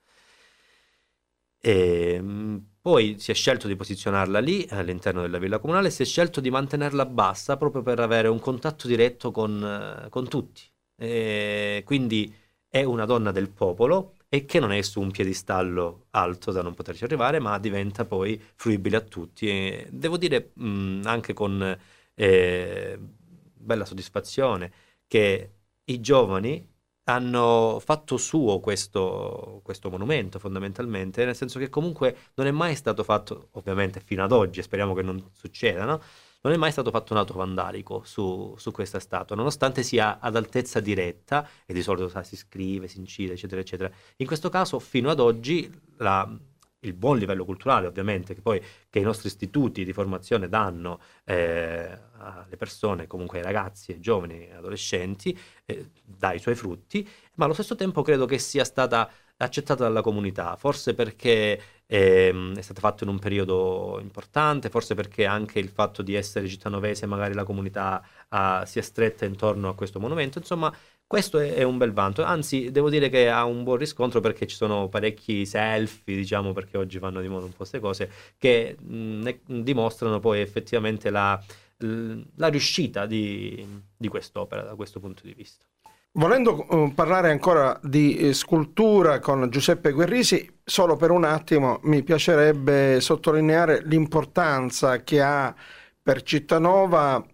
E, 1.61 2.13
ehm, 2.15 2.67
poi 2.81 3.19
si 3.19 3.31
è 3.31 3.33
scelto 3.33 3.67
di 3.67 3.75
posizionarla 3.75 4.39
lì 4.39 4.65
all'interno 4.69 5.21
della 5.21 5.37
villa 5.37 5.59
comunale, 5.59 5.89
si 5.91 6.01
è 6.01 6.05
scelto 6.05 6.39
di 6.41 6.49
mantenerla 6.49 7.05
bassa 7.05 7.57
proprio 7.57 7.81
per 7.81 7.99
avere 7.99 8.27
un 8.29 8.39
contatto 8.39 8.87
diretto 8.87 9.31
con, 9.31 10.07
con 10.09 10.27
tutti. 10.27 10.61
E 10.95 11.83
quindi 11.85 12.33
è 12.67 12.83
una 12.83 13.05
donna 13.05 13.31
del 13.31 13.49
popolo 13.49 14.15
e 14.29 14.45
che 14.45 14.59
non 14.59 14.71
è 14.71 14.81
su 14.81 15.01
un 15.01 15.11
piedistallo 15.11 16.07
alto 16.11 16.51
da 16.51 16.61
non 16.61 16.73
poterci 16.73 17.03
arrivare, 17.03 17.39
ma 17.39 17.57
diventa 17.59 18.05
poi 18.05 18.41
fruibile 18.55 18.97
a 18.97 19.01
tutti. 19.01 19.47
E 19.49 19.87
devo 19.91 20.17
dire 20.17 20.51
mh, 20.53 21.01
anche 21.05 21.33
con 21.33 21.77
eh, 22.15 22.99
bella 22.99 23.85
soddisfazione 23.85 24.71
che 25.07 25.53
i 25.85 25.99
giovani 25.99 26.67
hanno 27.09 27.81
fatto 27.83 28.17
suo 28.17 28.59
questo, 28.59 29.61
questo, 29.63 29.89
monumento 29.89 30.39
fondamentalmente, 30.39 31.25
nel 31.25 31.35
senso 31.35 31.59
che 31.59 31.69
comunque 31.69 32.15
non 32.35 32.47
è 32.47 32.51
mai 32.51 32.75
stato 32.75 33.03
fatto, 33.03 33.49
ovviamente 33.51 33.99
fino 33.99 34.23
ad 34.23 34.31
oggi, 34.31 34.61
speriamo 34.61 34.93
che 34.93 35.01
non 35.01 35.29
succeda, 35.33 35.85
no? 35.85 36.01
non 36.41 36.53
è 36.53 36.57
mai 36.57 36.71
stato 36.71 36.89
fatto 36.89 37.13
un 37.13 37.19
atto 37.19 37.33
vandalico 37.33 38.01
su, 38.05 38.55
su, 38.57 38.71
questa 38.71 38.99
statua, 38.99 39.35
nonostante 39.35 39.83
sia 39.83 40.19
ad 40.19 40.35
altezza 40.35 40.79
diretta, 40.79 41.47
e 41.65 41.73
di 41.73 41.81
solito 41.81 42.07
sa, 42.07 42.23
si 42.23 42.37
scrive, 42.37 42.87
si 42.87 42.99
incide, 42.99 43.33
eccetera, 43.33 43.59
eccetera. 43.59 43.91
In 44.17 44.25
questo 44.25 44.49
caso, 44.49 44.79
fino 44.79 45.09
ad 45.09 45.19
oggi, 45.19 45.69
la, 45.97 46.33
il 46.81 46.93
buon 46.93 47.17
livello 47.17 47.45
culturale, 47.45 47.87
ovviamente, 47.87 48.33
che 48.33 48.41
poi 48.41 48.61
che 48.89 48.99
i 48.99 49.03
nostri 49.03 49.27
istituti 49.27 49.83
di 49.83 49.93
formazione 49.93 50.47
danno 50.47 50.99
eh, 51.25 51.97
alle 52.17 52.57
persone, 52.57 53.07
comunque 53.07 53.39
ai 53.39 53.43
ragazzi, 53.43 53.91
ai 53.91 53.99
giovani, 53.99 54.49
adolescenti, 54.51 55.37
eh, 55.65 55.89
dà 56.03 56.33
i 56.33 56.39
suoi 56.39 56.55
frutti, 56.55 57.07
ma 57.35 57.45
allo 57.45 57.53
stesso 57.53 57.75
tempo 57.75 58.01
credo 58.01 58.25
che 58.25 58.37
sia 58.39 58.63
stata 58.63 59.09
accettata 59.37 59.83
dalla 59.83 60.01
comunità, 60.01 60.55
forse 60.57 60.93
perché 60.93 61.61
ehm, 61.85 62.55
è 62.57 62.61
stata 62.61 62.81
fatta 62.81 63.03
in 63.05 63.09
un 63.09 63.19
periodo 63.19 63.97
importante, 64.01 64.69
forse 64.69 64.95
perché 64.95 65.25
anche 65.25 65.59
il 65.59 65.69
fatto 65.69 66.01
di 66.01 66.13
essere 66.15 66.47
cittanovese, 66.47 67.05
magari 67.05 67.33
la 67.33 67.43
comunità 67.45 68.03
ah, 68.29 68.65
si 68.65 68.79
è 68.79 68.81
stretta 68.81 69.25
intorno 69.25 69.69
a 69.69 69.75
questo 69.75 69.99
monumento, 69.99 70.39
insomma 70.39 70.73
questo 71.09 71.39
è, 71.39 71.63
un 71.63 71.79
bel 71.79 71.91
vanto, 71.91 72.21
anzi 72.21 72.69
devo 72.69 72.87
dire 72.87 73.09
che 73.09 73.31
ha 73.31 73.43
un 73.43 73.63
buon 73.63 73.77
riscontro 73.77 74.19
perché 74.19 74.45
ci 74.45 74.55
sono 74.55 74.89
parecchi 74.89 75.43
selfie, 75.43 76.15
diciamo 76.15 76.53
perché 76.53 76.77
oggi 76.77 76.99
vanno 76.99 77.19
di 77.19 77.27
moda 77.27 77.45
un 77.45 77.49
po' 77.49 77.57
queste 77.57 77.79
cose, 77.79 78.11
che 78.37 78.77
mh, 78.79 79.63
dimostrano 79.63 80.19
poi 80.19 80.39
effettivamente 80.39 81.09
la, 81.09 81.43
la 81.77 82.47
riuscita 82.49 83.07
di, 83.07 83.65
di 83.97 84.07
quest'opera 84.07 84.61
da 84.61 84.75
questo 84.75 84.99
punto 84.99 85.23
di 85.23 85.33
vista. 85.33 85.65
Volendo 86.11 86.67
uh, 86.69 86.93
parlare 86.93 87.31
ancora 87.31 87.79
di 87.81 88.15
eh, 88.15 88.33
scultura 88.33 89.17
con 89.17 89.49
Giuseppe 89.49 89.91
Guerrisi, 89.93 90.59
solo 90.63 90.95
per 90.95 91.09
un 91.09 91.23
attimo 91.23 91.79
mi 91.85 92.03
piacerebbe 92.03 93.01
sottolineare 93.01 93.81
l'importanza 93.83 95.01
che 95.01 95.23
ha 95.23 95.55
per 96.03 96.21
Cittanova 96.21 97.25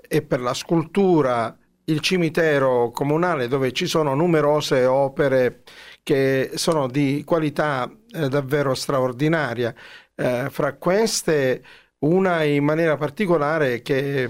e 0.00 0.22
per 0.22 0.40
la 0.40 0.54
scultura 0.54 1.54
il 1.88 2.00
cimitero 2.00 2.90
comunale 2.90 3.48
dove 3.48 3.72
ci 3.72 3.86
sono 3.86 4.14
numerose 4.14 4.84
opere 4.84 5.62
che 6.02 6.52
sono 6.54 6.88
di 6.88 7.22
qualità 7.24 7.90
eh, 8.10 8.28
davvero 8.28 8.74
straordinaria. 8.74 9.74
Eh, 10.14 10.48
fra 10.50 10.74
queste 10.74 11.62
una 12.00 12.42
in 12.44 12.64
maniera 12.64 12.96
particolare 12.96 13.82
che 13.82 14.22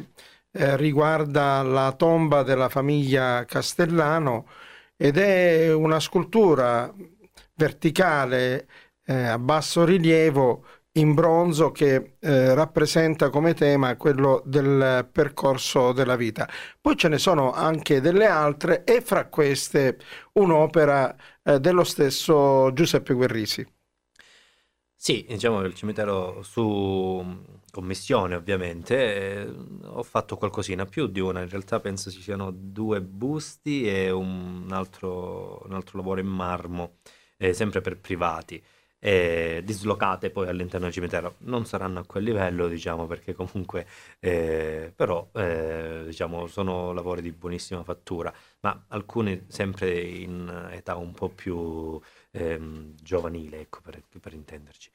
eh, 0.51 0.77
riguarda 0.77 1.63
la 1.63 1.93
tomba 1.93 2.43
della 2.43 2.69
famiglia 2.69 3.45
Castellano 3.45 4.47
ed 4.97 5.17
è 5.19 5.73
una 5.73 6.01
scultura 6.01 6.93
verticale 7.55 8.67
eh, 9.05 9.15
a 9.15 9.39
basso 9.39 9.85
rilievo 9.85 10.65
in 10.93 11.15
bronzo 11.15 11.71
che 11.71 12.17
eh, 12.19 12.55
rappresenta 12.55 13.31
come 13.31 13.55
tema 13.55 13.97
quello 13.97 14.43
del 14.45 15.09
percorso 15.13 15.93
della 15.93 16.17
vita. 16.17 16.49
Poi 16.81 16.97
ce 16.97 17.09
ne 17.09 17.19
sono 17.19 17.53
anche 17.53 18.01
delle 18.01 18.27
altre 18.27 18.85
e 18.85 19.01
fra 19.01 19.27
queste 19.29 19.99
un'opera 20.35 21.15
eh, 21.45 21.61
dello 21.61 21.85
stesso 21.85 22.73
Giuseppe 22.73 23.15
Guerrisi. 23.15 23.67
Sì, 25.01 25.25
diciamo 25.29 25.61
il 25.63 25.75
cimitero 25.75 26.43
su 26.43 27.25
commissione 27.71 28.35
ovviamente, 28.35 29.45
eh, 29.45 29.55
ho 29.85 30.03
fatto 30.03 30.37
qualcosina, 30.37 30.87
più 30.87 31.07
di 31.07 31.21
una, 31.21 31.41
in 31.41 31.49
realtà 31.49 31.79
penso 31.79 32.11
ci 32.11 32.21
siano 32.21 32.51
due 32.53 33.01
busti 33.01 33.87
e 33.87 34.11
un 34.11 34.67
altro, 34.73 35.63
un 35.65 35.73
altro 35.75 35.99
lavoro 35.99 36.19
in 36.21 36.27
marmo, 36.27 36.97
eh, 37.37 37.53
sempre 37.55 37.81
per 37.81 38.01
privati, 38.01 38.61
eh, 38.99 39.63
dislocate 39.65 40.31
poi 40.31 40.49
all'interno 40.49 40.87
del 40.87 40.95
cimitero. 40.95 41.37
Non 41.41 41.67
saranno 41.67 42.01
a 42.01 42.05
quel 42.05 42.25
livello, 42.25 42.69
diciamo, 42.69 43.07
perché 43.07 43.35
comunque, 43.35 43.87
eh, 44.21 44.93
però, 44.95 45.29
eh, 45.35 46.03
diciamo, 46.07 46.47
sono 46.47 46.93
lavori 46.93 47.23
di 47.23 47.33
buonissima 47.33 47.83
fattura, 47.83 48.33
ma 48.61 48.85
alcuni 48.89 49.45
sempre 49.49 50.01
in 50.01 50.69
età 50.73 50.97
un 50.97 51.13
po' 51.13 51.29
più 51.29 52.01
ehm, 52.33 52.95
giovanile, 53.01 53.61
ecco, 53.61 53.81
per, 53.83 54.03
per 54.21 54.33
intenderci. 54.33 54.91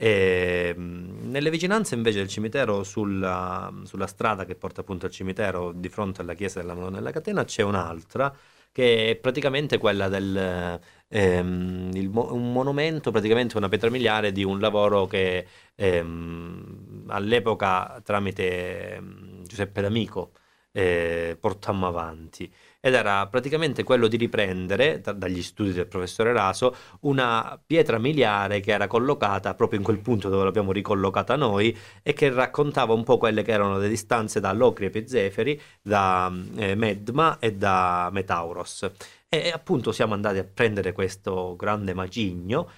E, 0.00 0.72
ehm, 0.76 1.30
nelle 1.30 1.50
vicinanze 1.50 1.94
invece 1.96 2.18
del 2.18 2.28
cimitero, 2.28 2.84
sulla, 2.84 3.72
sulla, 3.84 4.06
strada 4.06 4.44
che 4.44 4.54
porta 4.54 4.82
appunto 4.82 5.06
al 5.06 5.12
cimitero 5.12 5.72
di 5.72 5.88
fronte 5.88 6.20
alla 6.20 6.34
chiesa 6.34 6.60
della 6.60 6.74
Madonna 6.74 6.98
della 6.98 7.10
Catena, 7.10 7.44
c'è 7.44 7.62
un'altra 7.62 8.32
che 8.72 9.10
è 9.10 9.16
praticamente 9.16 9.78
quella 9.78 10.08
del 10.08 10.80
ehm, 11.08 11.90
il, 11.94 12.08
un 12.08 12.52
monumento, 12.52 13.10
praticamente 13.10 13.56
una 13.56 13.68
pietra 13.68 13.90
miliare 13.90 14.32
di 14.32 14.44
un 14.44 14.60
lavoro 14.60 15.06
che 15.06 15.46
ehm, 15.74 17.04
all'epoca 17.08 18.00
tramite 18.04 18.94
ehm, 18.96 19.44
Giuseppe 19.44 19.80
D'Amico 19.82 20.32
eh, 20.78 21.36
portammo 21.40 21.88
avanti 21.88 22.48
ed 22.78 22.94
era 22.94 23.26
praticamente 23.26 23.82
quello 23.82 24.06
di 24.06 24.16
riprendere 24.16 25.00
da, 25.00 25.10
dagli 25.10 25.42
studi 25.42 25.72
del 25.72 25.88
professore 25.88 26.32
Raso 26.32 26.72
una 27.00 27.60
pietra 27.64 27.98
miliare 27.98 28.60
che 28.60 28.70
era 28.70 28.86
collocata 28.86 29.54
proprio 29.54 29.80
in 29.80 29.84
quel 29.84 29.98
punto 29.98 30.28
dove 30.28 30.44
l'abbiamo 30.44 30.70
ricollocata 30.70 31.34
noi 31.34 31.76
e 32.00 32.12
che 32.12 32.30
raccontava 32.30 32.92
un 32.92 33.02
po' 33.02 33.18
quelle 33.18 33.42
che 33.42 33.50
erano 33.50 33.78
le 33.78 33.88
distanze 33.88 34.38
da 34.38 34.52
Locri 34.52 34.86
e 34.86 34.90
Pizzeferi, 34.90 35.60
da 35.82 36.32
eh, 36.54 36.76
Medma 36.76 37.38
e 37.40 37.54
da 37.54 38.08
Metauros. 38.12 38.88
E 39.28 39.50
appunto 39.50 39.90
siamo 39.90 40.14
andati 40.14 40.38
a 40.38 40.44
prendere 40.44 40.92
questo 40.92 41.56
grande 41.56 41.92
macigno 41.92 42.70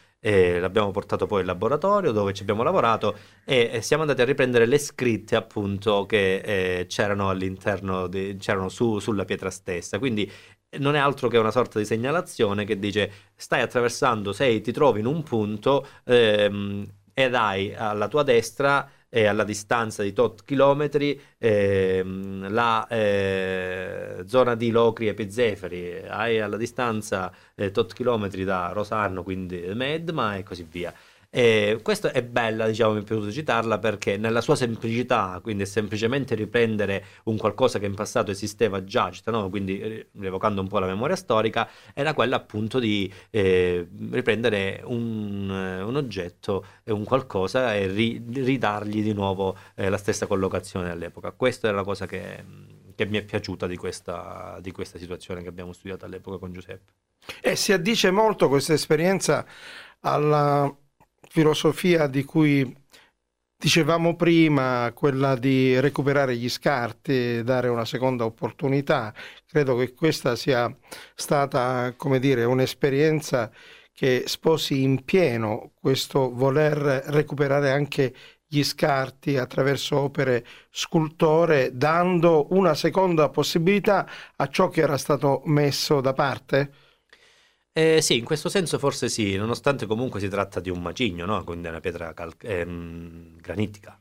l'abbiamo 0.60 0.90
portato 0.90 1.26
poi 1.26 1.40
in 1.40 1.46
laboratorio 1.46 2.12
dove 2.12 2.32
ci 2.34 2.42
abbiamo 2.42 2.62
lavorato 2.62 3.16
e, 3.44 3.70
e 3.72 3.82
siamo 3.82 4.02
andati 4.02 4.20
a 4.20 4.24
riprendere 4.24 4.66
le 4.66 4.78
scritte 4.78 5.34
appunto 5.36 6.04
che 6.06 6.80
eh, 6.80 6.86
c'erano 6.86 7.30
all'interno, 7.30 8.06
di, 8.06 8.36
c'erano 8.38 8.68
su, 8.68 8.98
sulla 8.98 9.24
pietra 9.24 9.50
stessa. 9.50 9.98
Quindi 9.98 10.30
non 10.78 10.94
è 10.94 10.98
altro 10.98 11.28
che 11.28 11.38
una 11.38 11.50
sorta 11.50 11.78
di 11.78 11.84
segnalazione 11.84 12.64
che 12.64 12.78
dice 12.78 13.10
stai 13.34 13.62
attraversando, 13.62 14.32
sei, 14.32 14.60
ti 14.60 14.72
trovi 14.72 15.00
in 15.00 15.06
un 15.06 15.22
punto 15.22 15.86
ehm, 16.04 16.86
ed 17.12 17.34
hai 17.34 17.74
alla 17.74 18.08
tua 18.08 18.22
destra 18.22 18.88
e 19.10 19.26
alla 19.26 19.44
distanza 19.44 20.02
di 20.02 20.12
tot 20.12 20.44
chilometri 20.44 21.20
ehm, 21.36 22.50
la 22.52 22.86
eh, 22.88 24.22
zona 24.26 24.54
di 24.54 24.70
Locri 24.70 25.08
e 25.08 25.14
Pizzeferi, 25.14 26.06
hai 26.08 26.40
alla 26.40 26.56
distanza 26.56 27.32
eh, 27.56 27.70
tot 27.72 27.92
chilometri 27.92 28.44
da 28.44 28.70
Rosarno, 28.72 29.22
quindi 29.22 29.58
Medma 29.74 30.36
e 30.36 30.42
così 30.44 30.66
via. 30.70 30.94
E 31.32 31.78
questa 31.80 32.10
è 32.10 32.24
bella, 32.24 32.66
diciamo, 32.66 32.94
mi 32.94 33.02
è 33.02 33.04
piaciuto 33.04 33.30
citarla 33.30 33.78
perché 33.78 34.16
nella 34.16 34.40
sua 34.40 34.56
semplicità, 34.56 35.38
quindi 35.40 35.64
semplicemente 35.64 36.34
riprendere 36.34 37.04
un 37.24 37.36
qualcosa 37.36 37.78
che 37.78 37.86
in 37.86 37.94
passato 37.94 38.32
esisteva 38.32 38.82
già, 38.82 39.12
no? 39.26 39.48
quindi 39.48 40.08
rievocando 40.18 40.60
un 40.60 40.66
po' 40.66 40.80
la 40.80 40.88
memoria 40.88 41.14
storica, 41.14 41.68
era 41.94 42.14
quella 42.14 42.34
appunto 42.34 42.80
di 42.80 43.10
eh, 43.30 43.86
riprendere 44.10 44.82
un, 44.84 45.48
un, 45.48 45.94
oggetto 45.94 46.66
e 46.82 46.90
un 46.90 47.04
qualcosa 47.04 47.76
e 47.76 47.86
ri, 47.86 48.20
ridargli 48.28 49.00
di 49.00 49.12
nuovo 49.12 49.56
eh, 49.76 49.88
la 49.88 49.98
stessa 49.98 50.26
collocazione 50.26 50.90
all'epoca. 50.90 51.30
Questa 51.30 51.68
è 51.68 51.72
la 51.72 51.84
cosa 51.84 52.06
che, 52.06 52.44
che 52.96 53.06
mi 53.06 53.18
è 53.18 53.22
piaciuta 53.22 53.68
di 53.68 53.76
questa, 53.76 54.58
di 54.60 54.72
questa 54.72 54.98
situazione 54.98 55.42
che 55.42 55.48
abbiamo 55.48 55.72
studiato 55.72 56.06
all'epoca 56.06 56.38
con 56.38 56.52
Giuseppe. 56.52 56.92
E 57.40 57.54
si 57.54 57.72
addice 57.72 58.10
molto 58.10 58.48
questa 58.48 58.72
esperienza 58.72 59.46
alla 60.00 60.74
filosofia 61.30 62.08
di 62.08 62.24
cui 62.24 62.76
dicevamo 63.56 64.16
prima, 64.16 64.90
quella 64.94 65.36
di 65.36 65.78
recuperare 65.78 66.36
gli 66.36 66.48
scarti, 66.48 67.42
dare 67.44 67.68
una 67.68 67.84
seconda 67.84 68.24
opportunità, 68.24 69.14
credo 69.46 69.76
che 69.76 69.94
questa 69.94 70.34
sia 70.34 70.74
stata, 71.14 71.94
come 71.96 72.18
dire, 72.18 72.44
un'esperienza 72.44 73.50
che 73.92 74.24
sposi 74.26 74.82
in 74.82 75.04
pieno 75.04 75.72
questo 75.74 76.32
voler 76.32 76.76
recuperare 77.06 77.70
anche 77.70 78.14
gli 78.46 78.64
scarti 78.64 79.36
attraverso 79.36 79.98
opere 79.98 80.44
scultore, 80.70 81.70
dando 81.76 82.48
una 82.50 82.74
seconda 82.74 83.28
possibilità 83.28 84.08
a 84.36 84.48
ciò 84.48 84.68
che 84.68 84.80
era 84.80 84.98
stato 84.98 85.42
messo 85.44 86.00
da 86.00 86.12
parte? 86.12 86.89
Eh, 87.80 88.00
sì, 88.02 88.18
in 88.18 88.24
questo 88.24 88.48
senso 88.50 88.78
forse 88.78 89.08
sì, 89.08 89.36
nonostante 89.36 89.86
comunque 89.86 90.20
si 90.20 90.28
tratta 90.28 90.60
di 90.60 90.68
un 90.70 90.82
macigno, 90.82 91.24
no? 91.24 91.42
quindi 91.44 91.68
una 91.68 91.80
pietra 91.80 92.12
cal- 92.12 92.34
ehm, 92.40 93.36
granitica, 93.40 93.98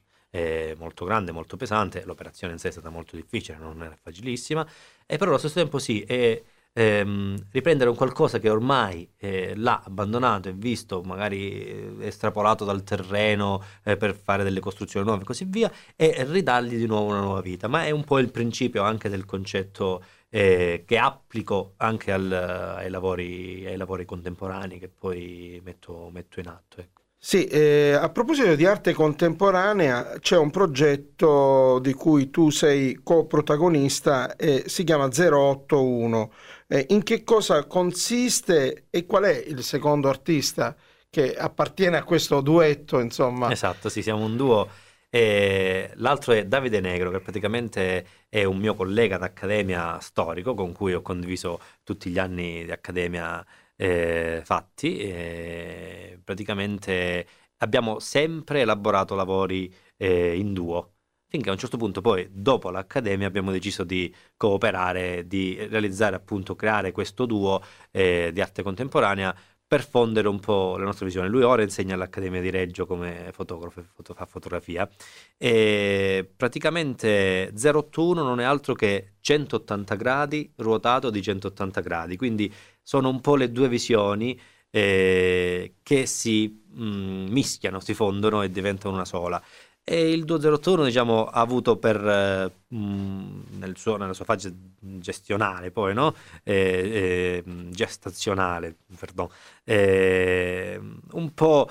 molto 0.77 1.05
grande, 1.05 1.32
molto 1.32 1.55
pesante, 1.55 2.03
l'operazione 2.05 2.53
in 2.53 2.59
sé 2.59 2.67
è 2.69 2.71
stata 2.71 2.89
molto 2.89 3.15
difficile, 3.15 3.57
non 3.57 3.82
era 3.82 3.95
facilissima, 4.01 4.67
e 5.05 5.17
però 5.17 5.30
allo 5.30 5.39
stesso 5.39 5.55
tempo 5.59 5.80
sì, 5.80 6.01
è 6.01 6.41
ehm, 6.73 7.47
riprendere 7.51 7.89
un 7.89 7.95
qualcosa 7.95 8.39
che 8.39 8.49
ormai 8.49 9.09
eh, 9.17 9.53
l'ha 9.55 9.82
abbandonato 9.86 10.49
e 10.49 10.53
visto, 10.53 11.01
magari 11.03 11.51
eh, 11.63 11.95
estrapolato 12.01 12.65
dal 12.65 12.84
terreno 12.84 13.63
eh, 13.84 13.97
per 13.97 14.13
fare 14.15 14.43
delle 14.43 14.59
costruzioni 14.59 15.05
nuove 15.05 15.21
e 15.23 15.25
così 15.25 15.45
via, 15.45 15.71
e 15.95 16.25
ridargli 16.27 16.75
di 16.75 16.86
nuovo 16.86 17.05
una 17.11 17.21
nuova 17.21 17.41
vita, 17.41 17.67
ma 17.67 17.86
è 17.86 17.91
un 17.91 18.03
po' 18.03 18.19
il 18.19 18.30
principio 18.32 18.84
anche 18.84 19.09
del 19.09 19.25
concetto 19.25 20.03
eh, 20.30 20.84
che 20.86 20.97
applico 20.97 21.73
anche 21.77 22.11
al, 22.11 22.32
ai, 22.32 22.89
lavori, 22.89 23.65
ai, 23.65 23.77
lavori, 23.77 24.05
contemporanei 24.05 24.80
che 24.80 24.89
poi 24.89 25.59
metto, 25.63 26.09
metto 26.11 26.39
in 26.39 26.47
atto. 26.47 26.82
Ecco. 26.82 27.01
Sì, 27.21 27.45
eh, 27.47 27.91
a 27.91 28.09
proposito 28.09 28.55
di 28.55 28.65
arte 28.65 28.93
contemporanea, 28.93 30.19
c'è 30.19 30.38
un 30.38 30.51
progetto 30.51 31.80
di 31.80 31.93
cui 31.93 32.30
tu 32.30 32.49
sei 32.49 33.01
coprotagonista 33.03 34.38
e 34.38 34.63
si 34.67 34.86
chiama 34.86 35.09
081. 35.09 36.32
Eh, 36.67 36.86
in 36.89 37.03
che 37.03 37.25
cosa 37.25 37.65
consiste 37.65 38.86
e 38.89 39.05
qual 39.05 39.23
è 39.23 39.43
il 39.47 39.63
secondo 39.63 40.07
artista 40.07 40.73
che 41.09 41.36
appartiene 41.36 41.97
a 41.97 42.03
questo 42.03 42.39
duetto? 42.39 42.99
Insomma? 42.99 43.51
Esatto, 43.51 43.89
sì, 43.89 44.01
siamo 44.01 44.23
un 44.23 44.38
duo 44.38 44.69
e 45.10 45.91
l'altro 45.95 46.34
è 46.34 46.45
Davide 46.45 46.80
Negro, 46.80 47.10
che 47.10 47.20
praticamente 47.20 48.05
è 48.30 48.43
un 48.43 48.57
mio 48.57 48.76
collega 48.76 49.18
d'accademia 49.18 49.99
storico 49.99 50.53
con 50.53 50.72
cui 50.72 50.93
ho 50.93 51.01
condiviso 51.01 51.60
tutti 51.84 52.12
gli 52.12 52.20
anni 52.20 52.64
di 52.66 52.72
accademia 52.72 53.45
eh, 53.76 54.41
fatti. 54.43 54.99
E 54.99 56.20
praticamente 56.24 57.28
abbiamo 57.57 57.99
sempre 57.99 58.62
elaborato 58.62 59.16
lavori 59.16 59.74
eh, 59.97 60.38
in 60.38 60.53
duo. 60.53 60.93
Finché 61.28 61.49
a 61.49 61.51
un 61.51 61.60
certo 61.60 61.78
punto, 61.78 62.01
poi, 62.01 62.28
dopo 62.32 62.72
l'accademia, 62.72 63.28
abbiamo 63.28 63.51
deciso 63.51 63.84
di 63.84 64.14
cooperare, 64.36 65.28
di 65.28 65.55
realizzare, 65.70 66.16
appunto, 66.16 66.55
creare 66.55 66.91
questo 66.91 67.28
duo 67.28 67.62
eh, 67.91 68.32
di 68.34 68.41
arte 68.41 68.64
contemporanea 68.64 69.36
per 69.70 69.88
fondere 69.88 70.28
un 70.28 70.39
po' 70.39 70.78
la 70.78 70.86
nostra 70.86 71.05
visione. 71.05 71.28
Lui 71.28 71.43
ora 71.43 71.61
insegna 71.61 71.93
all'Accademia 71.93 72.41
di 72.41 72.49
Reggio 72.49 72.88
come 72.88 73.30
fotografo, 73.34 73.86
foto, 73.93 74.15
fa 74.15 74.26
fotografia. 74.26 74.89
E 75.38 76.28
praticamente 76.36 77.53
081 77.55 78.24
non 78.24 78.39
è 78.39 78.43
altro 78.45 78.74
che 78.74 79.13
180 79.22 79.93
gradi 79.93 80.51
ruotato 80.55 81.11
di 81.11 81.22
180 81.22 81.82
gradi, 81.82 82.17
quindi 82.17 82.51
sono 82.82 83.09
un 83.09 83.22
po' 83.22 83.36
le 83.36 83.51
due 83.51 83.70
visioni 83.70 84.39
eh, 84.72 85.76
che 85.84 86.05
si 86.07 86.63
mh, 86.67 86.84
mm, 86.84 87.28
mischiano, 87.28 87.80
si 87.80 87.93
fondono 87.93 88.41
e 88.41 88.49
diventano 88.49 88.95
una 88.95 89.05
sola 89.05 89.39
e 89.84 90.11
il 90.11 90.23
201 90.23 90.84
diciamo, 90.86 91.25
ha 91.25 91.41
avuto 91.41 91.77
per, 91.77 91.95
eh, 91.97 92.51
nel 92.69 93.73
suo, 93.75 93.97
nella 93.97 94.13
sua 94.13 94.25
fase 94.25 94.53
gestionale 94.80 95.71
poi, 95.71 95.93
no? 95.93 96.13
eh, 96.43 97.43
eh, 97.43 97.69
gestazionale, 97.71 98.75
perdon, 98.97 99.27
eh, 99.63 100.80
un 101.11 101.34
po' 101.34 101.67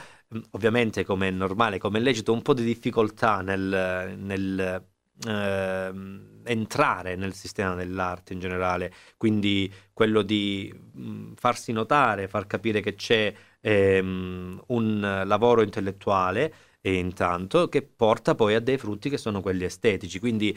ovviamente 0.50 1.04
come 1.04 1.28
è 1.28 1.30
normale, 1.30 1.78
come 1.78 1.98
è 1.98 2.02
lecito, 2.02 2.32
un 2.32 2.42
po' 2.42 2.54
di 2.54 2.64
difficoltà 2.64 3.40
nel, 3.40 4.16
nel 4.18 4.84
ehm, 5.26 6.40
entrare 6.44 7.16
nel 7.16 7.34
sistema 7.34 7.74
dell'arte 7.74 8.32
in 8.32 8.40
generale, 8.40 8.92
quindi 9.16 9.72
quello 9.92 10.22
di 10.22 10.72
farsi 11.36 11.72
notare, 11.72 12.28
far 12.28 12.46
capire 12.46 12.80
che 12.80 12.94
c'è 12.94 13.32
ehm, 13.61 14.62
un 14.68 15.22
lavoro 15.26 15.62
intellettuale 15.62 16.52
e 16.89 16.95
intanto 16.95 17.68
che 17.68 17.82
porta 17.82 18.34
poi 18.34 18.55
a 18.55 18.61
dei 18.61 18.78
frutti 18.78 19.11
che 19.11 19.18
sono 19.18 19.43
quelli 19.43 19.64
estetici. 19.64 20.18
Quindi 20.18 20.57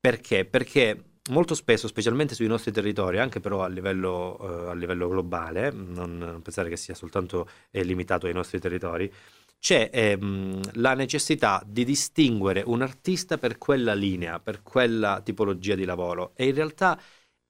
perché? 0.00 0.46
Perché 0.46 1.18
molto 1.30 1.54
spesso, 1.54 1.86
specialmente 1.86 2.34
sui 2.34 2.46
nostri 2.46 2.72
territori, 2.72 3.18
anche 3.18 3.40
però 3.40 3.62
a 3.62 3.68
livello, 3.68 4.36
uh, 4.40 4.68
a 4.70 4.74
livello 4.74 5.08
globale, 5.08 5.70
non, 5.70 6.16
non, 6.16 6.40
pensare 6.40 6.70
che 6.70 6.76
sia 6.76 6.94
soltanto 6.94 7.46
eh, 7.70 7.82
limitato 7.82 8.26
ai 8.26 8.32
nostri 8.32 8.58
territori, 8.58 9.12
c'è 9.58 9.90
ehm, 9.92 10.60
la 10.74 10.94
necessità 10.94 11.62
di 11.66 11.84
distinguere 11.84 12.62
un 12.64 12.80
artista 12.82 13.36
per 13.36 13.58
quella 13.58 13.94
linea, 13.94 14.40
per 14.40 14.62
quella 14.62 15.20
tipologia 15.22 15.74
di 15.74 15.84
lavoro 15.84 16.32
e 16.36 16.46
in 16.46 16.54
realtà 16.54 16.98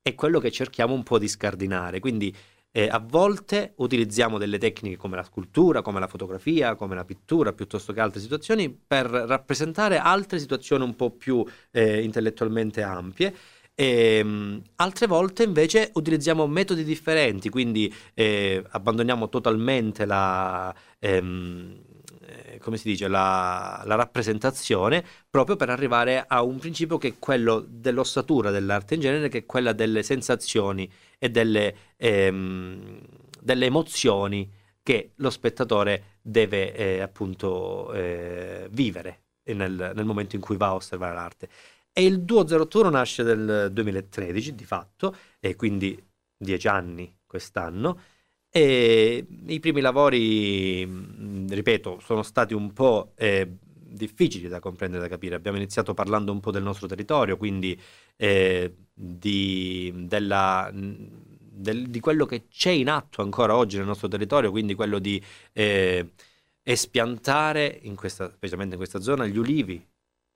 è 0.03 0.15
quello 0.15 0.41
che 0.41 0.51
cerchiamo 0.51 0.95
un 0.95 1.03
po' 1.03 1.19
di 1.19 1.29
scardinare. 1.29 2.01
Quindi 2.01 2.35
eh, 2.77 2.89
a 2.91 2.99
volte 3.03 3.73
utilizziamo 3.77 4.37
delle 4.37 4.59
tecniche 4.59 4.99
come 4.99 5.17
la 5.17 5.23
scultura, 5.23 5.81
come 5.81 5.99
la 5.99 6.07
fotografia, 6.07 6.75
come 6.75 6.95
la 6.95 7.07
pittura, 7.07 7.55
piuttosto 7.55 7.95
che 7.95 8.01
altre 8.01 8.21
situazioni, 8.21 8.69
per 8.69 9.07
rappresentare 9.07 9.97
altre 9.97 10.39
situazioni 10.39 10.85
un 10.85 10.95
po' 10.95 11.11
più 11.11 11.43
eh, 11.71 12.03
intellettualmente 12.03 12.83
ampie. 12.83 13.35
E, 13.75 14.21
um, 14.23 14.61
altre 14.77 15.07
volte 15.07 15.45
invece 15.45 15.91
utilizziamo 15.95 16.47
metodi 16.47 16.85
differenti, 16.85 17.49
quindi 17.49 17.91
eh, 18.13 18.63
abbandoniamo 18.69 19.31
totalmente 19.31 20.05
la, 20.05 20.75
ehm, 20.99 21.81
eh, 21.81 21.96
come 22.67 22.79
si 22.79 22.89
dice, 22.89 23.07
la, 23.07 23.81
la, 23.85 23.95
rappresentazione 23.95 25.05
proprio 25.31 25.55
per 25.55 25.71
arrivare 25.71 26.25
a 26.27 26.43
un 26.43 26.59
principio 26.59 26.99
che 26.99 27.07
è 27.07 27.15
quello 27.17 27.65
dell'ossatura 27.65 28.51
dell'arte 28.51 28.95
in 28.95 29.01
genere, 29.01 29.29
che 29.29 29.39
è 29.39 29.47
quella 29.47 29.73
delle 29.73 30.03
sensazioni 30.03 30.91
e 31.17 31.31
delle, 31.31 31.77
ehm, 31.97 32.99
delle 33.41 33.67
emozioni 33.67 34.51
che 34.83 35.13
lo 35.15 35.31
spettatore 35.31 36.19
deve 36.21 36.75
eh, 36.75 37.01
appunto 37.03 37.93
eh, 37.93 38.67
vivere 38.73 39.27
nel, 39.45 39.93
nel, 39.95 40.05
momento 40.05 40.35
in 40.35 40.43
cui 40.43 40.57
va 40.57 40.67
a 40.67 40.75
osservare 40.75 41.15
l'arte. 41.15 41.49
E 41.93 42.05
il 42.05 42.23
Duo 42.23 42.43
02 42.43 42.91
nasce 42.91 43.23
nel 43.23 43.71
2013 43.73 44.57
di 44.57 44.65
fatto, 44.65 45.15
e 45.39 45.55
quindi 45.55 46.05
dieci 46.37 46.67
anni 46.67 47.17
quest'anno, 47.25 48.01
e 48.57 49.27
i 49.49 49.61
primi 49.61 49.83
lavori, 49.83 50.83
ripeto, 51.47 52.01
sono 52.01 52.23
stati 52.23 52.55
un 52.55 52.73
po' 52.73 53.13
eh, 53.15 53.59
difficili 53.69 54.49
da 54.49 54.61
comprendere, 54.61 55.03
da 55.03 55.09
capire. 55.11 55.35
Abbiamo 55.35 55.59
iniziato 55.59 55.93
parlando 55.93 56.33
un 56.33 56.41
po' 56.41 56.51
del 56.53 56.63
nostro 56.63 56.87
territorio, 56.87 57.37
quindi 57.37 57.79
eh, 58.17 58.75
di, 58.95 59.93
della, 59.95 60.71
del, 60.73 61.91
di, 61.91 62.01
quello 62.01 62.25
che 62.25 62.47
c'è 62.49 62.71
in 62.71 62.89
atto 62.89 63.21
ancora 63.21 63.55
oggi 63.55 63.77
nel 63.77 63.85
nostro 63.85 64.09
territorio, 64.09 64.51
quindi 64.51 64.73
quello 64.73 65.01
di 65.01 65.23
eh, 65.53 66.13
espiantare, 66.63 67.81
in 67.83 67.95
questa, 67.95 68.31
specialmente 68.33 68.77
in 68.77 68.81
questa 68.81 69.03
zona, 69.03 69.27
gli 69.27 69.37
ulivi, 69.37 69.87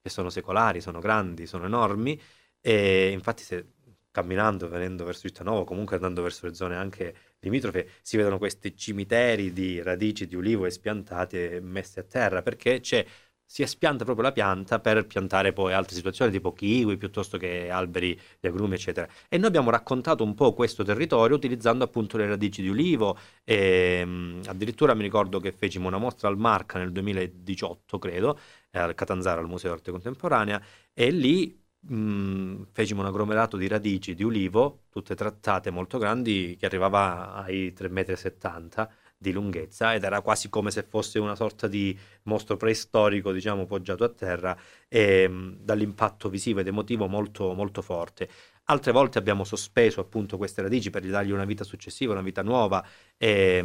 che 0.02 0.10
sono 0.10 0.28
secolari, 0.28 0.82
sono 0.82 1.00
grandi, 1.00 1.46
sono 1.46 1.64
enormi, 1.64 2.20
e 2.60 3.12
infatti 3.12 3.42
se 3.42 3.64
camminando, 4.10 4.68
venendo 4.68 5.04
verso 5.04 5.26
Cittadino, 5.26 5.64
comunque 5.64 5.96
andando 5.96 6.20
verso 6.20 6.46
le 6.46 6.54
zone 6.54 6.76
anche 6.76 7.14
limitrofe, 7.40 7.88
si 8.02 8.16
vedono 8.16 8.38
questi 8.38 8.76
cimiteri 8.76 9.52
di 9.52 9.82
radici 9.82 10.26
di 10.26 10.36
ulivo 10.36 10.66
e 10.66 11.60
messe 11.62 12.00
a 12.00 12.02
terra, 12.04 12.42
perché 12.42 12.80
c'è 12.80 13.04
si 13.50 13.62
espianta 13.62 14.04
proprio 14.04 14.26
la 14.26 14.32
pianta 14.32 14.78
per 14.78 15.06
piantare 15.08 15.52
poi 15.52 15.72
altre 15.72 15.96
situazioni 15.96 16.30
tipo 16.30 16.52
kiwi 16.52 16.96
piuttosto 16.96 17.36
che 17.36 17.68
alberi 17.68 18.16
di 18.38 18.46
agrumi 18.46 18.74
eccetera. 18.74 19.08
E 19.28 19.38
noi 19.38 19.48
abbiamo 19.48 19.70
raccontato 19.70 20.22
un 20.22 20.34
po' 20.34 20.54
questo 20.54 20.84
territorio 20.84 21.34
utilizzando 21.34 21.82
appunto 21.82 22.16
le 22.16 22.28
radici 22.28 22.62
di 22.62 22.68
ulivo 22.68 23.18
e 23.42 24.04
mh, 24.04 24.42
addirittura 24.46 24.94
mi 24.94 25.02
ricordo 25.02 25.40
che 25.40 25.50
fecimo 25.50 25.88
una 25.88 25.98
mostra 25.98 26.28
al 26.28 26.38
Marca 26.38 26.78
nel 26.78 26.92
2018 26.92 27.98
credo 27.98 28.38
al 28.70 28.94
Catanzaro 28.94 29.40
al 29.40 29.48
Museo 29.48 29.70
d'Arte 29.70 29.90
Contemporanea 29.90 30.62
e 30.94 31.10
lì 31.10 31.60
mh, 31.80 32.62
fecimo 32.72 33.00
un 33.00 33.06
agglomerato 33.06 33.56
di 33.56 33.68
radici 33.68 34.14
di 34.14 34.22
ulivo 34.22 34.84
tutte 34.90 35.14
trattate 35.14 35.70
molto 35.70 35.98
grandi 35.98 36.56
che 36.58 36.66
arrivava 36.66 37.32
ai 37.34 37.72
3,70 37.72 38.82
m 38.88 38.88
di 39.20 39.32
lunghezza 39.32 39.94
ed 39.94 40.02
era 40.04 40.22
quasi 40.22 40.48
come 40.48 40.70
se 40.70 40.82
fosse 40.82 41.18
una 41.18 41.34
sorta 41.34 41.68
di 41.68 41.96
mostro 42.22 42.56
preistorico, 42.56 43.32
diciamo, 43.32 43.66
poggiato 43.66 44.02
a 44.02 44.08
terra 44.08 44.56
e, 44.88 45.22
ehm, 45.24 45.58
dall'impatto 45.60 46.30
visivo 46.30 46.60
ed 46.60 46.66
emotivo 46.68 47.06
molto, 47.06 47.52
molto 47.52 47.82
forte. 47.82 48.28
Altre 48.64 48.92
volte 48.92 49.18
abbiamo 49.18 49.44
sospeso 49.44 50.00
appunto 50.00 50.38
queste 50.38 50.62
radici 50.62 50.88
per 50.90 51.04
dargli 51.06 51.32
una 51.32 51.44
vita 51.44 51.64
successiva, 51.64 52.12
una 52.12 52.22
vita 52.22 52.42
nuova 52.42 52.82
e, 53.18 53.62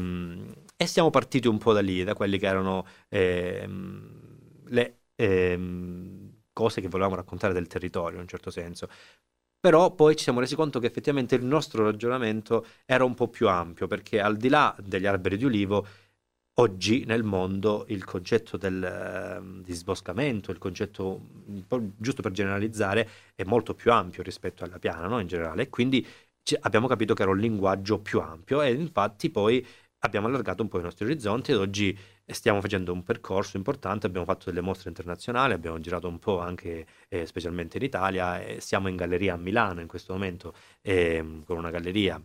e 0.75 0.85
siamo 0.87 1.09
partiti 1.09 1.47
un 1.47 1.57
po' 1.57 1.71
da 1.73 1.81
lì, 1.81 2.03
da 2.03 2.15
quelli 2.15 2.37
che 2.37 2.47
erano 2.47 2.85
eh, 3.07 3.65
le 4.67 4.97
eh, 5.15 5.57
cose 6.55 6.79
che 6.79 6.87
volevamo 6.87 7.15
raccontare 7.15 7.51
del 7.53 7.67
territorio 7.67 8.15
in 8.15 8.21
un 8.21 8.27
certo 8.29 8.49
senso. 8.49 8.87
Però 9.59 9.91
poi 9.93 10.15
ci 10.15 10.23
siamo 10.23 10.39
resi 10.39 10.55
conto 10.55 10.79
che 10.79 10.87
effettivamente 10.87 11.35
il 11.35 11.43
nostro 11.43 11.83
ragionamento 11.83 12.65
era 12.85 13.03
un 13.03 13.13
po' 13.13 13.27
più 13.27 13.49
ampio, 13.49 13.87
perché 13.87 14.21
al 14.21 14.37
di 14.37 14.47
là 14.47 14.75
degli 14.79 15.05
alberi 15.05 15.37
di 15.37 15.43
ulivo, 15.43 15.85
oggi 16.59 17.03
nel 17.05 17.23
mondo 17.23 17.85
il 17.89 18.05
concetto 18.05 18.57
del 18.57 19.39
uh, 19.41 19.61
disboscamento, 19.61 20.51
il 20.51 20.59
concetto, 20.59 21.19
giusto 21.97 22.21
per 22.21 22.31
generalizzare, 22.31 23.09
è 23.35 23.43
molto 23.43 23.73
più 23.73 23.91
ampio 23.91 24.23
rispetto 24.23 24.63
alla 24.63 24.79
piana 24.79 25.07
no? 25.07 25.19
in 25.19 25.27
generale. 25.27 25.63
E 25.63 25.69
quindi 25.69 26.05
abbiamo 26.61 26.87
capito 26.87 27.13
che 27.13 27.23
era 27.23 27.31
un 27.31 27.39
linguaggio 27.39 27.99
più 27.99 28.19
ampio 28.21 28.61
e 28.61 28.71
infatti 28.71 29.29
poi 29.31 29.65
abbiamo 29.99 30.27
allargato 30.27 30.61
un 30.61 30.69
po' 30.69 30.79
i 30.79 30.83
nostri 30.83 31.05
orizzonti 31.05 31.51
ed 31.51 31.57
oggi 31.57 31.97
stiamo 32.33 32.61
facendo 32.61 32.91
un 32.93 33.03
percorso 33.03 33.57
importante, 33.57 34.07
abbiamo 34.07 34.25
fatto 34.25 34.45
delle 34.49 34.61
mostre 34.61 34.89
internazionali, 34.89 35.53
abbiamo 35.53 35.79
girato 35.79 36.07
un 36.07 36.19
po' 36.19 36.39
anche 36.39 36.85
eh, 37.07 37.25
specialmente 37.25 37.77
in 37.77 37.83
Italia 37.83 38.41
e 38.43 38.61
siamo 38.61 38.87
in 38.87 38.95
galleria 38.95 39.33
a 39.33 39.37
Milano 39.37 39.81
in 39.81 39.87
questo 39.87 40.13
momento 40.13 40.53
eh, 40.81 41.41
con 41.45 41.57
una 41.57 41.69
galleria 41.69 42.21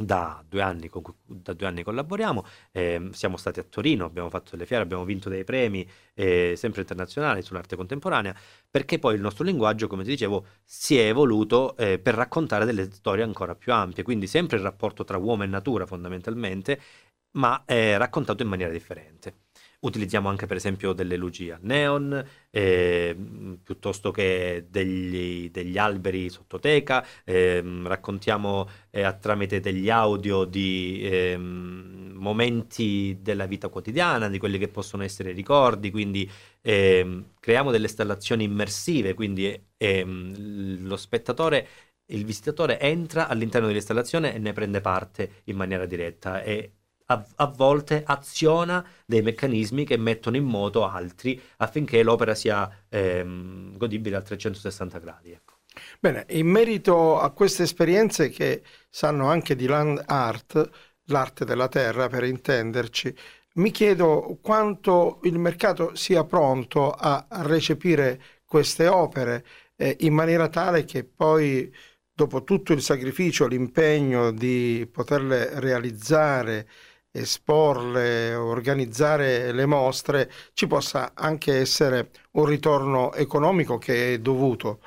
da 0.00 0.42
due 0.48 0.62
anni 0.62 0.88
con 0.88 1.02
cui 1.02 1.14
da 1.26 1.52
due 1.52 1.66
anni 1.66 1.82
collaboriamo, 1.82 2.44
eh, 2.72 3.08
siamo 3.12 3.36
stati 3.36 3.60
a 3.60 3.64
Torino, 3.64 4.04
abbiamo 4.04 4.30
fatto 4.30 4.50
delle 4.52 4.66
fiere, 4.66 4.82
abbiamo 4.82 5.04
vinto 5.04 5.28
dei 5.28 5.44
premi 5.44 5.86
eh, 6.14 6.54
sempre 6.56 6.80
internazionali 6.80 7.42
sull'arte 7.42 7.76
contemporanea, 7.76 8.34
perché 8.70 8.98
poi 8.98 9.14
il 9.14 9.20
nostro 9.20 9.44
linguaggio, 9.44 9.86
come 9.86 10.02
ti 10.02 10.10
dicevo, 10.10 10.46
si 10.64 10.98
è 10.98 11.06
evoluto 11.06 11.76
eh, 11.76 11.98
per 11.98 12.14
raccontare 12.14 12.64
delle 12.64 12.90
storie 12.90 13.24
ancora 13.24 13.54
più 13.54 13.72
ampie, 13.72 14.02
quindi 14.02 14.26
sempre 14.26 14.56
il 14.56 14.62
rapporto 14.62 15.04
tra 15.04 15.18
uomo 15.18 15.42
e 15.44 15.46
natura 15.46 15.86
fondamentalmente, 15.86 16.80
ma 17.32 17.64
è 17.64 17.96
raccontato 17.96 18.42
in 18.42 18.48
maniera 18.48 18.72
differente. 18.72 19.34
Utilizziamo 19.80 20.28
anche 20.28 20.44
per 20.46 20.56
esempio 20.56 20.92
delle 20.92 21.16
luci 21.16 21.50
a 21.50 21.58
neon, 21.62 22.22
eh, 22.50 23.16
piuttosto 23.62 24.10
che 24.10 24.66
degli, 24.68 25.50
degli, 25.50 25.78
alberi 25.78 26.28
sottoteca, 26.28 27.04
eh, 27.24 27.62
raccontiamo 27.84 28.68
eh, 28.90 29.16
tramite 29.18 29.60
degli 29.60 29.88
audio 29.88 30.44
di 30.44 31.00
ehm, 31.02 32.10
momenti 32.14 33.18
della 33.22 33.46
vita 33.46 33.68
quotidiana, 33.68 34.28
di 34.28 34.38
quelli 34.38 34.58
che 34.58 34.68
possono 34.68 35.02
essere 35.02 35.32
ricordi, 35.32 35.90
quindi 35.90 36.30
ehm, 36.60 37.32
creiamo 37.40 37.70
delle 37.70 37.86
installazioni 37.86 38.44
immersive, 38.44 39.14
quindi 39.14 39.68
ehm, 39.78 40.86
lo 40.86 40.96
spettatore 40.96 41.68
il 42.10 42.24
visitatore 42.24 42.80
entra 42.80 43.28
all'interno 43.28 43.68
dell'installazione 43.68 44.34
e 44.34 44.38
ne 44.38 44.52
prende 44.52 44.80
parte 44.80 45.42
in 45.44 45.56
maniera 45.56 45.86
diretta 45.86 46.42
e 46.42 46.79
a, 47.10 47.26
a, 47.36 47.46
volte 47.46 48.02
aziona 48.06 48.86
dei 49.04 49.20
meccanismi 49.20 49.84
che 49.84 49.96
mettono 49.96 50.36
in 50.36 50.44
moto 50.44 50.86
altri 50.86 51.40
affinché 51.58 52.02
l'opera 52.02 52.34
sia 52.34 52.84
ehm, 52.88 53.76
godibile 53.76 54.16
a 54.16 54.22
360 54.22 54.98
gradi. 54.98 55.32
Ecco. 55.32 55.54
Bene, 55.98 56.24
in 56.30 56.46
merito 56.46 57.18
a 57.18 57.30
queste 57.30 57.64
esperienze 57.64 58.28
che 58.30 58.62
sanno 58.88 59.28
anche 59.28 59.56
di 59.56 59.66
land 59.66 60.02
art, 60.06 60.70
l'arte 61.06 61.44
della 61.44 61.68
terra 61.68 62.08
per 62.08 62.24
intenderci, 62.24 63.14
mi 63.54 63.72
chiedo 63.72 64.38
quanto 64.40 65.18
il 65.24 65.38
mercato 65.38 65.94
sia 65.96 66.24
pronto 66.24 66.92
a 66.92 67.26
recepire 67.42 68.20
queste 68.44 68.86
opere 68.86 69.44
eh, 69.76 69.96
in 70.00 70.14
maniera 70.14 70.48
tale 70.48 70.84
che 70.84 71.04
poi 71.04 71.72
dopo 72.12 72.44
tutto 72.44 72.72
il 72.72 72.82
sacrificio, 72.82 73.46
l'impegno 73.46 74.30
di 74.30 74.88
poterle 74.90 75.58
realizzare, 75.58 76.68
esporle, 77.10 78.34
organizzare 78.34 79.52
le 79.52 79.66
mostre, 79.66 80.30
ci 80.52 80.66
possa 80.66 81.12
anche 81.14 81.58
essere 81.58 82.10
un 82.32 82.44
ritorno 82.46 83.12
economico 83.14 83.78
che 83.78 84.14
è 84.14 84.18
dovuto. 84.18 84.80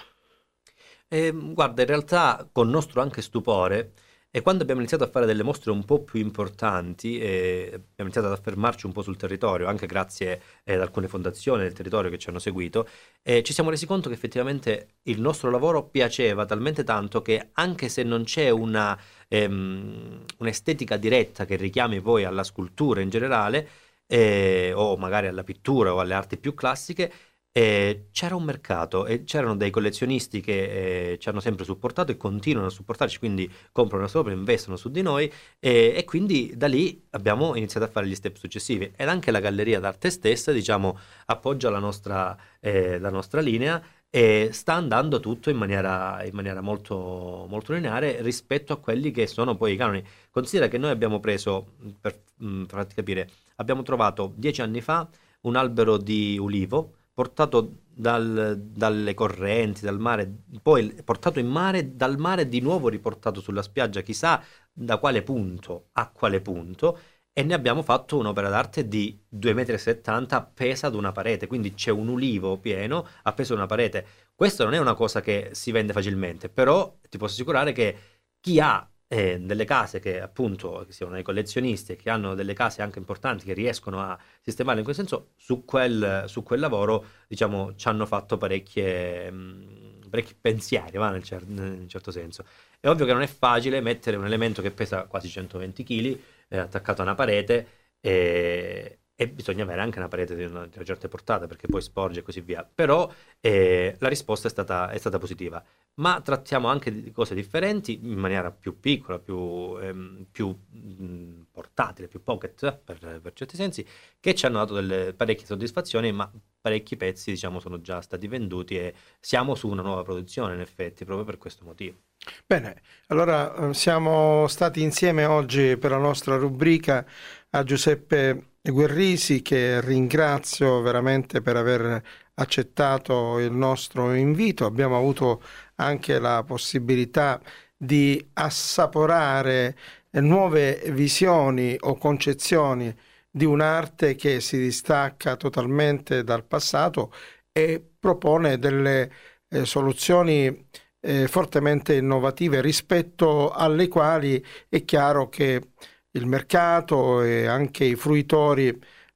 Eh, 1.08 1.32
guarda, 1.32 1.82
in 1.82 1.88
realtà 1.88 2.48
con 2.52 2.70
nostro 2.70 3.02
anche 3.02 3.22
stupore, 3.22 3.94
e 4.36 4.42
quando 4.42 4.64
abbiamo 4.64 4.80
iniziato 4.80 5.04
a 5.04 5.10
fare 5.12 5.28
delle 5.28 5.44
mostre 5.44 5.70
un 5.70 5.86
po' 5.86 6.02
più 6.02 6.20
importanti, 6.20 7.20
eh, 7.20 7.66
abbiamo 7.68 7.92
iniziato 7.98 8.26
ad 8.26 8.34
affermarci 8.34 8.88
un 8.88 8.92
po' 8.92 9.04
sul 9.04 9.16
territorio, 9.16 9.68
anche 9.68 9.86
grazie 9.86 10.42
eh, 10.64 10.74
ad 10.74 10.82
alcune 10.82 11.08
fondazioni 11.08 11.62
del 11.62 11.74
territorio 11.74 12.10
che 12.10 12.18
ci 12.18 12.30
hanno 12.30 12.40
seguito, 12.40 12.88
eh, 13.22 13.44
ci 13.44 13.54
siamo 13.54 13.70
resi 13.70 13.86
conto 13.86 14.10
che 14.10 14.16
effettivamente 14.16 14.96
il 15.04 15.22
nostro 15.22 15.52
lavoro 15.52 15.84
piaceva 15.84 16.46
talmente 16.46 16.84
tanto 16.84 17.22
che 17.22 17.50
anche 17.54 17.90
se 17.90 18.02
non 18.02 18.24
c'è 18.24 18.50
una, 18.50 19.00
ehm, 19.28 20.26
un'estetica 20.40 20.98
diretta 20.98 21.46
che 21.46 21.56
richiami 21.56 22.02
poi 22.02 22.24
alla 22.24 22.44
scultura 22.44 23.02
in 23.02 23.10
generale, 23.10 23.70
eh, 24.08 24.72
o 24.74 24.98
magari 24.98 25.28
alla 25.28 25.44
pittura 25.44 25.94
o 25.94 26.00
alle 26.00 26.16
arti 26.16 26.38
più 26.38 26.56
classiche, 26.56 27.12
eh, 27.56 28.08
c'era 28.12 28.36
un 28.36 28.44
mercato 28.44 29.06
e 29.06 29.24
c'erano 29.26 29.56
dei 29.56 29.70
collezionisti 29.70 30.42
che 30.42 31.12
eh, 31.12 31.20
ci 31.20 31.30
hanno 31.30 31.40
sempre 31.40 31.64
supportato 31.64 32.12
e 32.12 32.18
continuano 32.18 32.68
a 32.68 32.72
supportarci, 32.72 33.20
quindi 33.20 33.50
comprano 33.72 34.08
sopra, 34.08 34.34
investono 34.34 34.76
su 34.76 34.90
di 34.90 35.04
noi 35.04 35.32
e, 35.60 35.94
e, 35.96 36.04
quindi 36.04 36.54
da 36.58 36.68
lì 36.68 37.06
abbiamo 37.12 37.56
iniziato 37.56 37.86
a 37.86 37.90
fare 37.90 38.08
gli 38.08 38.16
step 38.16 38.38
successivi 38.38 38.92
ed 38.96 39.08
anche 39.08 39.30
la 39.30 39.40
galleria 39.40 39.80
d'arte 39.80 40.10
stessa 40.10 40.52
diciamo 40.52 40.98
appoggia 41.28 41.70
la 41.70 41.78
nostra, 41.78 42.36
eh, 42.60 42.98
la 42.98 43.12
nostra 43.12 43.40
linea 43.40 43.82
e 44.10 44.50
sta 44.52 44.74
andando 44.74 45.20
tutto 45.20 45.52
in 45.52 45.58
maniera, 45.58 46.24
in 46.24 46.34
maniera 46.34 46.62
molto, 46.62 47.46
molto, 47.48 47.74
lineare 47.74 48.22
rispetto 48.22 48.74
a 48.74 48.78
quelli 48.78 49.12
che 49.12 49.28
sono 49.28 49.56
poi 49.56 49.74
i 49.74 49.76
canoni. 49.76 50.04
Considera 50.30 50.68
che 50.68 50.78
noi 50.78 50.92
abbiamo 50.92 51.20
preso, 51.20 51.74
per, 52.00 52.20
per 52.38 52.66
farti 52.68 52.96
capire, 52.96 53.30
abbiamo 53.56 53.82
trovato 53.84 54.34
dieci 54.36 54.62
anni 54.62 54.82
fa 54.82 55.08
un 55.42 55.56
albero 55.56 55.98
di 55.98 56.38
ulivo 56.40 56.98
portato 57.14 57.84
dal, 57.90 58.60
dalle 58.60 59.14
correnti, 59.14 59.82
dal 59.82 60.00
mare, 60.00 60.32
poi 60.62 60.94
portato 61.04 61.40
in 61.40 61.48
mare, 61.48 61.96
dal 61.96 62.18
mare 62.18 62.48
di 62.48 62.60
nuovo 62.60 62.90
riportato 62.90 63.40
sulla 63.40 63.62
spiaggia, 63.62 64.02
chissà 64.02 64.44
da 64.72 64.98
quale 64.98 65.22
punto 65.22 65.90
a 65.94 66.10
quale 66.10 66.42
punto, 66.42 66.98
e 67.32 67.44
ne 67.44 67.54
abbiamo 67.56 67.82
fatto 67.82 68.18
un'opera 68.18 68.50
d'arte 68.50 68.88
di 68.88 69.20
2,70 69.36 70.22
m 70.22 70.28
appesa 70.30 70.88
ad 70.88 70.96
una 70.96 71.12
parete, 71.12 71.48
quindi 71.48 71.74
c'è 71.74 71.92
un 71.92 72.08
ulivo 72.08 72.58
pieno 72.60 73.08
appeso 73.24 73.54
ad 73.54 73.60
una 73.60 73.68
parete. 73.68 74.06
Questo 74.36 74.64
non 74.64 74.74
è 74.74 74.80
una 74.80 74.94
cosa 74.94 75.22
che 75.22 75.50
si 75.54 75.72
vende 75.72 75.94
facilmente, 75.94 76.50
però 76.50 76.96
ti 77.10 77.18
posso 77.18 77.34
assicurare 77.34 77.72
che 77.72 77.98
chi 78.40 78.60
ha 78.60 78.88
eh, 79.14 79.40
delle 79.40 79.64
case 79.66 80.00
che 80.00 80.20
appunto 80.20 80.84
che 80.88 80.92
siano 80.92 81.14
dei 81.14 81.22
collezionisti 81.22 81.96
che 81.96 82.10
hanno 82.10 82.34
delle 82.34 82.54
case 82.54 82.82
anche 82.82 82.98
importanti 82.98 83.46
che 83.46 83.54
riescono 83.54 84.02
a 84.02 84.18
sistemare 84.42 84.80
in 84.80 84.84
questo 84.84 85.04
senso, 85.04 85.34
su 85.38 85.66
quel, 85.66 86.24
su 86.28 86.42
quel 86.42 86.60
lavoro 86.60 87.06
diciamo 87.28 87.76
ci 87.76 87.88
hanno 87.88 88.08
fatto 88.08 88.38
parecchie, 88.38 89.30
mh, 89.30 90.10
parecchi 90.10 90.34
pensieri, 90.40 90.98
va, 90.98 91.12
nel, 91.12 91.22
cer- 91.24 91.46
nel 91.46 91.88
certo 91.88 92.10
senso. 92.10 92.44
È 92.80 92.88
ovvio 92.90 93.06
che 93.06 93.14
non 93.14 93.22
è 93.22 93.28
facile 93.28 93.82
mettere 93.82 94.18
un 94.18 94.26
elemento 94.26 94.62
che 94.64 94.72
pesa 94.72 95.04
quasi 95.06 95.30
120 95.30 95.84
kg 95.84 96.20
eh, 96.48 96.58
attaccato 96.58 97.02
a 97.02 97.04
una 97.06 97.16
parete 97.16 97.68
e, 98.00 99.00
e, 99.16 99.28
bisogna 99.28 99.64
avere 99.64 99.82
anche 99.82 100.00
una 100.00 100.08
parete 100.08 100.36
di 100.36 100.44
una, 100.44 100.66
di 100.66 100.76
una, 100.76 100.86
certa 100.86 101.08
portata 101.08 101.46
perché 101.46 101.68
poi 101.68 101.82
sporge 101.82 102.20
e 102.20 102.24
così 102.24 102.42
via. 102.42 102.64
Però 102.64 103.12
eh, 103.40 103.96
la 104.00 104.08
risposta 104.08 104.48
è 104.48 104.52
stata, 104.52 104.90
è 104.90 104.98
stata, 104.98 105.20
positiva. 105.20 105.64
Ma 105.96 106.20
trattiamo 106.22 106.68
anche 106.68 106.92
di 106.92 107.12
cose 107.12 107.36
differenti 107.36 108.00
in 108.02 108.18
maniera 108.18 108.50
più 108.50 108.80
piccola, 108.80 109.20
più, 109.20 109.78
ehm, 109.80 110.26
più 110.32 110.48
mh, 110.50 111.46
portatile, 111.52 112.08
più 112.08 112.24
pocket 112.24 112.80
per, 112.84 113.20
per, 113.22 113.34
certi 113.34 113.56
sensi, 113.56 113.86
che 114.20 114.34
ci 114.34 114.48
hanno 114.48 114.58
dato 114.58 114.74
delle 114.74 115.14
parecchie 115.14 115.46
soddisfazioni, 115.46 116.12
ma 116.12 116.32
parecchi 116.60 116.98
pezzi 116.98 117.30
diciamo 117.30 117.60
sono 117.60 117.82
già 117.82 118.02
stati 118.02 118.28
venduti 118.28 118.78
e 118.78 118.96
siamo 119.20 119.54
su 119.54 119.68
una 119.68 119.84
nuova 119.84 120.02
produzione 120.02 120.56
in 120.56 120.62
effetti 120.62 121.06
proprio 121.06 121.26
per 121.26 121.38
questo 121.38 121.64
motivo. 121.64 121.98
Bene, 122.46 122.82
allora 123.08 123.70
eh, 123.70 123.74
siamo 123.74 124.48
stati 124.48 124.82
insieme 124.82 125.26
oggi 125.26 125.78
per 125.78 125.92
la 125.92 125.98
nostra 125.98 126.38
rubrica 126.38 127.06
a 127.52 127.64
Giuseppe 127.64 128.53
Guerrisi 128.66 129.42
che 129.42 129.82
ringrazio 129.82 130.80
veramente 130.82 131.42
per 131.42 131.58
aver 131.58 132.02
accettato 132.36 133.38
il 133.40 133.52
nostro 133.52 134.14
invito. 134.14 134.66
Abbiamo 134.66 134.96
avuto 134.98 135.44
anche 135.76 136.18
la 136.18 136.44
possibilità 136.46 137.42
di 137.76 138.26
assaporare 138.34 139.76
nuove 140.12 140.82
visioni 140.92 141.76
o 141.78 141.98
concezioni 141.98 142.96
di 143.30 143.44
un'arte 143.44 144.16
che 144.16 144.40
si 144.40 144.58
distacca 144.58 145.36
totalmente 145.36 146.24
dal 146.24 146.46
passato 146.46 147.12
e 147.52 147.84
propone 148.00 148.60
delle 148.60 149.12
eh, 149.50 149.66
soluzioni 149.66 150.68
eh, 151.02 151.28
fortemente 151.28 151.96
innovative 151.96 152.62
rispetto 152.62 153.52
alle 153.52 153.90
quali 153.90 154.44
è 154.70 154.86
chiaro 154.86 155.28
che 155.28 155.72
il 156.16 156.26
mercato 156.28 157.22
e 157.24 157.46
anche 157.48 157.86
i 157.86 157.96
fruitori 157.96 158.68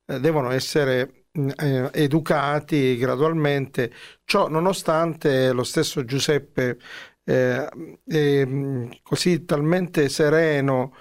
eh, 0.06 0.20
devono 0.20 0.52
essere 0.52 1.26
mm, 1.38 1.50
eh, 1.58 1.90
educati 1.94 2.98
gradualmente. 2.98 3.92
Ciò 4.26 4.48
nonostante 4.50 5.52
lo 5.52 5.64
stesso 5.64 6.04
Giuseppe 6.06 6.78
eh, 7.24 7.68
è 8.06 8.46
mm, 8.46 8.92
così 9.04 9.46
talmente 9.46 10.10
sereno 10.10 10.94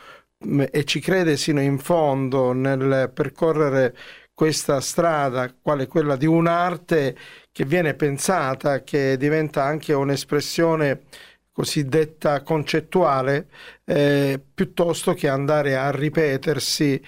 mm, 0.47 0.63
e 0.71 0.85
ci 0.85 1.01
crede 1.01 1.37
sino 1.37 1.61
in 1.61 1.79
fondo 1.79 2.53
nel 2.53 3.11
percorrere 3.15 3.95
questa 4.35 4.81
strada, 4.81 5.51
quale 5.55 5.87
quella 5.87 6.15
di 6.17 6.27
un'arte 6.27 7.17
che 7.51 7.65
viene 7.65 7.95
pensata, 7.95 8.83
che 8.83 9.17
diventa 9.17 9.65
anche 9.65 9.95
un'espressione 9.95 11.05
cosiddetta 11.53 12.43
concettuale, 12.43 13.49
eh, 13.87 14.41
piuttosto 14.53 15.14
che 15.14 15.28
andare 15.28 15.76
a 15.76 15.91
ripetersi 15.91 17.03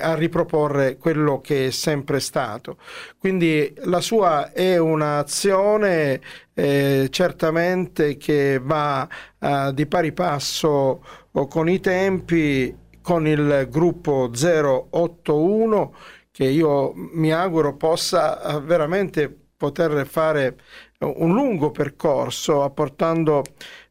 a 0.00 0.14
riproporre 0.16 0.96
quello 0.96 1.40
che 1.40 1.68
è 1.68 1.70
sempre 1.70 2.18
stato. 2.18 2.76
Quindi 3.16 3.72
la 3.84 4.00
sua 4.00 4.50
è 4.50 4.76
un'azione 4.76 6.20
eh, 6.54 7.06
certamente 7.08 8.16
che 8.16 8.58
va 8.60 9.08
eh, 9.38 9.70
di 9.72 9.86
pari 9.86 10.12
passo 10.12 11.04
con 11.48 11.68
i 11.68 11.78
tempi, 11.78 12.76
con 13.00 13.28
il 13.28 13.68
gruppo 13.70 14.28
081 14.32 15.94
che 16.32 16.44
io 16.44 16.92
mi 16.94 17.32
auguro 17.32 17.76
possa 17.76 18.56
eh, 18.56 18.60
veramente 18.60 19.28
poter 19.56 20.06
fare 20.06 20.56
un 21.00 21.32
lungo 21.32 21.70
percorso 21.70 22.62
apportando 22.62 23.42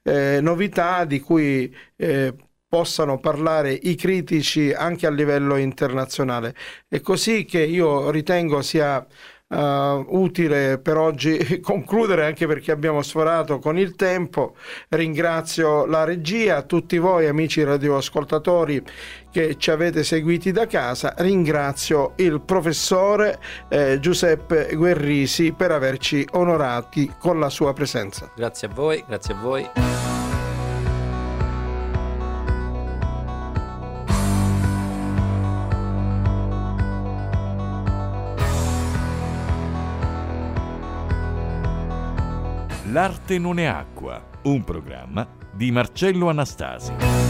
eh, 0.09 0.41
novità 0.41 1.05
di 1.05 1.19
cui 1.19 1.73
eh, 1.95 2.33
possano 2.67 3.19
parlare 3.19 3.71
i 3.71 3.95
critici 3.95 4.71
anche 4.73 5.07
a 5.07 5.11
livello 5.11 5.55
internazionale. 5.57 6.55
È 6.87 6.99
così 7.01 7.45
che 7.45 7.63
io 7.63 8.09
ritengo 8.11 8.61
sia 8.61 9.05
uh, 9.49 10.05
utile 10.09 10.77
per 10.79 10.97
oggi 10.97 11.59
concludere 11.61 12.25
anche 12.25 12.47
perché 12.47 12.71
abbiamo 12.71 13.01
sforato 13.01 13.59
con 13.59 13.77
il 13.77 13.95
tempo. 13.95 14.55
Ringrazio 14.89 15.85
la 15.85 16.03
regia, 16.03 16.61
tutti 16.63 16.97
voi 16.97 17.27
amici 17.27 17.63
radioascoltatori 17.63 18.83
che 19.31 19.57
ci 19.57 19.71
avete 19.71 20.03
seguiti 20.03 20.51
da 20.51 20.65
casa. 20.67 21.13
Ringrazio 21.17 22.13
il 22.17 22.41
professore 22.41 23.39
eh, 23.67 23.99
Giuseppe 23.99 24.75
Guerrisi 24.75 25.51
per 25.51 25.71
averci 25.71 26.27
onorati 26.31 27.13
con 27.17 27.39
la 27.39 27.49
sua 27.49 27.73
presenza. 27.73 28.31
Grazie 28.35 28.67
a 28.67 28.71
voi, 28.73 29.03
grazie 29.07 29.33
a 29.33 29.37
voi. 29.37 30.18
L'arte 42.91 43.37
non 43.37 43.59
è 43.59 43.65
acqua, 43.65 44.19
un 44.43 44.63
programma 44.63 45.27
di 45.53 45.69
Marcello 45.69 46.27
Anastasi. 46.27 47.28